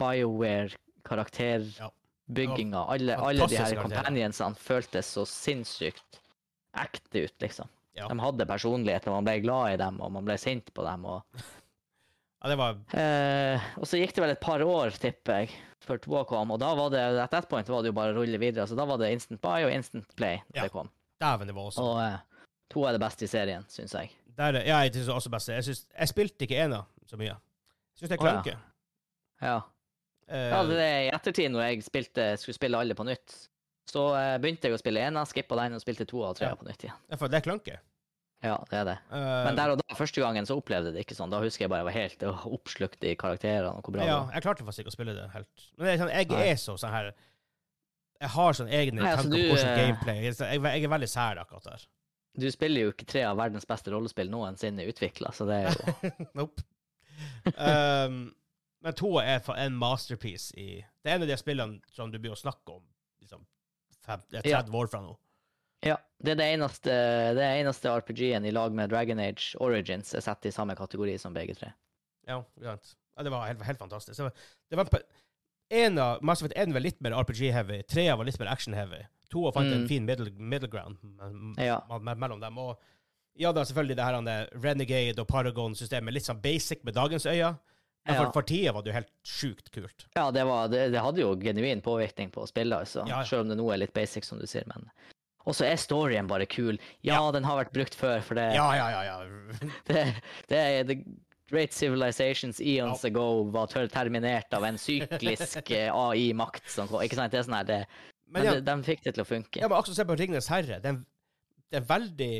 BioWare-karakterbygginga. 0.00 2.80
Alle, 2.88 3.16
alle 3.16 3.46
de 3.46 3.56
her 3.60 3.76
companionsene 3.82 4.54
føltes 4.58 5.06
så 5.16 5.24
sinnssykt 5.28 6.20
ekte 6.82 7.18
ut, 7.26 7.36
liksom. 7.44 7.68
Ja. 7.92 8.06
De 8.08 8.16
hadde 8.24 8.46
personlighet, 8.48 9.04
og 9.06 9.12
man 9.20 9.26
ble 9.28 9.40
glad 9.44 9.74
i 9.74 9.76
dem, 9.82 9.94
og 10.00 10.08
man 10.14 10.24
ble 10.24 10.36
sint 10.40 10.72
på 10.74 10.82
dem. 10.86 11.04
Og, 11.06 11.22
Ja, 12.42 12.48
det 12.50 12.56
var 12.58 12.74
eh, 12.98 13.60
og 13.78 13.86
så 13.86 14.00
gikk 14.00 14.16
det 14.16 14.22
vel 14.24 14.32
et 14.34 14.40
par 14.42 14.58
år, 14.66 14.90
tipper 14.98 15.32
jeg, 15.44 15.52
før 15.86 15.98
toa 16.02 16.22
kom, 16.26 16.50
og 16.50 16.58
da 16.58 16.72
var 16.74 16.88
det 16.90 16.98
at 17.22 17.30
that 17.30 17.46
point 17.46 17.68
var 17.70 17.82
det 17.84 17.92
jo 17.92 17.98
bare 18.00 18.10
å 18.10 18.16
rulle 18.16 18.34
videre. 18.42 18.64
Så 18.66 18.74
da 18.74 18.82
var 18.88 18.98
det 18.98 19.12
instant 19.14 19.38
buy 19.44 19.62
og 19.62 19.70
instant 19.70 20.08
play 20.18 20.40
når 20.48 20.56
Ja. 20.58 20.62
det 20.66 20.72
kom. 20.74 20.90
Dæven, 21.22 21.46
det 21.46 21.54
var 21.54 21.68
også. 21.70 21.84
Og 21.86 22.00
eh, 22.02 22.18
to 22.74 22.82
er 22.88 22.92
det 22.96 23.02
beste 23.04 23.22
i 23.28 23.30
serien, 23.30 23.62
syns 23.70 23.94
jeg. 23.94 24.10
Der, 24.38 24.56
er- 24.58 24.66
ja, 24.66 24.78
jeg 24.86 24.94
synes 24.94 25.08
også 25.12 25.30
beste. 25.30 25.52
Jeg, 25.52 25.64
synes, 25.64 25.86
jeg 25.98 26.08
spilte 26.08 26.46
ikke 26.46 26.58
ena 26.64 26.82
så 27.06 27.18
mye. 27.20 27.34
Jeg 27.34 28.00
syns 28.00 28.08
det 28.12 28.18
er 28.18 28.26
Oh, 28.26 28.46
ja. 28.48 28.58
Ja. 29.42 29.56
Eh, 30.32 30.48
ja, 30.52 30.60
det 30.64 30.78
er 30.80 31.00
i 31.04 31.08
ettertid, 31.12 31.50
når 31.52 31.64
jeg 31.66 31.82
spilte, 31.84 32.26
skulle 32.40 32.54
spille 32.56 32.78
alle 32.78 32.94
på 32.96 33.04
nytt, 33.04 33.34
så 33.90 34.04
uh, 34.14 34.36
begynte 34.40 34.68
jeg 34.70 34.76
å 34.76 34.80
spille 34.80 35.02
ena, 35.02 35.24
skippa 35.28 35.58
den 35.58 35.74
og 35.76 35.82
spilte 35.82 36.06
to 36.08 36.22
og 36.24 36.36
tre 36.38 36.46
Ja. 36.48 36.54
på 36.56 36.64
nytt 36.64 36.84
igjen. 36.86 37.00
ja, 37.10 37.16
for 37.20 37.28
det 37.28 37.40
er 37.40 37.44
klanke. 37.48 37.78
Ja, 38.42 38.56
det 38.70 38.78
er 38.78 38.84
det. 38.88 38.94
Uh, 39.10 39.44
Men 39.46 39.58
der 39.58 39.70
og 39.74 39.78
da, 39.82 39.94
første 39.98 40.22
gangen, 40.22 40.46
så 40.48 40.56
opplevde 40.58 40.90
jeg 40.90 40.94
det 40.96 41.04
ikke 41.04 41.14
sånn. 41.18 41.30
Da 41.30 41.38
husker 41.42 41.66
jeg 41.66 41.70
bare 41.70 41.82
jeg 41.84 41.90
var 41.90 41.98
helt 41.98 42.22
oppslukt 42.56 43.04
i 43.06 43.12
karakterene 43.18 43.74
og 43.76 43.82
hvor 43.84 43.94
bra 43.98 44.06
ja, 44.06 44.14
det 44.14 44.16
var. 44.24 44.32
jeg 44.38 44.42
klarte 44.46 44.64
faktisk 44.66 44.82
ikke 44.86 44.94
å 44.94 44.96
spille 44.96 45.14
det 45.18 45.26
helt. 45.34 45.66
Men 45.78 46.00
sånn, 46.00 46.10
jeg 46.14 46.48
er 46.54 46.56
så 46.58 46.74
sånn 46.80 46.90
her 46.94 47.12
Jeg 48.22 48.30
har 48.38 48.52
sånn 48.54 48.68
egne 48.70 49.02
Nei, 49.02 49.10
altså, 49.12 49.26
tanker 49.28 49.42
på 49.42 49.54
hvordan 49.56 49.78
gameplay 49.82 50.18
jeg, 50.22 50.34
jeg, 50.38 50.62
jeg 50.62 50.84
er 50.86 50.92
veldig 50.94 51.08
sær 51.10 51.40
akkurat 51.42 51.64
der. 51.66 51.84
Du 52.38 52.46
spiller 52.52 52.86
jo 52.86 52.92
ikke 52.94 53.08
tre 53.08 53.24
av 53.28 53.36
verdens 53.36 53.66
beste 53.68 53.92
rollespill 53.92 54.30
noensinne 54.32 54.86
utvikla, 54.88 55.32
så 55.36 55.46
det 55.48 55.58
er 55.58 55.74
jo 55.74 56.12
nope. 56.40 56.64
um, 57.56 58.22
men 58.82 58.96
to 58.98 59.10
er 59.20 59.44
en 59.54 59.76
masterpiece 59.78 60.56
i 60.58 60.80
Det 60.80 61.10
er 61.10 61.18
en 61.18 61.26
av 61.26 61.30
de 61.30 61.36
spillene 61.38 61.94
som 61.94 62.10
du 62.10 62.18
begynner 62.18 62.38
å 62.38 62.42
snakke 62.42 62.78
om 62.78 62.82
liksom, 63.22 63.44
fem, 64.06 64.24
det 64.32 64.40
er 64.40 64.48
30 64.62 64.80
år 64.80 64.90
fra 64.90 65.02
nå. 65.04 65.12
Ja. 65.86 65.98
Det 66.22 66.34
er 66.34 66.38
det 66.38 66.48
eneste, 66.54 66.96
det 67.34 67.46
eneste 67.58 67.90
RPG-en 67.90 68.46
i 68.46 68.54
lag 68.54 68.74
med 68.74 68.90
Dragon 68.92 69.18
Age 69.22 69.58
Origins 69.62 70.14
er 70.14 70.22
satt 70.22 70.46
i 70.46 70.54
samme 70.54 70.76
kategori 70.78 71.16
som 71.18 71.34
begge 71.34 71.56
tre. 71.58 71.72
Ja, 72.28 72.38
sant. 72.62 72.94
ja 73.16 73.26
det 73.26 73.32
var 73.34 73.48
helt, 73.50 73.64
helt 73.66 73.82
fantastisk. 73.82 74.16
Det 74.16 74.28
var, 74.28 74.44
det 74.70 74.78
var 74.78 75.02
en 75.72 75.98
av 75.98 76.22
Mass 76.22 76.42
Effect 76.42 76.58
1 76.58 76.74
var 76.76 76.84
litt 76.84 77.00
mer 77.02 77.16
RPG-heavy, 77.22 77.82
tre 77.88 78.06
var 78.12 78.28
litt 78.28 78.38
mer 78.40 78.52
action-heavy. 78.52 79.02
To 79.32 79.46
fant 79.56 79.72
en 79.72 79.82
Mm. 79.84 79.88
fin 79.88 80.04
middle, 80.06 80.30
middle 80.36 80.68
ground 80.68 80.96
Ja. 81.58 81.80
mellom 82.00 82.40
dem. 82.40 82.58
Og 82.58 82.78
ja, 83.34 83.52
da 83.52 83.62
selvfølgelig 83.64 83.96
det 83.96 84.04
her 84.04 84.14
han 84.18 84.28
er 84.28 84.48
Renegade 84.54 85.18
og 85.22 85.28
Paragon-systemet 85.28 86.12
litt 86.12 86.26
sånn 86.28 86.42
basic 86.42 86.84
med 86.84 86.94
dagens 86.94 87.24
øyne. 87.26 87.58
Men 88.04 88.16
for, 88.16 88.24
Ja. 88.24 88.30
for 88.32 88.42
tida 88.42 88.72
var 88.74 88.82
det 88.82 88.90
jo 88.90 88.98
helt 88.98 89.10
sjukt 89.24 89.70
kult. 89.70 90.06
Ja, 90.16 90.30
det, 90.34 90.44
var, 90.44 90.66
det, 90.68 90.90
det 90.92 91.00
hadde 91.00 91.20
jo 91.22 91.36
genuin 91.36 91.80
påvirkning 91.80 92.32
på 92.34 92.44
spillet, 92.50 92.74
altså. 92.82 93.06
Ja, 93.08 93.20
ja. 93.20 93.24
Selv 93.24 93.42
om 93.42 93.48
det 93.48 93.56
nå 93.58 93.72
er 93.72 93.78
litt 93.78 93.94
basic, 93.94 94.24
som 94.24 94.38
du 94.40 94.46
sier. 94.46 94.64
Men 94.66 94.90
Og 95.46 95.54
så 95.54 95.64
er 95.66 95.76
storyen 95.76 96.26
bare 96.28 96.46
kul. 96.46 96.78
Ja, 97.02 97.30
den 97.32 97.44
har 97.44 97.64
vært 97.64 97.72
brukt 97.72 97.94
før, 97.94 98.20
for 98.22 98.34
det, 98.34 98.54
Ja, 98.54 98.72
ja, 98.74 98.88
ja. 98.90 99.02
ja. 99.02 99.26
det, 99.86 100.22
det 100.48 100.58
er 100.58 100.84
The 100.84 101.04
Great 101.50 101.72
Civilizations 101.72 102.60
eons 102.60 103.04
ago 103.04 103.44
var 103.50 103.66
terminert 103.68 104.52
av 104.54 104.64
en 104.64 104.78
syklisk 104.78 105.70
eh, 105.76 105.90
AI-makt 105.92 106.66
som. 106.70 106.88
Ikke 106.88 107.14
sant? 107.18 107.30
Det 107.32 107.38
er 107.40 107.44
sånn 107.44 107.58
her, 107.58 107.64
det, 107.64 107.86
Men 108.32 108.44
men 108.48 108.54
de, 108.54 108.60
de 108.70 108.82
fikk 108.86 109.02
det 109.04 109.14
til 109.14 109.22
å 109.24 109.28
funke. 109.28 109.60
ja, 109.60 109.68
men 109.68 109.76
akkurat 109.78 109.96
se 109.98 110.04
på 110.08 110.16
Ringenes 110.18 110.48
herre. 110.48 110.78
Det 110.80 110.88
er, 110.88 110.94
en- 110.96 111.06
det 111.70 111.80
er 111.82 111.86
veldig 111.88 112.32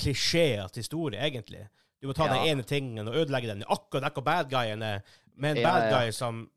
klisjéete 0.00 0.80
historie, 0.80 1.20
egentlig. 1.20 1.66
Du 2.00 2.08
må 2.08 2.14
ta 2.16 2.26
Ja. 2.26 2.34
den 2.34 2.46
ene 2.58 2.62
tingen 2.62 3.08
og 3.08 3.14
ødelegge 3.14 3.48
den. 3.48 3.64
Akkurat 3.68 4.04
akkurat 4.04 4.24
bad 4.24 4.50
guyen 4.50 4.82
er 4.82 5.00
med 5.36 5.50
en 5.56 5.62
Ja, 5.62 5.70
bad 5.70 5.90
guy 5.92 6.10
som 6.12 6.50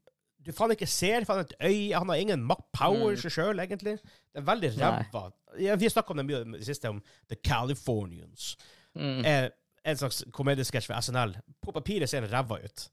du 0.46 0.52
faen 0.52 0.72
ikke 0.72 0.88
ser, 0.88 1.24
faen 1.26 1.40
et 1.40 1.54
øye, 1.62 1.94
han 1.98 2.08
har 2.10 2.16
ingen 2.16 2.48
power 2.74 3.12
i 3.12 3.16
Mm. 3.16 3.18
seg 3.22 3.32
sjøl, 3.32 3.60
egentlig. 3.60 3.98
Det 4.34 4.36
er 4.36 4.42
veldig 4.42 4.72
ræva. 4.80 5.32
Ja, 5.60 5.76
vi 5.76 5.86
har 5.86 5.90
snakka 5.90 6.12
om 6.12 6.18
det 6.18 6.26
mye 6.26 6.42
i 6.56 6.58
det 6.58 6.66
siste, 6.66 6.90
om 6.90 7.02
The 7.30 7.36
Californians. 7.36 8.58
Mm. 8.96 9.26
Eh, 9.26 9.50
en 9.86 9.98
slags 9.98 10.24
komediesketsj 10.32 10.86
for 10.88 10.94
SNL. 11.02 11.36
På 11.62 11.72
papiret 11.72 12.10
ser 12.10 12.22
den 12.22 12.30
ræva 12.32 12.60
ut, 12.64 12.90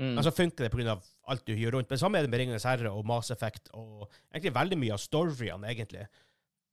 Mm. 0.00 0.14
men 0.16 0.24
så 0.24 0.30
funker 0.32 0.64
det 0.64 0.70
pga. 0.72 0.94
alt 1.30 1.42
du 1.46 1.52
gjør 1.54 1.74
rundt. 1.76 1.90
Men 1.90 1.98
samme 2.00 2.18
er 2.18 2.24
det 2.24 2.30
med 2.32 2.40
Ringenes 2.40 2.64
herre 2.64 2.90
og 2.90 3.04
Mass 3.06 3.28
Effect 3.30 3.68
og 3.76 4.06
egentlig 4.32 4.54
veldig 4.56 4.78
mye 4.80 4.94
av 4.96 4.98
storyene, 5.02 5.68
egentlig. 5.68 6.06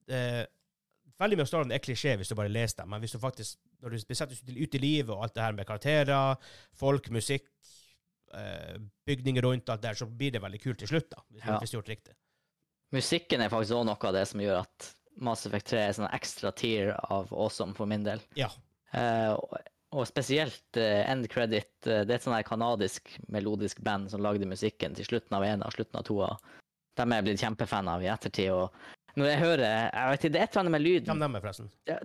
Eh, 0.08 0.46
veldig 1.20 1.38
mye 1.38 1.44
av 1.46 1.50
storyene 1.52 1.76
er 1.76 1.84
klisjé 1.84 2.16
hvis 2.18 2.32
du 2.32 2.36
bare 2.40 2.50
leser 2.50 2.80
dem, 2.82 2.90
men 2.94 3.04
hvis 3.04 3.12
du 3.12 3.20
faktisk, 3.20 3.60
når 3.84 3.90
du 3.98 3.98
setter 4.16 4.40
deg 4.48 4.62
ut 4.64 4.78
i 4.80 4.82
livet 4.82 5.12
og 5.14 5.24
alt 5.28 5.36
det 5.36 5.44
her 5.44 5.58
med 5.60 5.68
karakterer, 5.68 6.38
folk, 6.74 7.10
musikk, 7.14 7.46
eh, 8.34 8.78
bygninger 9.06 9.44
rundt 9.44 9.70
alt 9.70 9.82
der, 9.84 9.94
så 10.00 10.08
blir 10.08 10.32
det 10.32 10.42
veldig 10.42 10.62
kult 10.64 10.80
til 10.80 10.88
slutt, 10.88 11.10
da, 11.12 11.22
hvis, 11.30 11.44
Ja. 11.44 11.60
du 11.60 11.66
har 11.68 11.74
gjort 11.82 11.90
riktig. 11.94 12.16
Musikken 12.96 13.42
er 13.42 13.50
faktisk 13.50 13.76
også 13.76 13.86
noe 13.86 14.08
av 14.08 14.14
det 14.14 14.28
som 14.28 14.40
gjør 14.40 14.62
at 14.62 14.94
Mass 15.20 15.46
Effect 15.46 15.68
3 15.68 15.80
er 15.90 15.94
sånn 15.94 16.12
ekstra 16.14 16.56
tier 16.56 16.94
av 17.12 17.28
awesome 17.34 17.74
for 17.76 17.86
min 17.86 18.04
del. 18.04 18.22
Ja. 18.36 18.48
Eh, 18.94 19.36
og, 19.98 20.06
spesielt 20.08 20.78
eh, 20.78 21.10
End 21.10 21.28
Credit. 21.32 21.72
eh, 21.88 22.04
det 22.06 22.14
er 22.14 22.20
et 22.20 22.28
sånn 22.28 22.38
kanadisk 22.46 23.10
melodisk 23.34 23.82
band 23.86 24.12
som 24.12 24.22
lagde 24.24 24.50
musikken 24.50 24.96
til 24.98 25.08
slutten 25.08 25.38
av 25.38 25.46
ena 25.48 25.68
og 25.68 25.74
slutten 25.74 26.00
av 26.00 26.06
toa. 26.08 26.30
De 26.98 27.06
er 27.06 27.20
jeg 27.20 27.28
blitt 27.28 27.44
kjempefan 27.44 27.90
av 27.90 28.06
i 28.06 28.12
ettertid. 28.12 28.52
og 28.52 29.18
når 29.18 29.32
jeg 29.32 29.42
hører 29.42 29.66
jeg 29.66 30.10
vet 30.12 30.24
ikke, 30.24 30.32
Det 30.34 30.40
er 30.40 30.44
et 30.44 30.52
eller 30.52 30.62
annet 30.62 30.76
med 30.76 30.86
lyden. 30.86 31.10
Hvem 31.12 31.26
dem 31.26 31.36
er, 31.36 31.46
forresten? 31.46 31.70
Ja, 31.90 32.00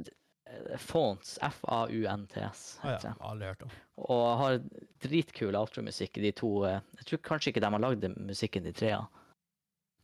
eh, 0.49 0.77
Fonts. 0.81 1.39
F-A-U-N-T-S. 1.43 2.63
Ah, 2.83 2.99
ja. 3.05 3.15
Aldri 3.21 3.51
hørt 3.53 3.67
om. 3.67 3.75
Og 4.09 4.25
har 4.41 4.61
dritkul 5.05 5.59
outromusikk 5.59 6.19
i 6.19 6.29
de 6.29 6.33
to 6.33 6.53
Jeg 6.65 7.09
tror 7.09 7.27
kanskje 7.29 7.53
ikke 7.53 7.65
de 7.65 7.73
har 7.75 7.85
lagd 7.85 8.09
musikken 8.17 8.65
de 8.65 8.73
trea. 8.73 9.03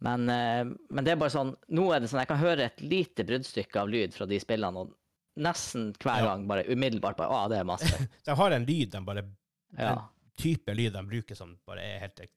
Men, 0.05 0.29
men 0.31 1.03
det 1.03 1.11
er 1.11 1.19
bare 1.19 1.35
sånn 1.35 1.57
Nå 1.75 1.89
er 1.91 1.99
det 1.99 2.07
sånn 2.07 2.21
jeg 2.21 2.29
kan 2.31 2.39
høre 2.39 2.69
et 2.69 2.83
lite 2.85 3.25
bruddstykke 3.27 3.81
av 3.81 3.89
lyd 3.91 4.15
fra 4.15 4.29
de 4.31 4.39
spillene, 4.39 4.85
og 4.85 4.93
nesten 5.39 5.93
hver 6.03 6.19
Ja. 6.21 6.25
gang 6.33 6.47
bare 6.51 6.65
umiddelbart 6.69 7.17
bare 7.17 7.31
Å, 7.31 7.49
det 7.49 7.59
er 7.61 7.65
masse. 7.69 8.09
De 8.27 8.35
har 8.35 8.51
en 8.57 8.67
lyd, 8.67 8.91
de 8.93 9.01
bare, 9.07 9.23
Ja. 9.79 9.93
en 9.93 10.03
type 10.37 10.75
lyd 10.75 10.93
de 10.93 11.03
bruker 11.07 11.37
som 11.39 11.57
bare 11.67 11.81
er 11.83 12.01
helt 12.01 12.21
ja. 12.21 12.29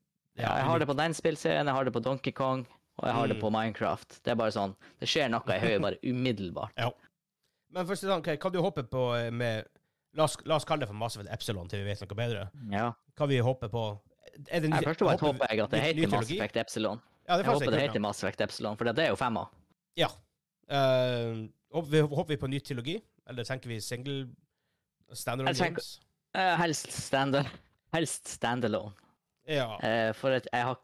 Jeg 0.58 0.64
har 0.66 0.80
det 0.80 0.88
på 0.88 0.96
den 0.96 1.14
spillserien, 1.14 1.66
jeg 1.68 1.76
har 1.76 1.84
det 1.86 1.94
på 1.94 2.02
Donkey 2.02 2.32
Kong, 2.32 2.66
og 3.00 3.06
jeg 3.08 3.14
har 3.14 3.28
det 3.28 3.36
Mm. 3.38 3.42
på 3.42 3.52
Minecraft. 3.52 4.22
Det 4.24 4.32
er 4.32 4.36
bare 4.36 4.52
sånn 4.52 4.76
Det 5.00 5.08
skjer 5.10 5.30
noe 5.30 5.42
i 5.56 5.60
høyet 5.60 5.82
bare 5.82 5.98
umiddelbart. 6.04 6.72
Men 7.72 7.86
først, 7.88 8.04
hva 8.04 8.22
hva 8.38 8.52
du 8.52 8.60
håper 8.62 8.84
på 8.84 9.04
eh, 9.20 9.30
med 9.32 9.66
La 10.14 10.24
oss, 10.26 10.36
la 10.46 10.56
oss 10.58 10.66
kalle 10.66 10.82
det 10.82 10.88
for 10.90 10.94
Mass 11.00 11.16
Effect 11.16 11.32
Epsilon 11.32 11.70
til 11.70 11.80
vi 11.80 11.86
vet 11.88 12.02
noe 12.02 12.16
bedre. 12.20 12.50
Ja. 12.70 12.92
Hva 13.16 13.28
vi 13.30 13.38
håper 13.40 13.70
på 13.72 13.84
Er 14.52 14.60
det 14.60 14.70
ny- 14.70 14.82
først 14.84 15.00
håper- 15.00 15.20
håper 15.20 15.48
jeg 15.50 15.60
at 15.64 15.70
det 15.72 15.80
heter 15.82 16.10
Mass? 16.12 16.30
Effect 16.32 16.58
Epsilon. 16.58 17.00
Ja, 17.30 17.38
det 17.38 17.46
Jeg 17.46 17.54
håper 17.54 17.72
det 17.72 17.80
heter 17.82 18.00
Mass 18.02 18.24
Effect 18.24 18.42
Epsilon, 18.42 18.76
for 18.76 18.84
det 18.92 19.00
er 19.00 19.08
jo 19.10 19.16
femma. 19.16 19.48
Ja. 19.96 20.08
Eh, 20.70 21.48
håper, 21.74 22.28
vi, 22.28 22.38
på 22.38 22.48
ny 22.52 22.60
trilogi? 22.60 22.98
Eller 23.30 23.44
tenker 23.48 23.70
vi 23.72 23.80
single 23.82 24.28
standalone 25.14 25.54
games? 25.58 26.00
Eh, 26.36 26.56
helst 26.62 26.92
stand 26.96 27.36
helst 27.94 28.28
standalone. 28.28 28.94
Ja. 29.50 29.74
Uh, 29.84 30.14
for 30.16 30.32
at 30.38 30.48
jeg 30.52 30.64
har 30.70 30.80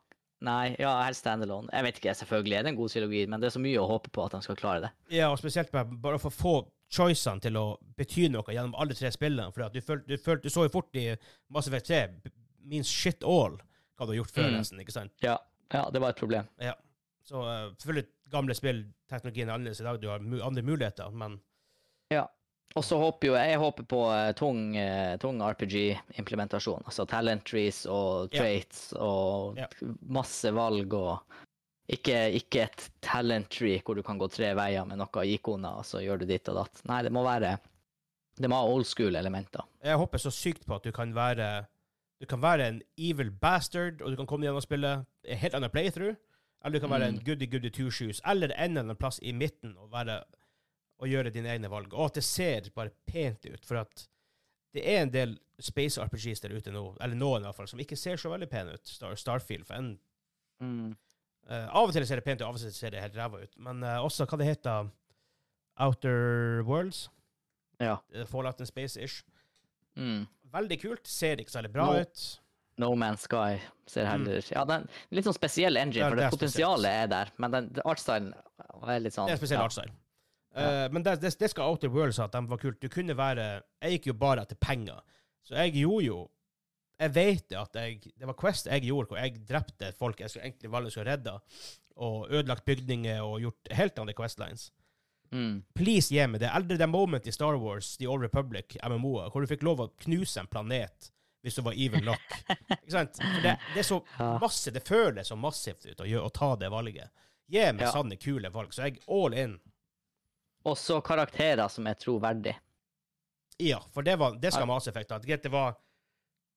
Nei, 0.46 0.76
ja, 0.78 0.92
helst 1.02 1.24
standalone. 1.24 1.66
Jeg 1.74 1.82
vet 1.88 1.96
ikke, 1.98 2.14
selvfølgelig 2.14 2.54
er 2.60 2.66
det 2.68 2.70
en 2.70 2.76
god 2.78 2.92
trilogi, 2.94 3.24
men 3.26 3.42
det 3.42 3.48
er 3.48 3.54
så 3.56 3.62
mye 3.64 3.80
å 3.82 3.88
håpe 3.90 4.12
på 4.14 4.22
at 4.28 4.36
de 4.36 4.42
skal 4.46 4.58
klare 4.60 4.82
det. 4.84 4.92
ja, 5.16 5.32
og 5.34 5.40
spesielt 5.42 5.72
med 5.74 5.96
bare 6.04 6.20
for 6.22 6.30
å 6.30 6.36
få 6.38 6.52
choicene 6.94 7.42
til 7.42 7.58
å 7.58 7.64
bety 7.98 8.28
noe 8.30 8.54
gjennom 8.54 8.76
alle 8.78 8.94
tre 8.94 9.10
spillene. 9.16 9.50
For 9.56 9.66
at 9.66 9.74
du, 9.74 9.80
føl, 9.82 10.04
du, 10.06 10.14
føl, 10.22 10.38
du 10.44 10.46
så 10.54 10.68
jo 10.68 10.74
fort 10.76 10.94
i 10.94 11.08
Mass 11.50 11.66
Effect 11.72 11.90
3 11.90 12.04
b- 12.22 12.30
means 12.70 12.86
shit 12.92 13.26
all 13.26 13.58
hva 13.98 14.06
du 14.06 14.14
har 14.14 14.20
gjort 14.20 14.36
før, 14.38 14.52
Mm. 14.52 14.60
nesten. 14.60 14.84
ikke 14.86 14.94
sant? 14.94 15.12
Ja, 15.26 15.40
ja, 15.74 15.88
det 15.90 16.04
var 16.06 16.14
et 16.14 16.22
problem. 16.22 16.46
Så 17.26 17.42
uh, 17.42 17.74
selvfølgelig 17.82 18.06
gamle 18.32 18.56
spill, 18.56 18.86
teknologien 19.10 19.50
er 19.50 19.54
annerledes 19.58 19.82
i 19.82 19.86
dag, 19.88 20.00
du 20.02 20.08
har 20.10 20.20
andre 20.48 20.62
muligheter, 20.64 21.12
men 21.14 21.40
Ja. 22.12 22.28
Og 22.76 22.84
så 22.84 22.98
håper 23.00 23.28
jo 23.30 23.34
jeg 23.34 23.58
håper 23.58 23.84
på 23.88 24.00
eh, 24.14 24.34
tung, 24.34 24.76
eh, 24.76 25.16
tung 25.18 25.40
RPG-implementasjon. 25.42 26.84
Altså 26.86 27.06
talent 27.08 27.46
trees 27.48 27.86
og 27.90 28.30
Ja. 28.34 28.42
traits 28.42 28.94
og 28.94 29.58
Ja. 29.58 29.68
masse 30.02 30.52
valg 30.54 30.94
og 30.94 31.22
ikke, 31.90 32.34
ikke 32.36 32.64
et 32.64 32.90
talent 33.02 33.50
tree 33.50 33.80
hvor 33.80 33.96
du 33.96 34.04
kan 34.04 34.20
gå 34.20 34.28
tre 34.30 34.54
veier 34.54 34.86
med 34.86 34.98
noen 34.98 35.26
ikoner, 35.26 35.78
og 35.78 35.86
så 35.86 36.02
gjør 36.04 36.20
du 36.20 36.26
ditt 36.26 36.48
og 36.50 36.56
datt. 36.56 36.82
Nei, 36.86 37.02
det 37.04 37.12
må 37.12 37.24
være 37.24 37.58
Det 38.40 38.48
må 38.50 38.54
ha 38.56 38.68
old 38.68 38.86
school-elementer. 38.86 39.64
jeg 39.84 39.98
håper 39.98 40.18
så 40.20 40.30
sykt 40.30 40.66
på 40.68 40.76
at 40.76 40.84
du 40.84 40.92
kan 40.92 41.12
være 41.14 41.66
du 42.20 42.26
kan 42.26 42.40
være 42.42 42.68
en 42.68 42.82
evil 42.98 43.30
bastard, 43.32 44.02
og 44.02 44.10
du 44.12 44.16
kan 44.16 44.26
komme 44.28 44.44
gjennom 44.46 44.62
spillet 44.62 45.06
en 45.26 45.38
helt 45.38 45.54
annen 45.56 45.70
playthrough. 45.70 46.16
Eller 46.68 46.82
du 46.82 46.84
kan 46.84 46.92
være 46.92 47.08
en 47.14 47.18
Mm. 47.22 47.24
goody-goody 47.24 47.70
two 47.72 47.90
shoes, 47.90 48.20
eller 48.28 48.52
en 48.58 48.72
eller 48.76 48.84
annen 48.84 48.98
plass 49.00 49.20
i 49.24 49.32
midten 49.32 49.78
og, 49.80 49.88
være, 49.94 50.20
og 51.00 51.08
gjøre 51.08 51.32
dine 51.32 51.48
egne 51.54 51.70
valg. 51.72 51.94
Og 51.96 52.10
at 52.12 52.16
det 52.20 52.24
ser 52.28 52.68
bare 52.76 52.92
pent 53.08 53.46
ut, 53.48 53.64
for 53.66 53.80
at 53.86 54.08
det 54.76 54.84
er 54.84 55.02
en 55.06 55.12
del 55.14 55.38
space 55.64 55.98
RPGs 56.02 56.42
der 56.44 56.54
ute 56.58 56.72
nå, 56.76 56.84
eller 57.02 57.16
noen 57.16 57.42
i 57.42 57.48
hvert 57.48 57.56
fall, 57.56 57.68
som 57.72 57.80
ikke 57.80 57.96
ser 57.98 58.20
så 58.20 58.30
veldig 58.30 58.50
pene 58.52 58.74
ut. 58.76 58.86
Star, 58.92 59.16
Starfield, 59.16 59.64
for 59.66 59.74
en 59.80 59.96
eh, 61.50 61.68
Av 61.72 61.88
og 61.88 61.94
til 61.96 62.06
ser 62.06 62.20
det 62.20 62.26
pent 62.28 62.42
ut, 62.42 62.46
av 62.48 62.56
og 62.58 62.60
til 62.62 62.74
ser 62.76 62.92
det 62.92 63.02
helt 63.02 63.16
ræva 63.16 63.40
ut. 63.46 63.54
Men 63.58 63.82
uh, 63.84 64.02
også 64.04 64.26
hva 64.28 64.38
det 64.42 64.50
heter 64.50 64.90
Outer 65.80 66.64
Worlds? 66.68 67.08
Ja. 67.80 67.98
Eh, 68.14 68.26
Fallout 68.26 68.60
in 68.60 68.66
Space-ish. 68.70 69.24
Mm. 69.96 70.26
Veldig 70.54 70.82
kult. 70.82 71.08
Ser 71.08 71.38
ikke 71.42 71.52
særlig 71.54 71.72
bra 71.74 71.86
No. 71.94 72.02
ut. 72.02 72.40
No 72.78 72.92
Man's 73.00 73.26
Sky 73.26 73.58
ser 73.90 74.06
heller 74.10 74.44
Ja, 74.52 74.64
den 74.70 74.88
litt 75.16 75.28
sånn 75.28 75.36
spesiell 75.38 75.80
engine, 75.80 76.04
Ja, 76.04 76.10
for 76.12 76.20
det 76.20 76.26
det 76.26 76.30
er 76.30 76.36
potensialet 76.36 77.00
er 77.04 77.12
der, 77.12 77.32
men 77.42 77.56
den 77.56 77.70
artstylen 77.86 78.34
er 78.86 79.02
litt 79.04 79.16
sånn 79.16 79.30
Det 79.30 79.38
er 79.38 79.42
spesiell 79.42 79.62
ja. 79.62 79.68
artstyle. 79.70 79.94
Eh, 80.58 80.88
men 80.94 81.06
det, 81.06 81.18
det, 81.22 81.34
det 81.40 81.52
skal 81.52 81.74
Outer 81.74 81.92
Worlds 81.94 82.18
ha, 82.22 82.26
at 82.30 82.34
de 82.38 82.42
var 82.50 82.62
kult. 82.62 82.80
Du 82.82 82.90
kunne 82.90 83.18
være 83.18 83.48
Jeg 83.84 83.98
gikk 83.98 84.12
jo 84.12 84.18
bare 84.18 84.46
etter 84.46 84.60
penger. 84.62 85.04
Så 85.46 85.58
jeg 85.60 85.76
gjorde 85.84 86.06
jo 86.06 86.22
Jeg 86.98 87.14
vet 87.14 87.54
at 87.60 87.78
jeg 87.78 88.00
Det 88.18 88.30
var 88.30 88.38
Quest 88.40 88.70
jeg 88.72 88.88
gjorde, 88.88 89.12
hvor 89.12 89.22
jeg 89.22 89.44
drepte 89.48 89.92
folk 89.98 90.24
jeg 90.24 90.34
skulle 90.34 90.50
egentlig 90.50 90.74
valgte 90.74 90.96
skulle 90.96 91.12
redde, 91.12 91.38
og 91.98 92.28
ødelagt 92.30 92.66
bygninger 92.66 93.22
og 93.26 93.40
gjort 93.42 93.70
helt 93.74 94.00
andre 94.00 94.14
Questlines. 94.18 94.72
Mm. 95.34 95.64
Please 95.76 96.14
gi 96.14 96.26
meg 96.30 96.42
det. 96.42 96.50
Eller 96.54 96.78
The 96.78 96.88
moment 96.88 97.28
i 97.28 97.34
Star 97.34 97.58
Wars, 97.60 97.96
The 97.98 98.08
Old 98.08 98.24
Republic, 98.24 98.78
MMO-er, 98.86 99.32
hvor 99.32 99.42
du 99.42 99.50
fikk 99.50 99.66
lov 99.66 99.82
å 99.82 99.90
knuse 100.06 100.40
en 100.40 100.50
planet 100.50 101.10
hvis 101.46 101.56
du 101.56 101.62
var 101.66 101.78
evil 101.78 102.04
nok. 102.06 102.38
Ikke 102.82 102.92
sant? 102.92 103.18
For 103.22 103.42
det, 103.46 103.56
det 103.74 103.82
er 103.84 103.88
så 103.88 104.02
masse, 104.42 104.72
det 104.76 104.84
føles 104.88 105.28
så 105.30 105.38
massivt 105.40 105.86
ut 105.86 106.02
å, 106.04 106.08
gjøre, 106.10 106.28
å 106.28 106.34
ta 106.34 106.52
det 106.60 106.70
valget. 106.74 107.12
Gi 107.48 107.66
meg 107.72 107.86
Ja. 107.86 107.92
sanne, 107.96 108.18
kule 108.20 108.50
valg. 108.52 108.74
Så 108.76 108.88
jeg 108.88 109.00
all 109.08 109.34
in. 109.38 109.58
Og 110.68 110.76
så 110.78 110.98
karakterer 111.02 111.70
som 111.72 111.88
er 111.88 111.96
troverdige. 111.96 112.58
Ja, 113.64 113.80
for 113.94 114.04
det, 114.06 114.18
var, 114.20 114.36
det 114.38 114.52
skal 114.52 114.68
ha 114.68 114.74
Mass 114.74 114.88
Effect 114.92 115.12
ha. 115.16 115.44
Det 115.44 115.50
var 115.54 115.78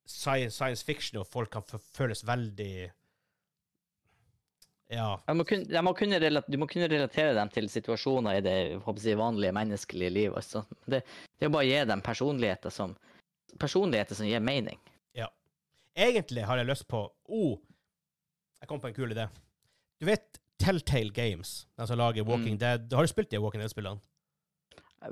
science, 0.04 0.56
science 0.56 0.82
fiction, 0.84 1.20
og 1.22 1.28
folk 1.30 1.52
kan 1.54 1.62
føles 1.94 2.24
veldig 2.26 2.90
Ja. 4.90 5.20
Må 5.30 5.44
de 5.46 5.82
må 5.86 5.92
kunne 5.94 6.18
du 6.18 6.56
må 6.58 6.66
kunne 6.66 6.88
relatere 6.90 7.34
dem 7.36 7.48
til 7.54 7.68
situasjoner 7.70 8.40
i 8.40 8.42
det 8.42 8.56
jeg 8.74 8.82
å 8.82 9.14
vanlige 9.20 9.54
menneskelige 9.54 10.10
liv. 10.10 10.34
Altså. 10.34 10.64
Det, 10.84 11.04
det 11.38 11.46
er 11.46 11.52
bare 11.54 11.62
å 11.68 11.70
gi 11.70 11.84
dem 11.92 12.02
personligheter 12.02 12.74
som, 12.74 12.96
personligheter 13.58 14.14
som 14.14 14.26
gir 14.26 14.40
mening. 14.40 14.78
Egentlig 15.96 16.44
har 16.46 16.56
jeg 16.56 16.66
lyst 16.68 16.84
på 16.88 17.00
oh, 17.28 17.56
Jeg 18.62 18.68
kom 18.70 18.78
på 18.80 18.86
en 18.88 18.94
kul 18.94 19.10
idé. 19.10 19.24
Du 20.00 20.06
vet 20.06 20.38
Telltale 20.62 21.10
Games, 21.10 21.66
de 21.76 21.86
som 21.88 21.98
lager 21.98 22.22
Walking 22.24 22.54
Mm. 22.54 22.58
Dead. 22.60 22.92
Har 22.94 23.02
du 23.02 23.08
spilt 23.10 23.28
de 23.30 23.40
Walking 23.42 23.60
Dead-spillene? 23.60 23.98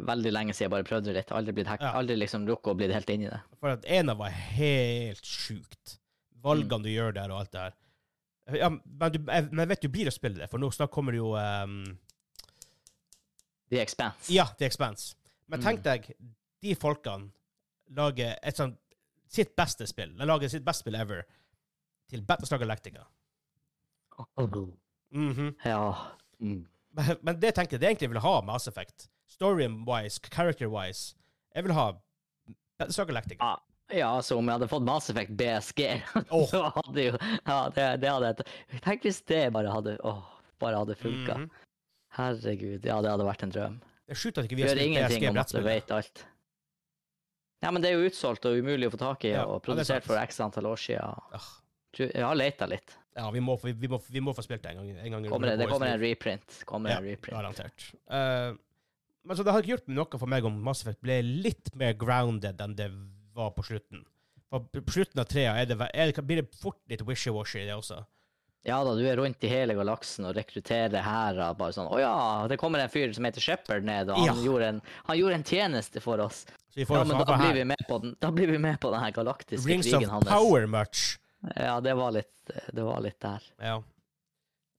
Veldig 0.07 0.33
lenge 0.33 0.53
siden 0.55 0.69
jeg 0.69 0.71
bare 0.71 0.85
prøvde 0.87 1.11
det 1.11 1.15
litt. 1.17 1.33
Aldri, 1.35 1.53
blitt 1.53 1.67
hack, 1.67 1.81
Ja. 1.83 1.91
aldri 1.99 2.17
liksom 2.17 2.47
rukket 2.47 2.71
å 2.73 2.77
bli 2.77 2.89
helt 2.93 3.11
inn 3.11 3.23
i 3.27 3.29
det. 3.29 3.41
For 3.59 3.71
at 3.75 3.85
ena 3.87 4.15
var 4.15 4.31
helt 4.31 5.25
sjukt. 5.27 5.99
Valgene 6.45 6.79
Mm. 6.79 6.83
du 6.85 6.89
gjør 6.91 7.15
der, 7.15 7.31
og 7.33 7.41
alt 7.41 7.51
det 7.53 7.61
her. 7.61 7.75
Ja, 8.59 8.69
men, 8.71 9.13
du, 9.13 9.19
jeg, 9.19 9.49
men 9.51 9.59
jeg 9.59 9.69
vet 9.69 9.81
du 9.83 9.89
blir 9.89 10.07
å 10.07 10.13
spille 10.15 10.39
det, 10.39 10.49
for 10.51 10.59
nå 10.59 10.71
snart 10.73 10.91
kommer 10.95 11.11
det 11.13 11.19
jo 11.19 11.35
um, 11.37 11.99
The 13.71 13.81
Expanse. 13.83 14.31
Ja, 14.33 14.47
The 14.59 14.65
Expanse. 14.67 15.17
Men 15.49 15.61
tenk 15.61 15.81
Mm. 15.81 15.83
deg, 15.85 16.15
de 16.63 16.75
folkene 16.75 17.31
lager 17.97 18.37
et 18.43 18.57
sånt 18.57 18.79
sitt 19.29 19.55
beste 19.57 19.87
spill. 19.87 20.15
De 20.19 20.27
lager 20.27 20.49
sitt 20.49 20.65
beste 20.65 20.85
spill 20.87 20.97
ever 20.97 21.23
til 22.09 22.23
Battlestar 22.25 22.59
Galactica. 22.63 23.05
Mhm. 25.11 25.55
Ja. 25.65 25.95
Mm. 26.41 26.67
men, 26.97 27.17
men 27.23 27.41
det 27.41 27.55
tenkte 27.55 27.75
jeg, 27.77 27.81
det 27.81 27.89
egentlig 27.91 28.11
vil 28.15 28.23
ha 28.25 28.41
Mass 28.47 28.69
Effect. 28.69 29.09
Story-wise, 29.29 30.21
character-wise. 30.33 31.17
Jeg 31.55 31.65
vil 31.65 31.73
ha 31.77 31.91
Battlestar 32.79 33.05
Galactica. 33.11 33.45
Ah, 33.45 33.59
Ja, 33.89 34.11
altså 34.19 34.37
om 34.37 34.45
jeg 34.45 34.59
hadde 34.59 34.69
fått 34.69 34.85
Mass 34.85 35.09
Effect 35.11 35.31
BSG, 35.37 35.81
oh. 36.31 36.45
så 36.51 36.67
hadde 36.75 37.05
jo 37.07 37.15
Ja, 37.47 37.69
det, 37.73 37.87
det 38.03 38.11
hadde 38.13 38.33
jeg 38.35 38.81
Tenk 38.85 39.07
hvis 39.07 39.23
det 39.31 39.47
bare 39.55 39.73
hadde 39.73 39.95
åh, 40.05 40.19
bare 40.61 40.83
hadde 40.83 40.97
funka. 40.99 41.39
Mhm. 41.39 41.49
Herregud, 42.19 42.85
ja, 42.85 42.99
det 43.05 43.11
hadde 43.13 43.25
vært 43.29 43.45
en 43.47 43.53
drøm. 43.55 43.79
Det 44.09 44.17
er 44.17 44.19
sjukt 44.21 44.39
at 44.41 44.49
ikke 44.49 44.57
Vi 44.59 44.65
har 44.65 44.75
gjør 44.75 44.85
ingenting 44.85 45.29
om 45.31 45.41
at 45.41 45.53
du 45.53 45.61
vet 45.65 45.91
alt. 45.93 46.23
Ja, 47.65 47.73
men 47.75 47.83
det 47.83 47.91
er 47.91 47.99
jo 47.99 48.07
utsolgt 48.07 48.47
og 48.47 48.59
umulig 48.59 48.87
å 48.87 48.95
få 48.95 49.01
tak 49.01 49.27
i, 49.27 49.33
Ja, 49.33 49.43
ja, 49.43 49.49
og 49.49 49.59
er 49.59 49.65
produsert 49.67 50.07
for 50.07 50.21
x 50.21 50.39
antall 50.45 50.71
år 50.71 50.79
siden. 50.79 51.27
Ja. 51.35 51.43
Jeg 51.99 52.23
har 52.23 52.37
leita 52.37 52.69
litt. 52.71 52.95
Ja, 53.19 53.27
vi 53.35 53.41
må, 53.43 53.57
vi, 53.65 53.89
må, 53.91 53.99
vi 54.07 54.23
må 54.23 54.35
få 54.37 54.45
spilt 54.47 54.63
det 54.63 54.75
en 54.77 54.83
gang. 54.83 54.91
En 54.95 55.17
gang 55.17 55.27
Kommer 55.33 55.51
det, 55.51 55.57
det 55.59 55.67
kommer 55.71 55.91
en 55.91 56.01
reprint. 56.01 56.61
Kommer 56.69 56.95
en 56.95 57.09
reprint. 57.09 57.35
garantert. 57.35 57.89
Uh, 58.07 58.55
men 59.27 59.37
så 59.37 59.43
det 59.43 59.55
har 59.55 59.65
ikke 59.65 59.75
gjort 59.75 59.91
noe 59.91 60.21
for 60.21 60.31
meg 60.31 60.47
om 60.47 60.61
Mass 60.65 60.85
Effect 60.85 61.03
ble 61.03 61.19
litt 61.27 61.73
mer 61.79 61.97
grounded 61.99 62.63
enn 62.63 62.77
det 62.79 62.93
var 63.37 63.51
på 63.57 63.67
slutten. 63.67 64.05
For 64.49 64.65
på 64.79 64.95
slutten 64.95 65.21
av 65.21 65.27
trea 65.29 65.57
er 65.59 65.67
det, 65.69 65.77
er 65.91 66.13
det, 66.13 66.25
blir 66.25 66.41
det 66.45 66.61
fort 66.61 66.79
litt 66.89 67.03
wishy-washy, 67.05 67.67
det 67.67 67.75
også. 67.75 68.05
Ja 68.67 68.81
da, 68.85 68.93
du 68.99 69.05
er 69.07 69.17
rundt 69.17 69.45
i 69.47 69.49
hele 69.49 69.73
galaksen 69.79 70.27
og 70.29 70.35
rekrutterer 70.37 71.01
hærer. 71.05 71.55
Bare 71.57 71.73
sånn 71.73 71.89
Å 71.89 71.99
ja, 72.03 72.15
det 72.51 72.59
kommer 72.61 72.83
en 72.83 72.91
fyr 72.93 73.13
som 73.17 73.25
heter 73.25 73.41
Shepherd 73.41 73.85
ned, 73.87 74.11
og 74.11 74.19
han, 74.19 74.27
Ja. 74.27 74.35
gjorde, 74.45 74.67
en, 74.75 74.81
han 75.07 75.17
gjorde 75.19 75.35
en 75.39 75.45
tjeneste 75.45 76.01
for 76.03 76.21
oss. 76.21 76.45
Så 76.69 76.75
vi 76.83 76.85
får 76.85 76.99
Ja, 76.99 77.05
men 77.05 77.19
da 77.25 77.37
blir 77.39 77.55
vi 77.55 77.65
med 77.65 77.85
på 77.89 78.01
den 78.03 78.17
Da 78.21 78.31
blir 78.31 78.51
vi 78.51 78.59
med 78.59 78.81
på 78.81 78.91
den 78.93 79.01
her 79.01 79.11
galaktiske 79.13 79.67
Rings 79.69 79.87
of 79.87 79.93
krigen 80.01 80.11
hans. 80.11 80.27
power 80.29 80.67
much. 80.67 81.19
Ja, 81.57 81.79
det 81.81 81.95
var 81.97 82.11
litt 82.13 82.35
Det 82.75 82.83
var 82.85 83.01
litt 83.01 83.21
der. 83.21 83.43
Ja. 83.63 83.79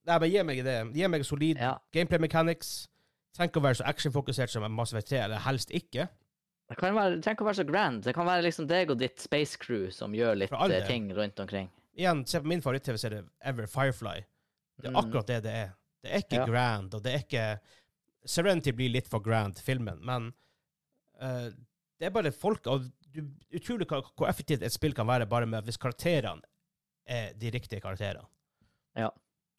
Nei, 0.07 0.19
men 0.19 0.32
gi 0.32 0.43
meg 0.43 0.63
det. 0.65 0.77
Gi 0.95 1.07
meg 1.07 1.25
solid 1.25 1.57
Ja. 1.57 1.77
gameplay 1.93 2.19
mechanics. 2.19 2.88
Tenk 3.38 3.53
å 3.53 3.61
være 3.61 3.75
så 3.77 3.86
actionfokusert 3.86 4.49
som 4.49 4.65
Mass 4.73 4.91
Effect 4.91 5.09
3, 5.09 5.17
eller 5.23 5.38
helst 5.38 5.69
ikke. 5.71 6.09
Det 6.69 6.77
kan 6.77 6.93
være, 6.93 7.21
tenk 7.21 7.39
å 7.41 7.45
være 7.45 7.55
så 7.63 7.65
grand. 7.65 8.03
Det 8.03 8.13
kan 8.13 8.25
være 8.25 8.43
liksom 8.43 8.67
deg 8.67 8.91
og 8.91 8.97
ditt 8.99 9.19
space 9.19 9.57
crew 9.57 9.89
som 9.91 10.11
gjør 10.13 10.36
litt 10.38 10.51
eh, 10.51 10.88
ting 10.88 11.11
rundt 11.13 11.39
omkring. 11.39 11.69
Igjen, 12.00 12.22
se 12.26 12.39
på 12.39 12.47
min 12.47 12.62
favoritt-TV-serie 12.64 13.26
ever, 13.43 13.68
Firefly. 13.68 14.22
Det 14.80 14.88
er 14.88 14.93
Mm. 14.93 15.00
akkurat 15.02 15.28
det 15.28 15.39
det 15.43 15.52
er. 15.52 15.72
Det 16.04 16.12
er 16.12 16.22
ikke 16.24 16.39
Ja. 16.39 16.45
grand, 16.45 16.93
og 16.95 17.04
det 17.04 17.14
er 17.14 17.20
ikke 17.26 17.60
Serenity 18.26 18.72
blir 18.72 18.89
litt 18.89 19.08
for 19.08 19.20
grand, 19.20 19.58
filmen, 19.60 20.00
men 20.06 20.34
uh, 21.22 21.50
det 22.00 22.08
er 22.08 22.10
bare 22.10 22.32
folk 22.32 22.68
og 22.68 22.88
du, 23.12 23.22
Utrolig 23.56 23.88
hvor 23.88 24.28
effektivt 24.30 24.62
et 24.64 24.72
spill 24.72 24.93
kan 24.93 25.08
være 25.08 25.26
bare 25.26 25.45
med 25.50 25.64
hvis 25.66 25.78
karakterene 25.78 26.41
er 27.08 27.34
de 27.34 27.50
riktige 27.52 27.82
karakterene. 27.82 28.26
Ja. 28.95 29.10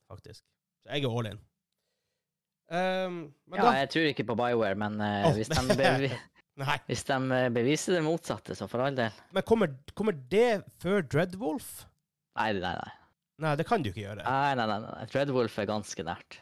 Faktisk. 0.09 0.45
Så 0.84 0.95
jeg 0.95 1.05
er 1.05 1.18
all 1.18 1.26
in. 1.26 1.41
Um, 2.70 3.34
men 3.51 3.59
Ja, 3.59 3.64
da 3.64 3.70
jeg 3.80 3.91
tror 3.91 4.09
ikke 4.12 4.24
på 4.28 4.36
Bioware, 4.38 4.76
men 4.78 5.01
uh, 5.01 5.26
oh. 5.26 5.32
hvis, 5.34 5.49
de 5.49 5.76
bevi 5.82 6.12
hvis 6.86 7.05
de 7.09 7.16
eh, 7.32 7.49
beviser 7.51 7.97
det 7.97 8.05
motsatte, 8.05 8.55
så 8.55 8.68
for 8.68 8.84
all 8.84 8.95
del. 8.95 9.11
Men 9.32 9.43
kommer, 9.43 9.74
kommer 9.95 10.12
det 10.12 10.62
før 10.78 11.03
Dreadwolf? 11.03 11.86
Nei, 12.36 12.52
nei, 12.52 12.60
nei. 12.74 12.90
Nei, 13.40 13.54
det 13.56 13.66
kan 13.66 13.82
du 13.82 13.88
ikke 13.90 14.04
gjøre. 14.04 14.22
Nei, 14.24 14.54
nei, 14.54 14.66
nei, 14.66 14.78
nei. 14.84 15.06
Dreadwolf 15.10 15.58
er 15.58 15.66
ganske 15.66 16.04
nært. 16.04 16.38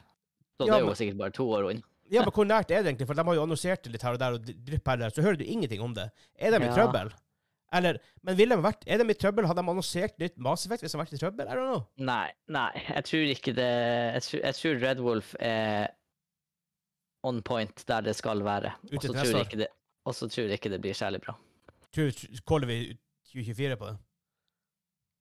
Så 0.58 0.66
Ja, 0.66 0.72
det 0.72 0.74
er 0.74 0.80
jo 0.80 0.86
men- 0.86 0.96
sikkert 0.96 1.18
bare 1.18 1.30
to 1.30 1.46
år 1.48 1.70
unna. 1.70 1.82
Ja, 2.10 2.22
men 2.22 2.32
hvor 2.32 2.44
nært 2.48 2.70
er 2.72 2.82
det 2.82 2.86
egentlig? 2.96 3.06
For 3.06 3.14
de 3.14 3.22
har 3.22 3.34
jo 3.34 3.42
annonsert 3.44 3.82
det 3.84 3.92
litt 3.92 4.02
her 4.02 4.12
og 4.12 4.18
der, 4.18 4.32
og 4.32 4.40
drypp 4.44 4.86
her 4.86 4.92
og 4.94 4.98
der, 4.98 5.10
så 5.10 5.22
hører 5.22 5.36
du 5.38 5.44
ingenting 5.44 5.80
om 5.84 5.92
det. 5.94 6.10
Er 6.38 6.50
de 6.50 6.56
i 6.64 6.66
Ja. 6.66 6.74
trøbbel? 6.74 7.12
Eller, 7.70 7.98
men 8.24 8.34
ville 8.34 8.56
de 8.56 8.62
vært, 8.62 8.82
er 8.86 8.96
de 8.96 9.04
i 9.10 9.14
trøbbel? 9.14 9.44
Hadde 9.46 9.60
de 9.60 9.68
annonsert 9.68 10.16
nytt 10.18 10.38
Mass 10.38 10.64
Effect 10.64 10.80
hvis 10.82 10.92
de 10.92 10.96
har 10.98 11.04
vært 11.04 11.12
i 11.12 11.18
trøbbel? 11.18 11.46
I 11.46 11.54
don't 11.54 11.68
know. 11.68 11.86
Nei, 11.98 12.32
nei, 12.48 12.72
jeg 12.72 13.04
tror 13.04 13.28
ikke 13.36 13.54
det 13.54 13.68
Jeg 14.14 14.22
tror, 14.22 14.40
jeg 14.42 14.54
tror 14.54 14.80
Red 14.88 15.00
Wolf 15.00 15.34
er 15.38 15.88
on 17.24 17.42
point 17.42 17.84
der 17.86 18.00
det 18.02 18.16
skal 18.16 18.40
være. 18.42 18.72
Ute 18.90 18.96
Og 18.96 19.02
så 19.02 19.06
til 19.12 19.14
tror 19.14 19.24
jeg 19.38 19.46
ikke 19.46 19.58
det 19.58 19.68
Og 20.06 20.14
så 20.14 20.28
tror 20.32 20.48
jeg 20.48 20.58
ikke 20.58 20.70
det 20.70 20.80
blir 20.80 20.94
særlig 20.96 21.20
bra. 21.20 21.34
Tror 21.92 22.10
Caller 22.48 22.66
vi 22.66 22.98
2024 23.34 23.76
på 23.76 23.86
det? 23.90 23.98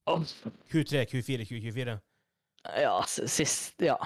Q3, 0.07 1.03
Q4, 1.11 1.45
2024? 1.47 1.97
Ja, 2.81 2.95
sist 3.07 3.81
Ja. 3.83 3.97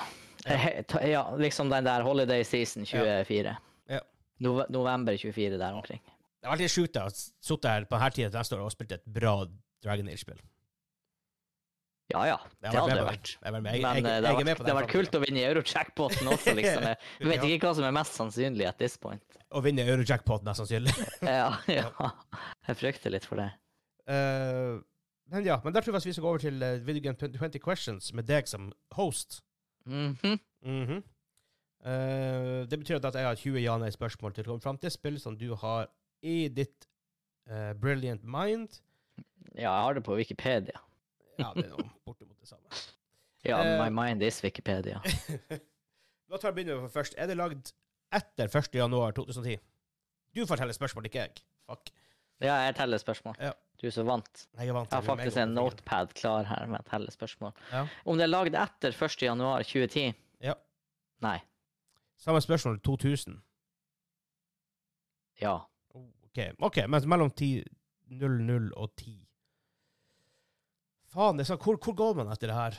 Eh, 0.45 0.82
Ja, 1.12 1.24
liksom 1.38 1.70
den 1.70 1.86
der 1.86 2.02
Holiday 2.06 2.43
Season 2.43 2.86
24. 2.86 3.56
Ja. 3.89 3.99
Nove 4.41 4.66
november 4.70 5.18
24 5.18 5.58
der 5.58 5.74
omkring. 5.74 6.02
Det 6.41 6.47
er 6.49 6.56
alltid 6.56 6.74
sjukt 6.74 6.97
å 6.97 7.06
ha 7.06 7.12
sittet 7.14 7.70
her 7.70 7.86
på 7.86 7.97
denne 7.99 8.16
tida 8.16 8.32
neste 8.34 8.58
år 8.58 8.66
og 8.66 8.74
spilt 8.74 8.95
et 8.97 9.06
bra 9.06 9.36
Dragon 9.84 10.10
Age-spill. 10.10 10.39
Ja 12.12 12.26
ja, 12.28 12.38
det 12.60 12.72
hadde 12.76 12.95
det 12.97 13.04
vært. 13.08 13.30
Men 13.45 13.68
eh, 13.70 14.18
det 14.20 14.32
hadde 14.34 14.74
vært, 14.76 14.89
kult 14.91 15.14
å 15.16 15.22
vinne 15.24 15.45
Eurojackpoten 15.47 16.28
også, 16.28 16.56
liksom. 16.58 16.88
Jeg 17.22 17.30
vet 17.30 17.45
ikke 17.47 17.70
hva 17.70 17.76
som 17.78 17.88
er 17.88 17.95
mest 17.95 18.18
sannsynlig 18.18 18.68
at 18.68 18.82
this 18.82 18.97
point. 18.99 19.24
Å 19.52 19.62
vinne 19.64 19.86
eurojackpoten, 19.88 20.47
mest 20.47 20.64
sannsynlig. 20.64 20.95
Ja, 21.28 21.54
ja. 21.80 21.88
Jeg 22.68 22.80
frykter 22.82 23.14
litt 23.16 23.28
for 23.28 23.39
det. 23.39 23.49
Eh, 24.12 24.80
men 25.32 25.46
ja, 25.48 25.60
men 25.64 25.74
da 25.74 25.82
tror 25.82 25.98
jeg 25.98 26.10
vi 26.10 26.14
skal 26.14 26.26
gå 26.26 26.30
over 26.30 26.44
til 26.44 26.64
uh, 26.64 26.88
Video 26.88 27.04
Game 27.08 27.18
20 27.18 27.60
Questions 27.64 28.12
med 28.14 28.28
deg 28.30 28.48
som 28.48 28.72
host. 28.98 29.42
Mhm. 29.86 30.40
-hmm. 30.66 31.02
Uh, 31.82 32.70
det 32.70 32.80
betyr 32.80 32.96
at 32.96 33.16
jeg 33.16 33.26
har 33.26 33.36
20 33.36 33.60
ja-nei-spørsmål 33.60 34.34
til 34.34 34.44
å 34.44 34.52
komme 34.52 34.62
fram 34.62 34.78
til 34.78 34.92
spill 34.92 35.20
som 35.20 35.38
du 35.38 35.56
har 35.56 35.88
i 36.22 36.48
ditt 36.48 36.86
uh, 37.50 37.74
brilliant 37.74 38.24
mind. 38.24 38.82
Ja, 39.56 39.62
jeg 39.62 39.84
har 39.86 39.94
det 39.94 40.04
på 40.04 40.16
Wikipedia. 40.16 40.78
Ja, 41.40 41.50
det 41.56 41.66
er 41.66 41.70
noe 41.74 41.90
bortimot 42.06 42.40
det 42.40 42.48
samme. 42.48 42.68
Ja, 43.42 43.58
uh, 43.58 43.80
my 43.82 43.90
mind 43.90 44.22
is 44.22 44.44
Wikipedia. 44.44 45.00
da 46.30 46.38
tar 46.38 46.52
vi 46.52 46.60
begynner 46.60 46.84
vi 46.84 46.90
først. 46.94 47.16
Er 47.18 47.26
det 47.26 47.40
lagd 47.40 47.72
etter 48.14 48.46
1. 48.46 48.76
januar 48.76 49.12
2010? 49.18 49.58
Du 50.36 50.46
får 50.46 50.62
telle 50.62 50.74
spørsmål, 50.74 51.08
ikke 51.10 51.24
jeg. 51.24 51.42
Fuck. 51.66 51.90
Ja, 52.42 52.60
jeg 52.68 52.76
teller 52.78 53.02
spørsmål. 53.02 53.36
Ja. 53.42 53.52
Du 53.82 53.90
så 53.90 54.04
vant. 54.06 54.44
Jeg 54.60 54.74
vant 54.76 54.92
Jeg 54.92 55.00
har 55.00 55.06
faktisk 55.08 55.38
en 55.42 55.56
notepad 55.58 56.12
klar 56.14 56.46
her 56.46 56.68
med 56.70 56.84
et 56.84 56.90
telle 56.92 57.12
spørsmål. 57.14 57.56
Ja. 57.72 57.88
Om 58.06 58.20
det 58.20 58.28
er 58.28 58.30
lagd 58.30 58.58
etter 58.58 58.94
1. 58.94 59.16
januar 59.26 59.66
2010? 59.66 60.12
Ja. 60.46 60.54
Nei. 61.26 61.40
Samme 62.22 62.42
spørsmål 62.46 62.78
2000. 62.86 63.40
Ja. 65.42 65.56
OK, 65.98 66.44
ok, 66.62 66.78
men 66.88 67.10
mellom 67.10 67.32
10, 67.34 67.64
00 68.22 68.70
og 68.78 68.94
10. 69.02 69.18
Faen, 71.12 71.42
det 71.42 71.48
sånn, 71.50 71.60
hvor, 71.60 71.82
hvor 71.82 71.98
går 71.98 72.20
man 72.22 72.30
etter 72.32 72.52
det 72.54 72.56
her? 72.56 72.78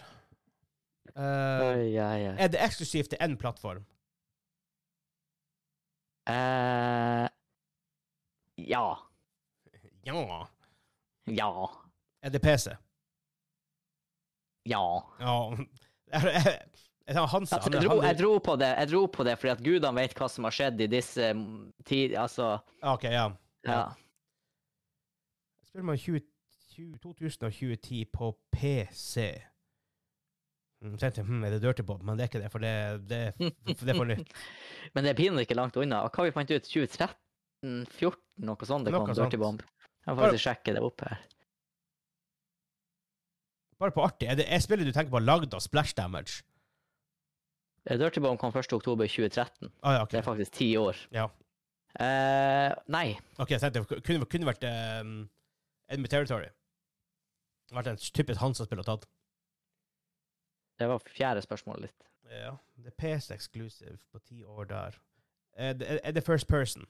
Uh, 1.12 1.66
Oi, 1.66 1.88
oi, 1.98 2.20
oi. 2.30 2.36
er 2.40 2.48
det 2.54 2.62
eksklusivt 2.62 3.10
til 3.12 3.20
én 3.20 3.34
plattform? 3.40 3.82
Uh, 6.30 7.26
ja. 8.62 8.86
Ja. 10.02 10.18
Ja. 11.30 11.52
Er 12.22 12.30
det 12.30 12.42
PC? 12.42 12.72
Ja. 14.68 14.84
Ja. 15.20 15.36
Jeg. 16.12 16.58
Altså, 17.08 17.24
han 17.26 17.46
jeg, 17.50 17.82
dro, 17.82 17.94
jeg, 18.02 18.16
dro 18.20 18.36
på 18.38 18.54
det, 18.60 18.68
jeg 18.78 18.88
dro 18.92 19.06
på 19.10 19.24
det 19.26 19.32
fordi 19.40 19.50
at 19.50 19.62
gudene 19.64 19.98
vet 19.98 20.12
hva 20.14 20.28
som 20.30 20.46
har 20.46 20.54
skjedd 20.54 20.82
i 20.84 20.86
disse 20.90 21.32
tider. 21.88 22.14
Altså, 22.22 22.52
OK, 22.78 23.08
ja. 23.10 23.24
ja. 23.66 23.80
Spiller 25.66 25.88
man 25.88 25.98
20, 25.98 26.22
20, 26.76 27.00
2010 27.02 28.04
på 28.14 28.30
PC? 28.54 29.32
Mm, 30.82 30.94
tenkte, 30.98 31.26
hm, 31.26 31.42
er 31.46 31.56
det 31.56 31.60
Dirty 31.62 31.82
Bob? 31.86 32.02
Men 32.06 32.18
det 32.18 32.24
er 32.24 32.30
ikke 32.30 32.44
det, 32.44 32.52
for 32.54 32.62
det, 32.62 32.74
det, 33.10 33.20
for 33.38 33.84
det 33.86 33.94
er 33.94 33.98
for 33.98 34.10
nytt. 34.12 34.32
Men 34.94 35.04
det 35.04 35.12
er 35.12 35.18
pinlig 35.18 35.46
ikke 35.46 35.58
langt 35.58 35.78
unna. 35.78 36.04
Hva 36.06 36.22
har 36.22 36.30
vi 36.30 36.36
fant 36.38 36.54
ut? 36.54 36.70
2013? 36.70 37.18
14? 37.98 38.18
Noe 38.46 38.66
sånt 38.66 38.86
det 38.86 38.94
Noe 38.94 39.04
kom 39.04 39.14
sånt. 39.14 39.26
Dirty 39.26 39.42
Bomb. 39.42 39.62
Jeg 40.02 40.14
må 40.14 40.24
faktisk 40.24 40.46
sjekke 40.48 40.74
det 40.76 40.82
opp 40.82 41.04
her. 41.06 41.20
Bare 43.82 43.94
på 43.94 44.02
artig. 44.04 44.28
Er 44.30 44.38
det 44.38 44.46
er 44.46 44.62
spillet 44.62 44.86
du 44.86 44.94
tenker 44.94 45.10
på 45.14 45.22
lagd 45.22 45.54
av 45.54 45.62
Splash 45.62 45.94
Damage? 45.98 46.42
Eh, 47.86 47.98
Dirty 47.98 48.22
Bomb 48.22 48.38
kom 48.38 48.54
1. 48.54 48.72
oktober 48.72 49.06
2013. 49.10 49.72
Ah, 49.82 49.96
ja, 49.96 50.02
okay. 50.02 50.16
Det 50.16 50.20
er 50.22 50.26
faktisk 50.26 50.58
ti 50.58 50.68
år. 50.78 50.98
Ja. 51.14 51.28
Eh, 52.00 52.74
nei. 52.94 53.06
Ok, 53.38 53.50
jeg 53.50 53.60
tenkte 53.60 53.82
det 53.82 54.02
kunne, 54.06 54.28
kunne 54.30 54.48
vært 54.48 54.66
um, 55.02 55.16
Edmund 55.90 56.10
Territory. 56.14 56.48
Vært 57.72 57.90
en 57.90 57.98
typisk 57.98 58.40
Hansa-spill 58.40 58.82
å 58.82 58.86
tatt. 58.86 59.06
Det 60.78 60.88
var 60.88 61.02
fjerde 61.06 61.42
spørsmålet 61.44 61.90
ditt. 61.90 62.08
Ja. 62.32 62.56
Det 62.78 62.92
er 62.92 62.98
PC 62.98 63.34
exclusive 63.34 63.98
på 64.12 64.18
ti 64.22 64.42
år 64.44 64.68
der. 64.70 64.98
Er 65.52 65.74
det, 65.76 66.00
er 66.02 66.14
det 66.16 66.24
first 66.24 66.48
person? 66.48 66.86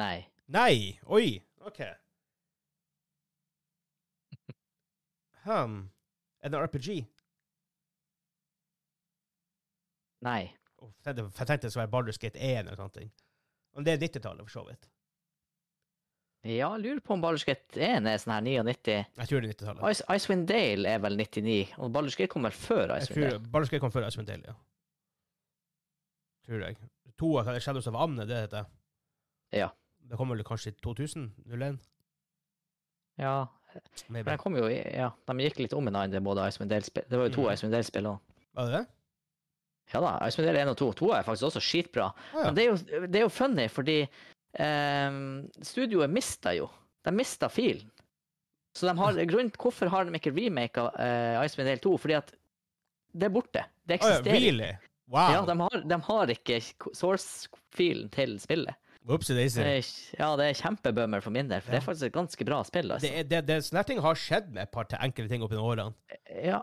Nei. 0.00 0.24
Nei! 0.52 1.00
Oi! 1.08 1.40
OK. 1.64 1.80
Hm. 5.42 5.76
Er 6.42 6.50
det 6.50 6.58
en 6.58 6.64
RPG? 6.66 6.88
Nei. 10.22 10.42
Oh, 10.78 10.90
jeg 11.06 11.16
tenkte 11.16 11.56
det 11.64 11.72
skulle 11.72 11.86
være 11.86 11.92
Baldur's 11.94 12.20
Gate 12.20 12.38
1 12.38 12.66
eller 12.66 12.78
sånne 12.78 12.94
ting. 12.98 13.08
Men 13.72 13.86
det 13.86 13.94
er 13.94 14.02
90-tallet, 14.02 14.44
for 14.46 14.54
så 14.54 14.64
vidt. 14.68 14.88
Ja, 16.52 16.68
lurer 16.76 17.00
på 17.02 17.14
om 17.14 17.22
Baldur's 17.22 17.46
Gate 17.46 17.78
1 17.78 18.06
er 18.10 18.18
sånn 18.22 18.34
her 18.34 18.44
99. 18.44 18.96
Jeg 19.18 19.30
tror 19.30 19.42
det 19.42 19.50
er 19.50 19.54
90-tallet. 19.54 19.82
Ice, 19.90 20.06
Icewind 20.10 20.46
Dale 20.50 20.94
er 20.94 21.02
vel 21.02 21.18
99, 21.18 21.76
og 21.78 21.92
Baldur's 21.94 22.18
Gate 22.18 22.30
kom 22.34 22.46
vel 22.46 22.56
før 22.56 22.96
Icewind 22.98 23.28
Dale? 23.28 23.42
Baldur's 23.54 23.72
Gate 23.72 23.82
kom 23.84 23.94
før 23.94 24.08
Icewind 24.08 24.30
Dale, 24.30 24.52
ja. 24.52 24.56
Tror 26.46 26.66
jeg. 26.66 26.78
To 27.22 27.36
av 27.38 27.52
Shadows 27.62 27.86
of 27.86 27.98
Amne, 28.02 28.26
det 28.26 28.40
heter 28.44 28.62
det. 28.62 29.62
Ja. 29.62 29.70
Det 30.12 30.18
kom 30.20 30.28
vel 30.28 30.44
kanskje 30.44 30.74
i 30.74 30.78
2000? 30.84 31.30
01? 31.48 31.78
Ja, 33.20 33.46
Maybe. 34.12 34.30
de 34.30 34.40
kom 34.40 34.56
jo 34.58 34.66
i 34.68 34.76
Ja, 34.76 35.08
de 35.28 35.46
gikk 35.46 35.62
litt 35.62 35.76
om 35.76 35.86
hverandre, 35.88 36.20
både 36.24 36.44
Icewind 36.50 36.72
Dale-spill 36.72 37.06
Det 37.08 37.16
var 37.16 37.30
jo 37.30 37.32
to 37.38 37.46
mm. 37.46 37.52
Icewind 37.54 37.72
Dale-spill 37.72 38.08
òg. 38.10 38.34
Var 38.58 38.68
det 38.68 38.74
det? 38.76 38.82
Ja 39.94 40.02
da, 40.04 40.10
Icewind 40.26 40.50
Dale 40.50 40.66
1 40.66 40.72
og 40.74 40.76
2. 40.82 40.90
To 41.00 41.08
er 41.16 41.24
faktisk 41.24 41.48
også 41.48 41.62
skitbra. 41.64 42.10
Ah, 42.12 42.36
ja. 42.36 42.44
Men 42.44 42.58
det 42.58 42.64
er 42.64 42.68
jo, 42.68 43.06
det 43.06 43.22
er 43.22 43.24
jo 43.24 43.32
funny, 43.32 43.66
fordi 43.72 43.96
ehm, 44.60 45.24
studioet 45.64 46.12
mista 46.12 46.52
jo. 46.56 46.68
De 47.08 47.16
mista 47.16 47.48
filen. 47.52 47.88
Så 48.76 48.88
de 48.88 48.96
har, 48.96 49.16
grunnen, 49.28 49.52
hvorfor 49.60 49.88
har 49.92 50.04
de 50.04 50.16
ikke 50.16 50.32
remaka 50.32 50.86
uh, 50.92 51.40
Icewind 51.44 51.72
Dale 51.72 51.82
2? 51.84 51.96
Fordi 52.04 52.20
at 52.20 52.36
det 53.12 53.28
er 53.28 53.32
borte. 53.32 53.64
Det 53.84 53.96
Å 53.96 53.96
ja, 53.96 54.20
eksisterer. 54.20 54.40
really? 54.40 54.70
Wow. 55.12 55.32
Ja, 55.32 55.42
de 55.48 55.58
har, 55.60 55.82
de 55.88 55.98
har 56.12 56.36
ikke 56.36 56.60
source-filen 56.96 58.12
til 58.12 58.38
spillet. 58.40 58.76
Daisy. 59.06 59.62
Ja, 60.18 60.28
det 60.38 60.44
er 60.46 60.58
kjempebummer 60.60 61.22
for 61.24 61.34
min 61.34 61.48
del, 61.50 61.60
for 61.60 61.74
det 61.74 61.80
er 61.80 61.86
faktisk 61.86 62.06
et 62.10 62.14
ganske 62.14 62.44
bra 62.46 62.60
spill. 62.64 62.92
Altså. 62.94 63.08
Det, 63.08 63.24
det, 63.30 63.40
det, 63.48 63.56
sånne 63.66 63.82
ting 63.88 64.02
har 64.04 64.14
skjedd 64.18 64.52
med 64.54 64.62
et 64.68 64.72
par 64.74 64.86
enkle 64.86 65.02
enkelte 65.08 65.32
ting 65.32 65.42
opp 65.42 65.50
gjennom 65.54 65.70
årene. 65.72 66.16
Ja. 66.44 66.60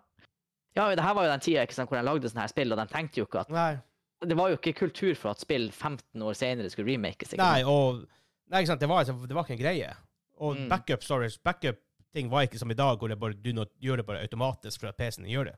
ja, 0.78 0.86
det 0.96 1.04
her 1.04 1.18
var 1.18 1.28
jo 1.28 1.34
den 1.34 1.44
tida 1.44 1.66
sant, 1.76 1.90
hvor 1.92 2.00
de 2.00 2.06
lagde 2.08 2.32
sånne 2.32 2.46
her 2.46 2.54
spill, 2.54 2.72
og 2.72 2.80
de 2.80 2.88
tenkte 2.94 3.22
jo 3.22 3.28
ikke 3.28 3.44
at 3.46 3.52
Nei. 3.54 3.72
Det 4.20 4.36
var 4.36 4.50
jo 4.52 4.58
ikke 4.58 4.74
kultur 4.76 5.14
for 5.16 5.32
at 5.32 5.40
spill 5.40 5.70
15 5.72 6.24
år 6.28 6.36
senere 6.36 6.70
skulle 6.72 6.92
remakes. 6.92 7.32
Ikke 7.32 7.40
Nei, 7.44 7.62
og 7.64 8.02
Nei, 8.50 8.64
ikke 8.64 8.74
sant, 8.74 8.82
det 8.82 8.90
var, 8.90 9.04
altså- 9.04 9.28
det 9.28 9.36
var 9.38 9.46
ikke 9.46 9.56
en 9.56 9.64
greie. 9.64 9.94
Og 10.40 10.56
Mm. 10.58 10.70
backup 10.70 11.04
storage, 11.04 11.38
backup-ting 11.44 12.30
var 12.32 12.48
ikke 12.48 12.58
som 12.60 12.72
i 12.72 12.74
dag, 12.74 12.98
hvor 12.98 13.08
det 13.08 13.20
bare, 13.20 13.34
du 13.34 13.52
gjør 13.80 13.98
det 13.98 14.06
bare 14.08 14.24
automatisk 14.24 14.80
for 14.80 14.88
at 14.88 14.98
PC-en 14.98 15.28
gjør 15.28 15.52
det. 15.52 15.56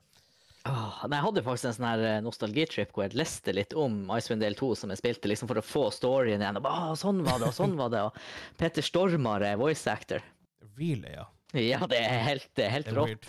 Nei, 0.62 1.16
jeg 1.16 1.24
hadde 1.24 1.42
faktisk 1.42 1.66
en 1.68 1.74
sånn 1.74 1.86
her 1.88 2.02
eh, 2.06 2.18
nostalgitrip 2.22 2.92
hvor 2.94 3.02
jeg 3.08 3.16
leste 3.18 3.50
litt 3.56 3.72
om 3.74 3.96
Icewind 4.14 4.44
Dale 4.44 4.54
2 4.58 4.68
som 4.78 4.92
jeg 4.94 5.00
spilte, 5.00 5.26
liksom 5.30 5.48
for 5.50 5.58
å 5.58 5.64
få 5.66 5.82
storyen 5.94 6.42
igjen. 6.44 6.58
Og 6.60 6.62
bare, 6.62 6.92
«Åh, 6.92 6.98
sånn 7.00 7.22
var 7.26 7.40
det, 7.42 7.48
og 7.50 7.56
sånn 7.56 7.74
var 7.80 7.90
det. 7.90 8.02
Og 8.06 8.20
Peter 8.62 8.84
Stormare 8.86 9.48
er 9.54 9.58
voice 9.60 9.90
actor. 9.90 10.22
Really, 10.78 11.16
ja. 11.16 11.26
Ja, 11.58 11.82
det 11.90 11.98
er 12.00 12.22
helt, 12.24 12.46
det 12.56 12.68
helt 12.72 12.92
rått. 12.96 13.26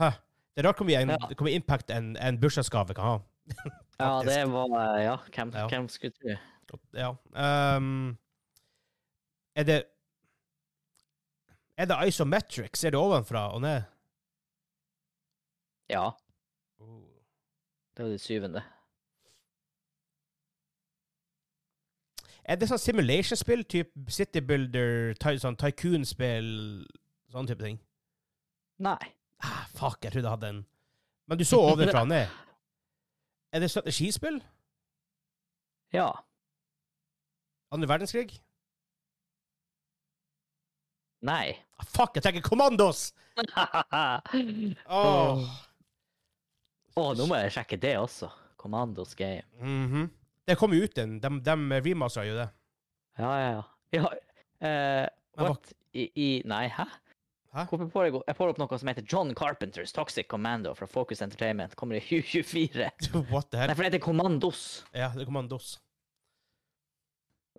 Hæ. 0.00 0.12
Det 0.54 0.62
er 0.62 0.68
rart 0.68 0.78
hvor 0.78 0.86
mye 0.88 1.00
en, 1.02 1.10
Ja. 1.16 1.18
hvor 1.34 1.48
mye 1.48 1.58
impact 1.58 1.90
en, 1.90 2.12
en 2.16 2.38
bursdagsgave 2.40 2.94
kan 2.96 3.10
ha. 3.10 3.16
Ja, 4.00 4.12
det 4.26 4.40
var 4.50 4.72
Ja, 4.98 5.16
hvem, 5.34 5.50
Ja. 5.54 5.66
hvem 5.70 5.84
skulle 5.92 6.14
tro? 6.66 6.78
Ja. 6.98 7.10
Um, 7.78 8.16
er 9.54 9.66
det 9.68 9.76
Er 11.78 11.86
det 11.90 11.98
isometrics? 12.08 12.82
Er 12.86 12.94
det 12.94 12.98
ovenfra 12.98 13.44
og 13.54 13.62
ned? 13.62 13.84
Ja, 15.94 16.10
det 17.94 18.02
var 18.02 18.10
det 18.10 18.20
syvende. 18.20 18.62
Er 22.44 22.58
det 22.58 22.66
sånn 22.68 22.80
simulation-spill? 22.82 23.62
Type 23.70 24.10
City 24.12 24.42
Builder, 24.44 25.14
ty 25.22 25.36
sånn 25.40 25.56
tycoon-spill, 25.60 26.48
sånn 27.32 27.46
type 27.48 27.62
ting? 27.62 27.78
Nei. 28.82 28.98
Ah, 29.44 29.62
fuck, 29.78 30.00
jeg 30.02 30.12
trodde 30.16 30.26
jeg 30.26 30.34
hadde 30.34 30.50
en 30.50 30.64
Men 31.30 31.38
du 31.40 31.44
så 31.46 31.60
ovenfra 31.62 32.02
og 32.04 32.10
ned. 32.10 32.32
Er 33.54 33.62
det 33.62 33.70
strategispill? 33.70 34.40
Ja. 35.94 36.08
Andre 37.70 37.88
verdenskrig? 37.88 38.34
Nei. 41.22 41.54
Ah, 41.78 41.86
fuck, 41.86 42.18
jeg 42.18 42.26
tenker 42.26 42.42
Commandos! 42.42 43.12
Åh. 44.90 45.46
Å, 46.94 47.04
nå 47.18 47.26
må 47.26 47.38
jeg 47.42 47.54
sjekke 47.56 47.78
det 47.82 47.96
også. 47.98 48.30
Commandos 48.60 49.14
game. 49.18 49.42
Mhm. 49.60 50.10
Det 50.44 50.58
kom 50.60 50.74
jo 50.76 50.84
ut 50.84 50.98
en 51.00 51.14
De, 51.20 51.28
de 51.40 51.80
remastera 51.80 52.26
jo 52.28 52.34
det. 52.36 52.48
Ja, 53.18 53.32
ja, 53.40 53.50
ja. 53.50 53.64
ja 54.00 54.12
Uh, 54.64 55.04
what? 55.36 55.72
I, 55.92 56.06
I 56.16 56.26
Nei, 56.48 56.68
hæ? 56.72 56.86
Hæ? 57.52 57.64
Får 57.68 58.06
jeg, 58.06 58.14
jeg 58.26 58.36
får 58.38 58.52
opp 58.52 58.60
noe 58.62 58.78
som 58.80 58.88
heter 58.88 59.04
John 59.04 59.34
Carpenters 59.36 59.92
Toxic 59.92 60.28
Commando 60.30 60.72
fra 60.74 60.86
Focus 60.88 61.20
Entertainment. 61.22 61.74
Kommer 61.76 61.98
i 61.98 62.00
2024. 62.08 62.88
What 63.34 63.50
the 63.50 63.58
Nei, 63.58 63.66
hell? 63.66 63.74
for 63.74 63.82
det 63.84 63.90
heter 63.90 64.02
Commandos. 64.06 64.62
Ja, 64.94 65.10
det 65.12 65.26
er 65.26 65.28
Commandos. 65.28 65.74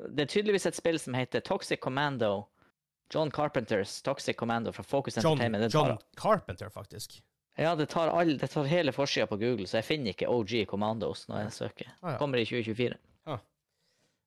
Det 0.09 0.25
er 0.25 0.31
tydeligvis 0.31 0.65
et 0.67 0.75
spill 0.79 0.97
som 0.99 1.13
heter 1.15 1.45
Toxic 1.45 1.79
Commando. 1.83 2.47
John 3.13 3.29
Carpenters 3.31 3.99
Toxic 4.01 4.36
Commando 4.39 4.73
fra 4.73 4.83
Focus 4.83 5.19
John, 5.19 5.38
Entertainment. 5.38 5.73
John 5.73 5.97
Carpenter, 6.17 6.69
faktisk. 6.73 7.19
Ja, 7.58 7.72
det 7.80 7.88
tar, 7.91 8.12
all, 8.12 8.34
det 8.38 8.49
tar 8.51 8.68
hele 8.68 8.91
forsida 8.91 9.28
på 9.32 9.38
Google, 9.39 9.68
så 9.70 9.80
jeg 9.80 9.88
finner 9.88 10.12
ikke 10.16 10.28
OG 10.32 10.66
Commandos 10.68 11.26
når 11.32 11.45
jeg 11.45 11.53
søker. 11.56 11.91
Ah, 12.01 12.14
ja. 12.14 12.18
Kommer 12.20 12.41
i 12.41 12.47
2024. 12.47 12.97
da. 13.26 13.38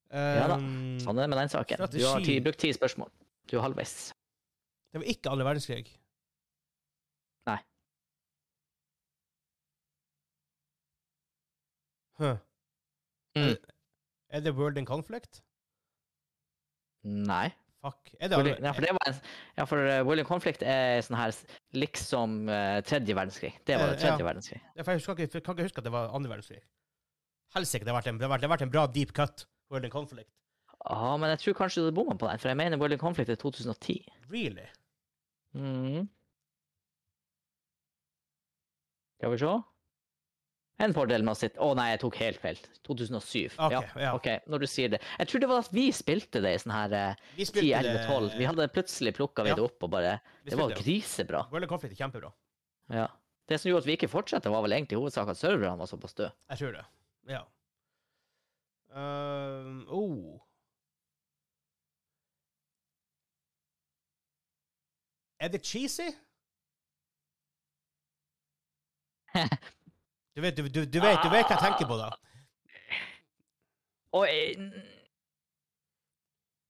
Um, 0.08 0.96
Sånn 1.04 1.18
er 1.18 1.26
det 1.26 1.32
med 1.34 1.42
den 1.42 1.50
saken. 1.52 1.82
Du 1.92 1.98
har 2.06 2.24
ti, 2.24 2.38
brukt 2.40 2.60
ti 2.62 2.70
spørsmål. 2.72 3.10
Du 3.50 3.58
er 3.58 3.66
halvveis. 3.66 3.92
Det 4.88 5.02
var 5.02 5.10
ikke 5.12 5.32
alle 5.34 5.44
verdenskrig. 5.44 5.90
Nei. 7.48 7.58
Huh. 12.18 12.40
Mm. 13.36 13.54
Er 14.32 14.40
det 14.44 14.56
World 14.56 14.80
in 14.80 14.88
Conflict? 14.88 15.42
Nei. 17.04 17.50
Fuck. 17.78 18.10
Er 18.18 18.30
det 18.30 18.38
World, 18.40 18.64
ja, 18.64 18.72
for 18.74 18.82
det 18.82 18.94
var 18.96 19.10
en, 19.12 19.18
ja, 19.56 19.64
for 19.70 19.78
uh, 20.10 20.22
Conflict 20.26 20.64
er 20.66 20.98
sånn 21.06 21.18
her 21.18 21.34
liksom 21.78 22.48
eh, 22.50 22.80
tredje 22.82 23.14
verdenskrig. 23.14 23.52
Det 23.62 23.76
var 23.78 23.92
Eh, 23.92 23.92
det 23.94 24.00
tredje 24.02 24.18
ja. 24.18 24.26
verdenskrig. 24.26 24.58
Ja, 24.74 24.82
for 24.82 24.90
jeg 24.90 24.98
husker 24.98 25.22
jeg 25.22 25.30
kan 25.46 25.54
ikke 25.54 25.68
huske 25.68 25.84
at 25.84 25.86
det 25.86 25.92
var 25.94 26.10
andre 26.16 26.32
verdenskrig. 26.32 26.58
Helsike, 27.54 27.86
det 27.86 27.94
det 27.94 28.18
det 28.18 28.26
har 28.26 28.50
vært 28.50 28.66
en 28.66 28.74
bra 28.74 28.86
deep 28.86 29.14
cut. 29.14 29.46
In 29.70 29.90
Conflict. 29.92 30.30
Ja, 30.88 31.16
men 31.20 31.30
jeg 31.30 31.38
tror 31.42 31.54
kanskje 31.58 31.84
du 31.84 31.92
bomma 31.92 32.14
på 32.16 32.26
den, 32.26 32.38
for 32.40 32.48
jeg 32.48 32.56
mener 32.56 32.80
William 32.80 32.98
Conflict 32.98 33.28
er 33.28 33.36
2010. 33.36 34.06
Really? 34.32 34.64
Mm. 35.52 36.08
Skal 39.18 39.30
vi 39.34 39.38
se. 39.38 39.52
En 40.78 40.92
fordel 40.94 41.24
med 41.26 41.34
å 41.34 41.38
sitte 41.38 41.58
Å 41.58 41.72
nei, 41.74 41.88
jeg 41.90 42.00
tok 42.04 42.16
helt 42.22 42.38
feil. 42.42 42.58
2007. 42.86 43.56
Ok, 43.58 43.72
ja. 43.74 43.80
ja. 43.98 44.10
OK, 44.14 44.28
når 44.46 44.62
du 44.62 44.66
sier 44.70 44.92
det. 44.92 45.00
Jeg 45.18 45.30
tror 45.30 45.42
det 45.42 45.48
var 45.50 45.64
at 45.64 45.72
vi 45.74 45.86
spilte 45.94 46.42
det 46.44 46.52
i 46.54 46.60
sånn 46.62 46.74
her 46.76 46.94
eh, 46.94 47.22
Vi 47.34 47.46
10, 47.46 47.50
spilte 47.50 47.80
11, 47.82 48.04
12. 48.06 48.28
Vi 48.38 48.46
hadde 48.46 48.68
plutselig 48.76 49.14
plukka 49.18 49.46
vi 49.46 49.50
Ja. 49.52 49.56
det 49.58 49.64
opp 49.66 49.88
og 49.88 49.90
bare 49.96 50.18
Det 50.46 50.58
var 50.60 50.74
grisebra. 50.78 51.46
World 51.50 51.66
of 51.66 51.72
Conflict 51.72 51.96
er 51.96 52.04
kjempebra. 52.04 52.30
Ja. 52.94 53.08
Det 53.48 53.58
som 53.58 53.70
gjorde 53.72 53.86
at 53.86 53.88
vi 53.90 53.96
ikke 53.98 54.10
fortsatte, 54.12 54.50
var 54.52 54.62
vel 54.62 54.76
egentlig 54.76 54.98
i 54.98 55.00
hovedsak 55.00 55.30
at 55.32 55.40
serverne 55.40 55.78
var 55.80 55.88
såpass 55.90 56.14
døde. 56.14 56.30
Jeg 56.52 56.62
tror 56.62 56.72
det. 56.78 56.84
Ja. 57.32 57.42
Um, 58.92 59.82
oh. 59.88 60.38
Er 65.40 65.48
det 65.48 65.62
cheesy? 65.64 66.10
Du 70.38 70.42
vet, 70.42 70.54
du, 70.56 70.68
du, 70.68 70.84
du, 70.86 71.00
vet, 71.02 71.18
du 71.18 71.32
vet 71.32 71.48
hva 71.50 71.56
jeg 71.56 71.62
tenker 71.64 71.88
på, 71.90 71.96
da. 71.98 72.12
Og 74.14 74.28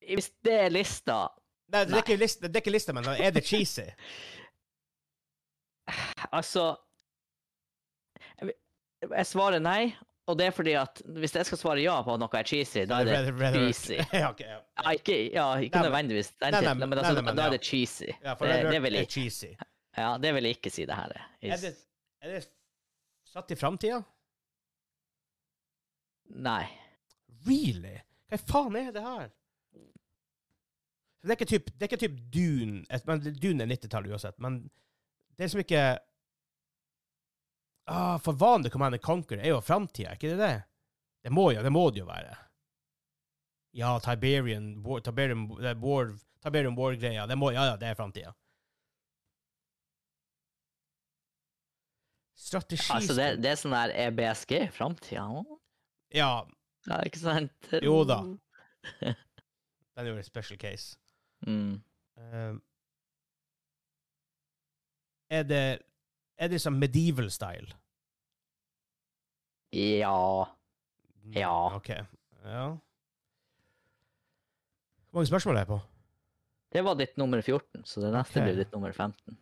hvis 0.08 0.30
det 0.46 0.54
er 0.56 0.72
lista 0.72 1.18
Nei, 1.68 1.82
det 1.84 1.98
er 1.98 2.00
ikke 2.00 2.16
lista, 2.16 2.48
det 2.48 2.56
er 2.56 2.62
ikke 2.64 2.72
lista 2.72 2.94
men 2.96 3.04
er 3.12 3.34
det 3.36 3.44
cheesy? 3.44 3.84
Altså 6.38 6.64
jeg, 8.40 9.26
svarer 9.28 9.60
nei, 9.60 9.92
og 10.32 10.40
det 10.40 10.48
er 10.48 10.56
fordi 10.56 10.72
at 10.80 11.04
hvis 11.20 11.36
jeg 11.36 11.52
skal 11.52 11.60
svare 11.60 11.84
ja 11.84 12.00
på 12.08 12.16
at 12.16 12.24
noe 12.24 12.40
er 12.40 12.48
cheesy, 12.48 12.88
da 12.88 13.02
er 13.04 13.12
det 13.12 13.36
Red- 13.36 13.60
cheesy. 13.60 14.00
ja, 14.22 14.32
ok, 14.32 14.40
ja. 14.48 14.58
Ja, 14.80 14.96
ikke, 14.96 15.18
ja, 15.36 15.46
ikke 15.68 15.84
nødvendigvis. 15.90 16.32
Den 16.40 16.56
Nei, 16.56 16.64
nei, 16.64 16.74
men 16.80 16.98
altså, 17.04 17.20
da 17.28 17.50
er 17.50 17.58
det 17.58 17.64
cheesy. 17.68 18.08
ja 18.24 18.32
for 18.32 18.48
det, 18.48 18.62
det 18.72 18.80
vil 18.88 18.96
jeg, 19.02 19.12
cheesy. 19.12 19.52
ja, 20.00 20.14
det 20.24 20.32
vil 20.38 20.48
jeg 20.48 20.56
ikke 20.62 20.72
si, 20.72 20.88
det 20.88 20.96
her 21.04 21.20
er. 21.20 21.28
Er 21.52 21.66
det, 21.68 21.76
er 22.24 22.38
det 22.38 22.46
satt 23.32 23.50
i 23.50 23.56
framtida? 23.56 24.02
Nei. 26.28 26.64
Really? 27.46 27.98
Hva 28.28 28.40
faen 28.40 28.76
er 28.76 28.90
det 28.92 29.04
her? 29.04 29.30
Det 31.22 31.32
er 31.32 31.38
ikke 31.38 31.50
typ, 31.50 31.70
det 31.74 31.84
er 31.84 31.90
ikke 31.90 32.00
typ 32.04 32.18
Dune 32.32 33.00
men 33.08 33.22
Dune 33.42 33.64
er 33.64 33.70
90-tallet 33.72 34.12
uansett, 34.14 34.36
men 34.40 34.60
det 35.34 35.42
er 35.42 35.48
liksom 35.48 35.62
ikke 35.64 35.82
ah, 37.90 38.18
For 38.22 38.38
vanlig 38.38 38.70
Command 38.72 38.96
and 38.96 39.02
Conquer 39.04 39.42
er 39.42 39.50
jo 39.50 39.62
framtida, 39.64 40.12
er 40.12 40.20
ikke 40.20 40.34
det 40.34 40.38
det? 40.44 40.52
Det 41.26 41.32
må 41.34 41.50
jo 41.52 41.64
det 41.64 41.72
må 41.74 41.88
det 41.90 42.04
jo 42.04 42.08
være. 42.08 42.36
Ja, 43.76 43.98
Tiberian 44.02 44.70
War, 44.84 45.02
Tiberian, 45.04 45.44
eh, 45.60 45.74
War, 45.82 46.14
Tiberian 46.42 46.76
War-greia. 46.78 47.26
Det 47.26 47.36
må, 47.36 47.50
ja, 47.52 47.66
ja, 47.72 47.76
det 47.76 47.90
er 47.90 47.98
framtida. 47.98 48.32
Strategi 52.38 52.92
Altså, 52.94 53.14
det, 53.18 53.24
det 53.42 53.50
er 53.50 53.58
sånn 53.58 53.74
der 53.74 53.92
EBSG 54.06 54.52
framtida. 54.76 55.24
Ja, 56.14 56.30
Ja, 56.88 57.00
ikke 57.04 57.18
sant? 57.20 57.70
Jo 57.84 58.04
da. 58.08 58.20
den 59.02 59.16
er 59.98 60.06
jo 60.12 60.16
en 60.16 60.24
special 60.26 60.58
case. 60.62 60.94
Mm. 61.46 61.80
Um, 62.18 62.60
er 65.30 65.44
det 65.46 65.62
Er 66.38 66.48
det 66.52 66.60
sånn 66.62 66.78
medieval 66.78 67.28
style? 67.34 67.74
Ja. 69.74 70.46
Mm, 71.26 71.34
Ja. 71.36 71.52
OK. 71.76 71.88
Ja. 72.44 72.68
Hvor 75.08 75.18
mange 75.18 75.28
spørsmål 75.28 75.56
er 75.58 75.64
jeg 75.66 75.72
på? 75.74 75.80
Det 76.72 76.82
var 76.84 76.94
ditt 77.00 77.16
nummer 77.18 77.40
14, 77.42 77.82
så 77.88 78.00
det 78.04 78.12
neste 78.14 78.38
Ok. 78.40 78.44
blir 78.46 78.56
ditt 78.62 78.72
nummer 78.76 78.92
15. 78.92 79.38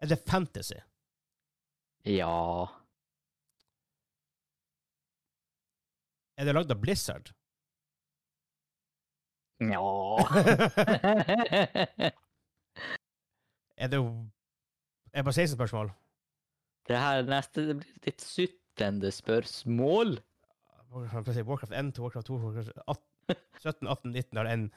Er 0.00 0.06
det 0.10 0.18
fantasy? 0.26 0.78
Ja 2.04 2.66
Er 6.36 6.44
det 6.48 6.54
lagd 6.56 6.72
av 6.72 6.80
Blizzard? 6.80 7.32
Ja 9.60 9.80
Er 13.76 13.88
det 13.92 13.98
Er 14.00 15.18
det 15.18 15.24
bare 15.24 15.32
16 15.32 15.54
spørsmål? 15.56 15.92
Det 16.88 16.98
her 16.98 17.22
neste 17.28 17.66
det 17.68 17.76
blir 17.80 18.06
litt 18.06 18.22
syttende 18.24 19.10
spørsmål. 19.12 20.16
Warcraft 20.90 21.46
Warcraft 21.46 21.72
1 21.72 21.92
til 21.94 22.02
Warcraft 22.02 22.26
2 22.26 22.38
Warcraft 22.40 22.70
18, 22.88 23.36
17, 23.60 23.88
18, 23.88 24.10
19 24.10 24.36
har 24.38 24.46
en 24.50 24.72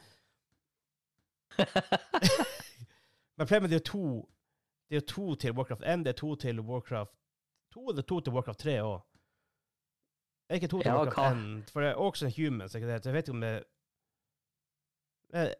Men 3.36 3.46
problemet 3.46 3.72
er 3.72 3.80
jo 3.80 3.88
to 3.90 4.04
Det 4.94 5.00
er 5.00 5.02
jo 5.02 5.10
to 5.10 5.34
til 5.42 5.52
Warcraft 5.58 5.82
1, 5.82 6.04
det 6.06 6.12
er 6.12 6.18
to 6.20 6.34
til 6.38 6.60
Warcraft 6.60 7.10
2, 7.74 7.80
og 7.86 7.96
det 7.96 8.02
er 8.04 8.06
to 8.12 8.20
til 8.20 8.32
Warcraft 8.36 8.60
3 8.62 8.74
òg. 8.86 9.00
Er 10.48 10.54
ikke 10.60 10.68
to 10.70 10.78
til 10.82 10.90
Ja, 10.92 10.98
Warcraft 11.00 11.40
1? 11.40 11.70
For 11.74 11.80
det 11.82 11.88
er 11.90 11.94
også 11.98 12.26
en 12.28 12.34
Humans, 12.36 12.74
ikke 12.74 12.86
det? 12.86 13.00
Så 13.02 13.08
jeg 13.10 13.14
vet 13.16 13.28
ikke 13.28 13.34
om 13.34 13.40
det 13.40 13.54
er 15.34 15.54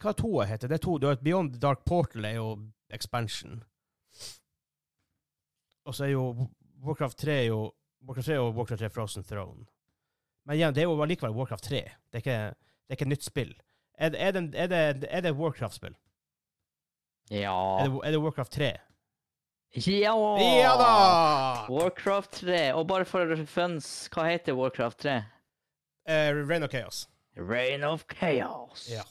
Hva 0.00 0.12
toa 0.16 0.46
heter? 0.48 0.68
Det 0.72 0.78
er 0.78 0.84
to. 0.86 0.96
Du 0.98 1.06
har 1.10 1.18
et 1.18 1.24
Beyond 1.26 1.58
Dark 1.60 1.84
Portal 1.84 2.24
er 2.24 2.38
jo 2.38 2.46
expansion. 2.90 3.58
Og 5.84 5.94
så 5.94 6.04
er 6.06 6.14
jo 6.14 6.48
Warcraft 6.86 7.18
3 7.18 7.34
er 7.42 7.48
jo 7.50 7.60
Warcraft 8.08 8.26
3 8.32 8.38
og 8.40 8.54
Warcraft 8.56 8.80
3 8.86 8.90
Frozen 8.90 9.24
Throne. 9.28 9.66
Men 10.46 10.56
igjen, 10.56 10.72
det 10.74 10.80
er 10.80 10.88
jo 10.88 11.02
allikevel 11.04 11.36
Warcraft 11.36 11.64
3. 11.68 11.82
Det 11.84 12.16
er 12.16 12.24
ikke, 12.24 12.38
det 12.56 12.94
er 12.94 12.96
ikke 12.96 13.10
nytt 13.12 13.24
spill. 13.28 13.52
Er, 14.00 14.08
det- 14.08 14.20
er, 14.22 14.30
det, 14.32 14.54
er, 14.54 14.92
det, 14.96 15.08
er 15.10 15.20
det 15.20 15.36
Warcraft-spill? 15.36 15.96
Ja. 17.30 17.54
Er, 17.80 17.88
det, 17.88 18.00
er 18.04 18.10
det 18.16 18.20
Warcraft 18.22 18.52
3? 18.52 18.70
Ja! 19.86 20.14
Ja 20.42 20.72
da! 20.80 20.92
Warcraft 21.70 22.30
3. 22.40 22.72
Og 22.74 22.86
bare 22.90 23.04
for 23.06 23.36
funs, 23.46 24.08
hva 24.10 24.24
heter 24.26 24.56
Warcraft 24.58 24.98
3? 25.06 25.16
Uh, 26.10 26.40
Rain 26.48 26.62
of 26.66 26.70
Chaos. 26.72 27.04
Reign 27.38 27.84
of 27.86 28.04
Chaos. 28.10 28.88
Ja. 28.90 29.04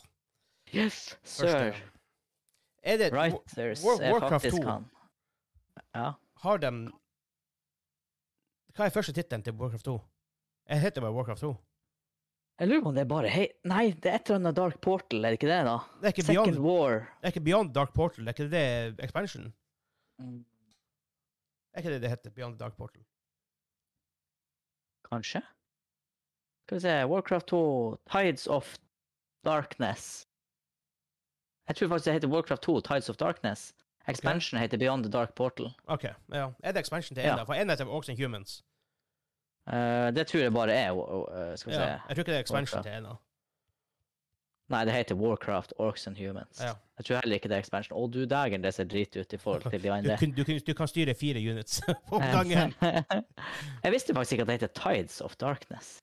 Yes, 0.76 1.18
sir. 1.24 1.76
Er 2.84 2.98
det 2.98 3.12
Writers 3.14 3.84
War- 3.84 4.12
Warcraft 4.12 4.52
2. 4.52 4.64
han. 4.68 4.90
Ja. 5.96 6.12
Har 6.44 6.58
de 6.58 6.72
Hva 8.76 8.86
er 8.86 8.94
første 8.94 9.14
tittelen 9.16 9.44
til 9.44 9.54
Warcraft 9.60 9.86
2? 9.86 9.96
Jeg 10.70 10.82
heter 10.82 11.02
bare 11.02 11.14
Warcraft 11.16 11.42
2. 11.42 11.56
Jeg 12.60 12.68
lurer 12.68 12.82
på 12.84 12.90
om 12.92 12.96
det 12.96 13.02
er 13.06 13.08
bare 13.08 13.30
hei 13.32 13.46
Nei, 13.72 13.86
det 13.96 14.10
er 14.12 14.16
et 14.20 14.30
eller 14.30 14.40
annet 14.42 14.56
Dark 14.58 14.82
Portal, 14.84 15.24
er 15.26 15.32
det 15.32 15.38
ikke 15.40 15.48
det, 15.52 15.60
da? 15.68 15.78
Det 16.02 16.10
er 16.10 16.14
ikke 16.16 16.26
Second 16.28 16.56
Beyond, 16.56 16.66
War. 16.66 16.98
det 17.22 17.30
er 17.30 17.34
ikke 17.34 17.44
Beyond 17.46 17.74
Dark 17.74 17.94
Portal. 17.96 18.28
Er 18.28 18.34
ikke 18.36 18.50
det 18.52 19.00
expansion? 19.06 19.54
Mm, 20.20 20.46
Er 21.74 21.80
ikke 21.80 21.94
det 21.94 22.02
det 22.02 22.10
heter? 22.10 22.30
Beyond 22.36 22.58
Dark 22.60 22.76
Portal? 22.78 23.04
Kanskje? 25.12 25.42
Skal 26.68 26.76
vi 26.78 26.82
se 26.82 27.06
Warcraft 27.08 27.48
2, 27.48 27.98
Tides 28.12 28.48
of 28.48 28.76
Darkness. 29.46 30.26
Jeg 31.68 31.76
tror 31.76 31.88
faktisk 31.88 32.06
det 32.06 32.14
heter 32.14 32.28
Warcraft 32.28 32.62
2, 32.62 32.80
Tides 32.82 33.10
of 33.10 33.16
Darkness. 33.18 33.74
Expansion 34.08 34.60
heter 34.60 34.78
Beyond 34.78 35.04
the 35.04 35.12
Dark 35.12 35.34
Portal. 35.36 35.72
OK. 35.88 36.04
Ja. 36.34 36.50
Er 36.64 36.72
det 36.72 36.80
expansion 36.80 37.16
til 37.16 37.24
Ja. 37.24 37.36
da? 37.36 37.44
For 37.44 37.54
én 37.54 37.70
heter 37.70 37.86
også 37.86 38.16
Humans. 38.24 38.64
Eh, 39.70 40.12
det 40.16 40.28
tror 40.28 40.42
jeg 40.42 40.54
bare 40.54 40.74
er 40.74 40.92
uh, 40.98 41.56
Skal 41.56 41.72
vi 41.72 41.76
Ja. 41.78 41.82
se 41.84 41.90
Jeg 42.10 42.16
tror 42.16 42.24
ikke 42.24 42.32
det 42.32 42.38
er 42.40 42.46
expansion 42.46 42.78
Warcraft. 42.80 42.88
til 42.90 42.98
ennå. 43.04 43.18
Nei, 44.70 44.84
det 44.86 44.94
heter 44.94 45.16
Warcraft, 45.18 45.72
Orcs 45.82 46.08
and 46.08 46.18
Humans. 46.18 46.60
Ja. 46.62 46.76
Jeg 47.00 47.06
tror 47.06 47.20
heller 47.24 47.40
ikke 47.40 47.50
det 47.50 47.56
er 47.58 47.64
expansion. 47.64 47.96
Å, 47.98 48.04
du 48.14 48.20
dægen, 48.30 48.62
det 48.62 48.74
ser 48.76 48.86
drit 48.86 49.16
ut 49.18 49.34
i 49.34 49.38
forhold 49.42 49.66
til 49.72 49.82
behind 49.82 50.06
Du, 50.10 50.14
det. 50.14 50.46
du, 50.46 50.60
du 50.68 50.74
kan 50.78 50.88
styre 50.92 51.16
fire 51.18 51.42
units 51.42 51.80
på 52.12 52.20
gangen. 52.22 52.76
jeg 53.86 53.92
visste 53.96 54.14
faktisk 54.14 54.38
ikke 54.38 54.46
at 54.46 54.52
det 54.52 54.58
heter 54.60 54.74
Tides 54.78 55.22
of 55.26 55.34
Darkness. 55.42 55.98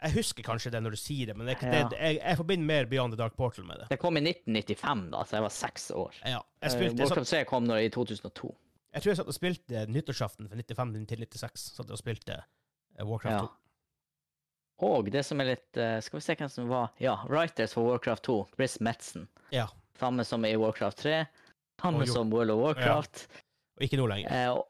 Jeg 0.00 0.14
husker 0.16 0.44
kanskje 0.44 0.70
det 0.72 0.80
når 0.84 0.94
du 0.96 1.00
sier 1.00 1.26
det, 1.28 1.36
men 1.36 1.48
det, 1.48 1.56
Ja. 1.64 1.82
det, 1.88 1.96
jeg, 2.00 2.20
jeg 2.20 2.36
forbinder 2.40 2.66
mer 2.68 2.86
Beyond 2.88 3.12
the 3.16 3.18
Dark 3.20 3.34
Portal 3.36 3.64
med 3.68 3.82
det. 3.82 3.88
Det 3.90 3.98
kom 4.00 4.16
i 4.16 4.20
1995, 4.24 5.10
da, 5.12 5.24
så 5.28 5.36
jeg 5.36 5.42
var 5.44 5.52
seks 5.56 5.90
år. 5.92 6.20
Ja. 6.24 6.38
Eh, 6.62 6.72
spilte, 6.72 6.96
uh, 6.96 7.08
Warcraft 7.08 7.32
3 7.34 7.42
kom 7.48 7.64
når 7.68 7.82
i 7.86 7.90
2002. 7.92 8.52
jeg 8.94 9.02
tror 9.04 9.10
jeg 9.12 9.16
satt 9.20 9.28
og 9.32 9.36
spilte 9.36 9.82
nyttårsaften 9.92 10.48
fra 10.48 10.56
95 10.60 11.06
til 11.08 11.24
96. 11.24 11.66
Satt 11.76 11.92
og 11.92 12.00
spilte 12.00 12.36
eh, 12.36 12.48
Warcraft 13.06 13.34
Ja. 13.34 13.46
2. 14.80 14.90
Og 14.90 15.10
det 15.12 15.22
som 15.26 15.40
er 15.42 15.50
litt 15.52 15.76
eh, 15.76 15.98
Skal 16.00 16.16
vi 16.18 16.24
se 16.24 16.34
hvem 16.40 16.48
som 16.48 16.68
var 16.70 16.88
Ja, 17.02 17.18
writers 17.28 17.74
for 17.76 17.84
Warcraft 17.90 18.24
2. 18.24 18.36
Chris 18.56 18.78
Metzen. 18.80 19.26
Ja. 19.52 19.66
Samme 20.00 20.24
som 20.24 20.44
i 20.48 20.54
Warcraft 20.56 21.02
3. 21.04 21.26
Samme 21.82 22.06
som 22.08 22.30
World 22.32 22.50
of 22.54 22.62
Warcraft. 22.64 23.26
Og 23.76 23.84
ikke 23.84 23.98
nå 24.00 24.06
lenger. 24.08 24.32
Eh, 24.32 24.62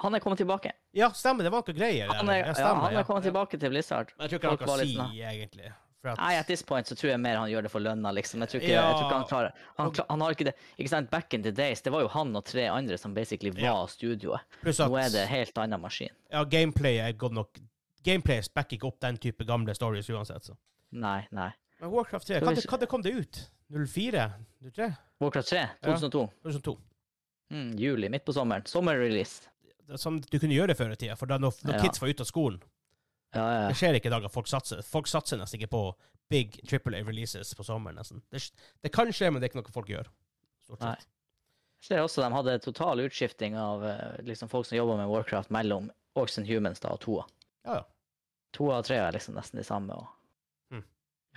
han 0.00 0.14
er 0.16 0.22
kommet 0.24 0.40
tilbake. 0.40 0.72
Ja, 0.96 1.10
stemmer. 1.14 1.44
Det 1.44 1.52
var 1.52 1.62
noe 1.66 1.76
greier. 1.76 2.08
Han 2.08 2.28
er, 2.32 2.40
Ja, 2.40 2.54
ja, 2.56 2.74
han 2.74 2.96
er 2.96 3.04
kommet 3.06 3.26
tilbake 3.28 3.58
til 3.60 3.70
Blizzard. 3.70 4.10
Men 4.16 4.26
Jeg 4.28 4.40
tror 4.40 4.54
ikke 4.56 4.66
han 4.72 4.80
kan 4.80 5.10
si, 5.12 5.22
egentlig. 5.22 5.72
At, 6.02 6.16
Nei, 6.18 6.34
at 6.40 6.46
this 6.46 6.62
point 6.62 6.86
så 6.88 6.94
tror 6.96 7.10
jeg 7.10 7.20
mer 7.20 7.36
han 7.36 7.50
gjør 7.50 7.62
det 7.62 7.70
for 7.70 7.80
lønna, 7.84 8.08
liksom. 8.16 8.40
Jeg 8.40 8.48
tror 8.48 8.60
ikke, 8.62 8.68
Ja. 8.72 8.84
jeg 8.88 8.94
tror 8.96 9.04
ikke 9.04 9.18
han 9.18 9.28
klarer 9.28 9.52
han, 9.76 10.06
han 10.08 10.20
har 10.20 10.30
ikke 10.32 10.44
det 10.44 10.54
Ikke 10.78 10.88
sant, 10.88 11.10
back 11.10 11.34
in 11.34 11.42
the 11.42 11.50
days, 11.52 11.82
det 11.82 11.92
var 11.92 12.00
jo 12.00 12.08
han 12.08 12.34
og 12.36 12.44
tre 12.44 12.68
andre 12.68 12.96
som 12.96 13.12
basically 13.14 13.50
var 13.50 13.60
Ja. 13.60 13.86
studioet. 13.86 14.40
at 14.64 14.78
Nå 14.78 14.96
er 14.96 15.10
det 15.10 15.28
helt 15.28 15.54
annen 15.58 15.80
maskin. 15.80 16.08
ja, 16.32 16.44
gameplay 16.44 16.96
er 16.98 17.12
godt 17.12 17.32
nok 17.32 17.58
Gameplay 18.02 18.40
backer 18.54 18.76
ikke 18.78 18.86
opp 18.86 18.98
den 19.00 19.18
type 19.18 19.44
gamle 19.44 19.74
stories 19.74 20.08
uansett. 20.08 20.42
Så. 20.42 20.56
Nei, 20.92 21.26
nei. 21.32 21.50
Men 21.82 21.90
Warcraft 21.90 22.26
3, 22.26 22.36
Skal 22.40 22.48
vi 22.48 22.54
hva 22.54 22.62
se- 22.62 22.78
det 22.78 22.88
kom 22.88 23.02
det 23.02 23.12
ut? 23.14 23.50
04? 23.70 24.32
03? 24.72 24.96
Warcraft 25.20 25.48
3, 25.48 25.68
2002. 25.82 26.30
2002? 26.42 26.78
Mm, 27.52 27.76
juli, 27.78 28.08
midt 28.08 28.24
på 28.24 28.32
sommeren. 28.32 28.64
Sommerrelease. 28.64 29.48
Er 29.90 29.96
Som 29.98 30.18
du 30.20 30.38
kunne 30.38 30.54
gjøre 30.54 30.74
før 30.74 30.92
i 30.92 30.96
tida, 30.96 31.14
for 31.14 31.26
da 31.26 31.36
når, 31.36 31.52
når 31.64 31.74
Ja. 31.74 31.82
kids 31.82 32.00
var 32.00 32.08
ute 32.08 32.20
av 32.22 32.26
skolen 32.26 32.62
Ja, 33.34 33.44
ja. 33.54 33.68
Det 33.70 33.76
skjer 33.78 33.98
ikke 33.98 34.10
i 34.10 34.14
dag 34.14 34.26
at 34.26 34.34
folk 34.34 34.50
satser. 34.50 34.82
Folk 34.86 35.08
satser 35.10 35.38
nesten 35.38 35.60
ikke 35.60 35.70
på 35.70 35.82
big 36.30 36.58
triple 36.66 36.98
A-releases 36.98 37.54
på 37.54 37.66
sommeren. 37.66 37.98
nesten. 38.00 38.22
Det, 38.30 38.42
det 38.82 38.92
kan 38.94 39.10
skje, 39.14 39.30
men 39.30 39.40
det 39.40 39.48
er 39.48 39.52
ikke 39.52 39.62
noe 39.62 39.74
folk 39.74 39.90
gjør. 39.90 40.10
Stort 40.66 40.82
sett. 40.82 40.86
Nei. 40.88 41.16
Jeg 41.80 41.88
ser 41.88 42.04
også 42.04 42.20
de 42.20 42.32
hadde 42.34 42.58
total 42.60 43.00
utskifting 43.06 43.56
av 43.56 43.86
eh, 43.88 44.20
liksom 44.26 44.50
folk 44.52 44.68
som 44.68 44.76
jobber 44.76 44.98
med 45.00 45.08
Warcraft 45.08 45.52
mellom 45.54 45.88
Orcs 46.18 46.36
and 46.38 46.50
Humans 46.50 46.82
da, 46.82 46.92
og 46.92 47.00
toa. 47.06 47.24
Ja, 47.64 47.80
ja. 47.80 47.84
Toa 48.52 48.80
og 48.82 48.86
trea 48.88 49.06
er 49.06 49.14
liksom 49.14 49.38
nesten 49.38 49.62
de 49.62 49.64
samme. 49.64 49.94
Og... 49.94 50.74
Mm. 50.74 50.84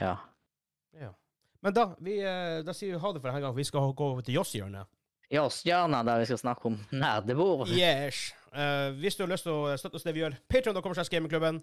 Ja. 0.01 0.17
Men 1.63 1.75
da, 1.75 1.85
vi, 2.03 2.17
eh, 2.19 2.59
da 2.65 2.73
sier 2.75 2.97
vi 2.97 2.99
ha 2.99 3.09
det 3.13 3.21
for 3.23 3.29
denne 3.29 3.39
gang. 3.45 3.55
Vi 3.55 3.63
skal 3.63 3.93
gå 3.95 4.07
over 4.11 4.25
til 4.25 4.35
Joss-hjørnet. 4.35 4.89
Ja, 5.31 5.45
Stjerna, 5.49 6.03
der 6.03 6.19
vi 6.19 6.25
skal 6.29 6.41
snakke 6.41 6.67
om 6.71 6.79
nerdebord. 7.03 7.69
Yes. 7.71 8.31
Uh, 8.53 8.91
hvis 8.99 9.15
du 9.17 9.23
har 9.23 9.31
lyst 9.31 9.47
til 9.47 9.53
å 9.55 9.77
støtte 9.79 9.97
oss 9.97 10.03
det 10.05 10.13
vi 10.13 10.21
gjør, 10.21 10.35
Patreon.com 10.51 10.93
slags 10.97 11.09
gamingklubben. 11.09 11.61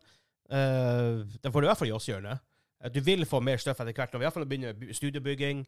Uh, 0.51 1.23
den 1.45 1.53
får 1.53 1.61
du 1.63 1.67
i 1.69 1.71
hvert 1.71 1.79
fall 1.79 1.93
Joss-hjørnet. 1.93 2.41
Eh, 2.81 2.91
du 2.91 2.99
vil 3.05 3.23
få 3.29 3.39
mer 3.45 3.61
støff 3.63 3.79
etter 3.85 3.95
hvert. 3.95 4.11
Når 4.15 4.23
vi 4.23 4.27
iallfall 4.27 4.47
begynner 4.51 4.75
by- 4.81 4.95
studiobygging. 4.97 5.67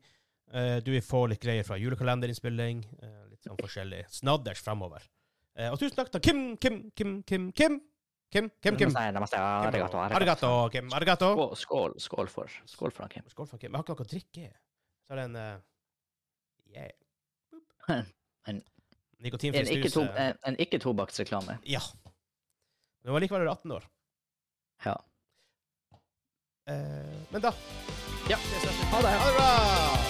Uh, 0.53 0.81
du 0.85 0.91
vil 0.97 1.05
få 1.05 1.27
litt 1.31 1.41
greier 1.41 1.65
fra 1.65 1.77
julekalenderinnspilling. 1.81 2.83
eh, 3.01 3.21
litt 3.31 3.47
sånn 3.47 3.57
forskjellig 3.61 4.03
snadders 4.13 4.61
fremover. 4.65 5.05
Eh, 5.57 5.69
og 5.71 5.79
tusen 5.81 5.95
takk 5.97 6.11
til 6.13 6.21
Kim, 6.25 6.43
Kim, 6.57 6.83
Kim, 6.97 7.23
Kim, 7.23 7.51
Kim. 7.53 7.79
Kim, 8.33 8.49
Kim, 8.65 8.77
Kim. 8.81 8.89
Namaste, 8.89 9.13
namaste, 9.13 9.39
arigato, 9.39 9.99
arigato. 10.01 10.17
Arigato, 10.17 10.51
Kim. 10.73 10.87
Arigato. 10.97 11.27
Skål, 11.37 11.51
skål, 11.61 11.95
skål 12.01 12.31
for, 12.33 12.55
skål 12.65 12.93
for 12.97 13.13
Kim. 13.13 13.27
Skål 13.29 13.49
for 13.51 13.61
Kim. 13.61 13.71
Jeg 13.71 13.77
har 13.77 13.85
ikke 13.85 13.93
noe 13.93 14.07
å 14.07 14.13
drikke. 14.13 14.47
Så 15.05 15.13
er 15.13 15.21
det 15.21 15.25
en 15.29 15.37
uh, 15.37 15.59
yeah. 16.73 16.91
En- 17.89 18.63
En 19.23 19.27
ikke-tobakksreklame. 19.27 19.91
snus. 19.91 20.17
eh, 20.19 20.35
en-. 20.49 20.57
Ja. 21.65 21.81
Men 23.03 23.09
hun 23.09 23.13
var 23.13 23.21
likevel 23.21 23.49
18 23.49 23.71
år. 23.73 23.85
Ja. 24.85 24.97
Eh, 26.71 26.75
men 27.31 27.41
da 27.41 27.53
Ja. 28.31 28.37
Ha 28.37 29.03
det. 29.03 29.09
Ha 29.09 29.27
det 29.31 29.37
bra! 29.37 30.02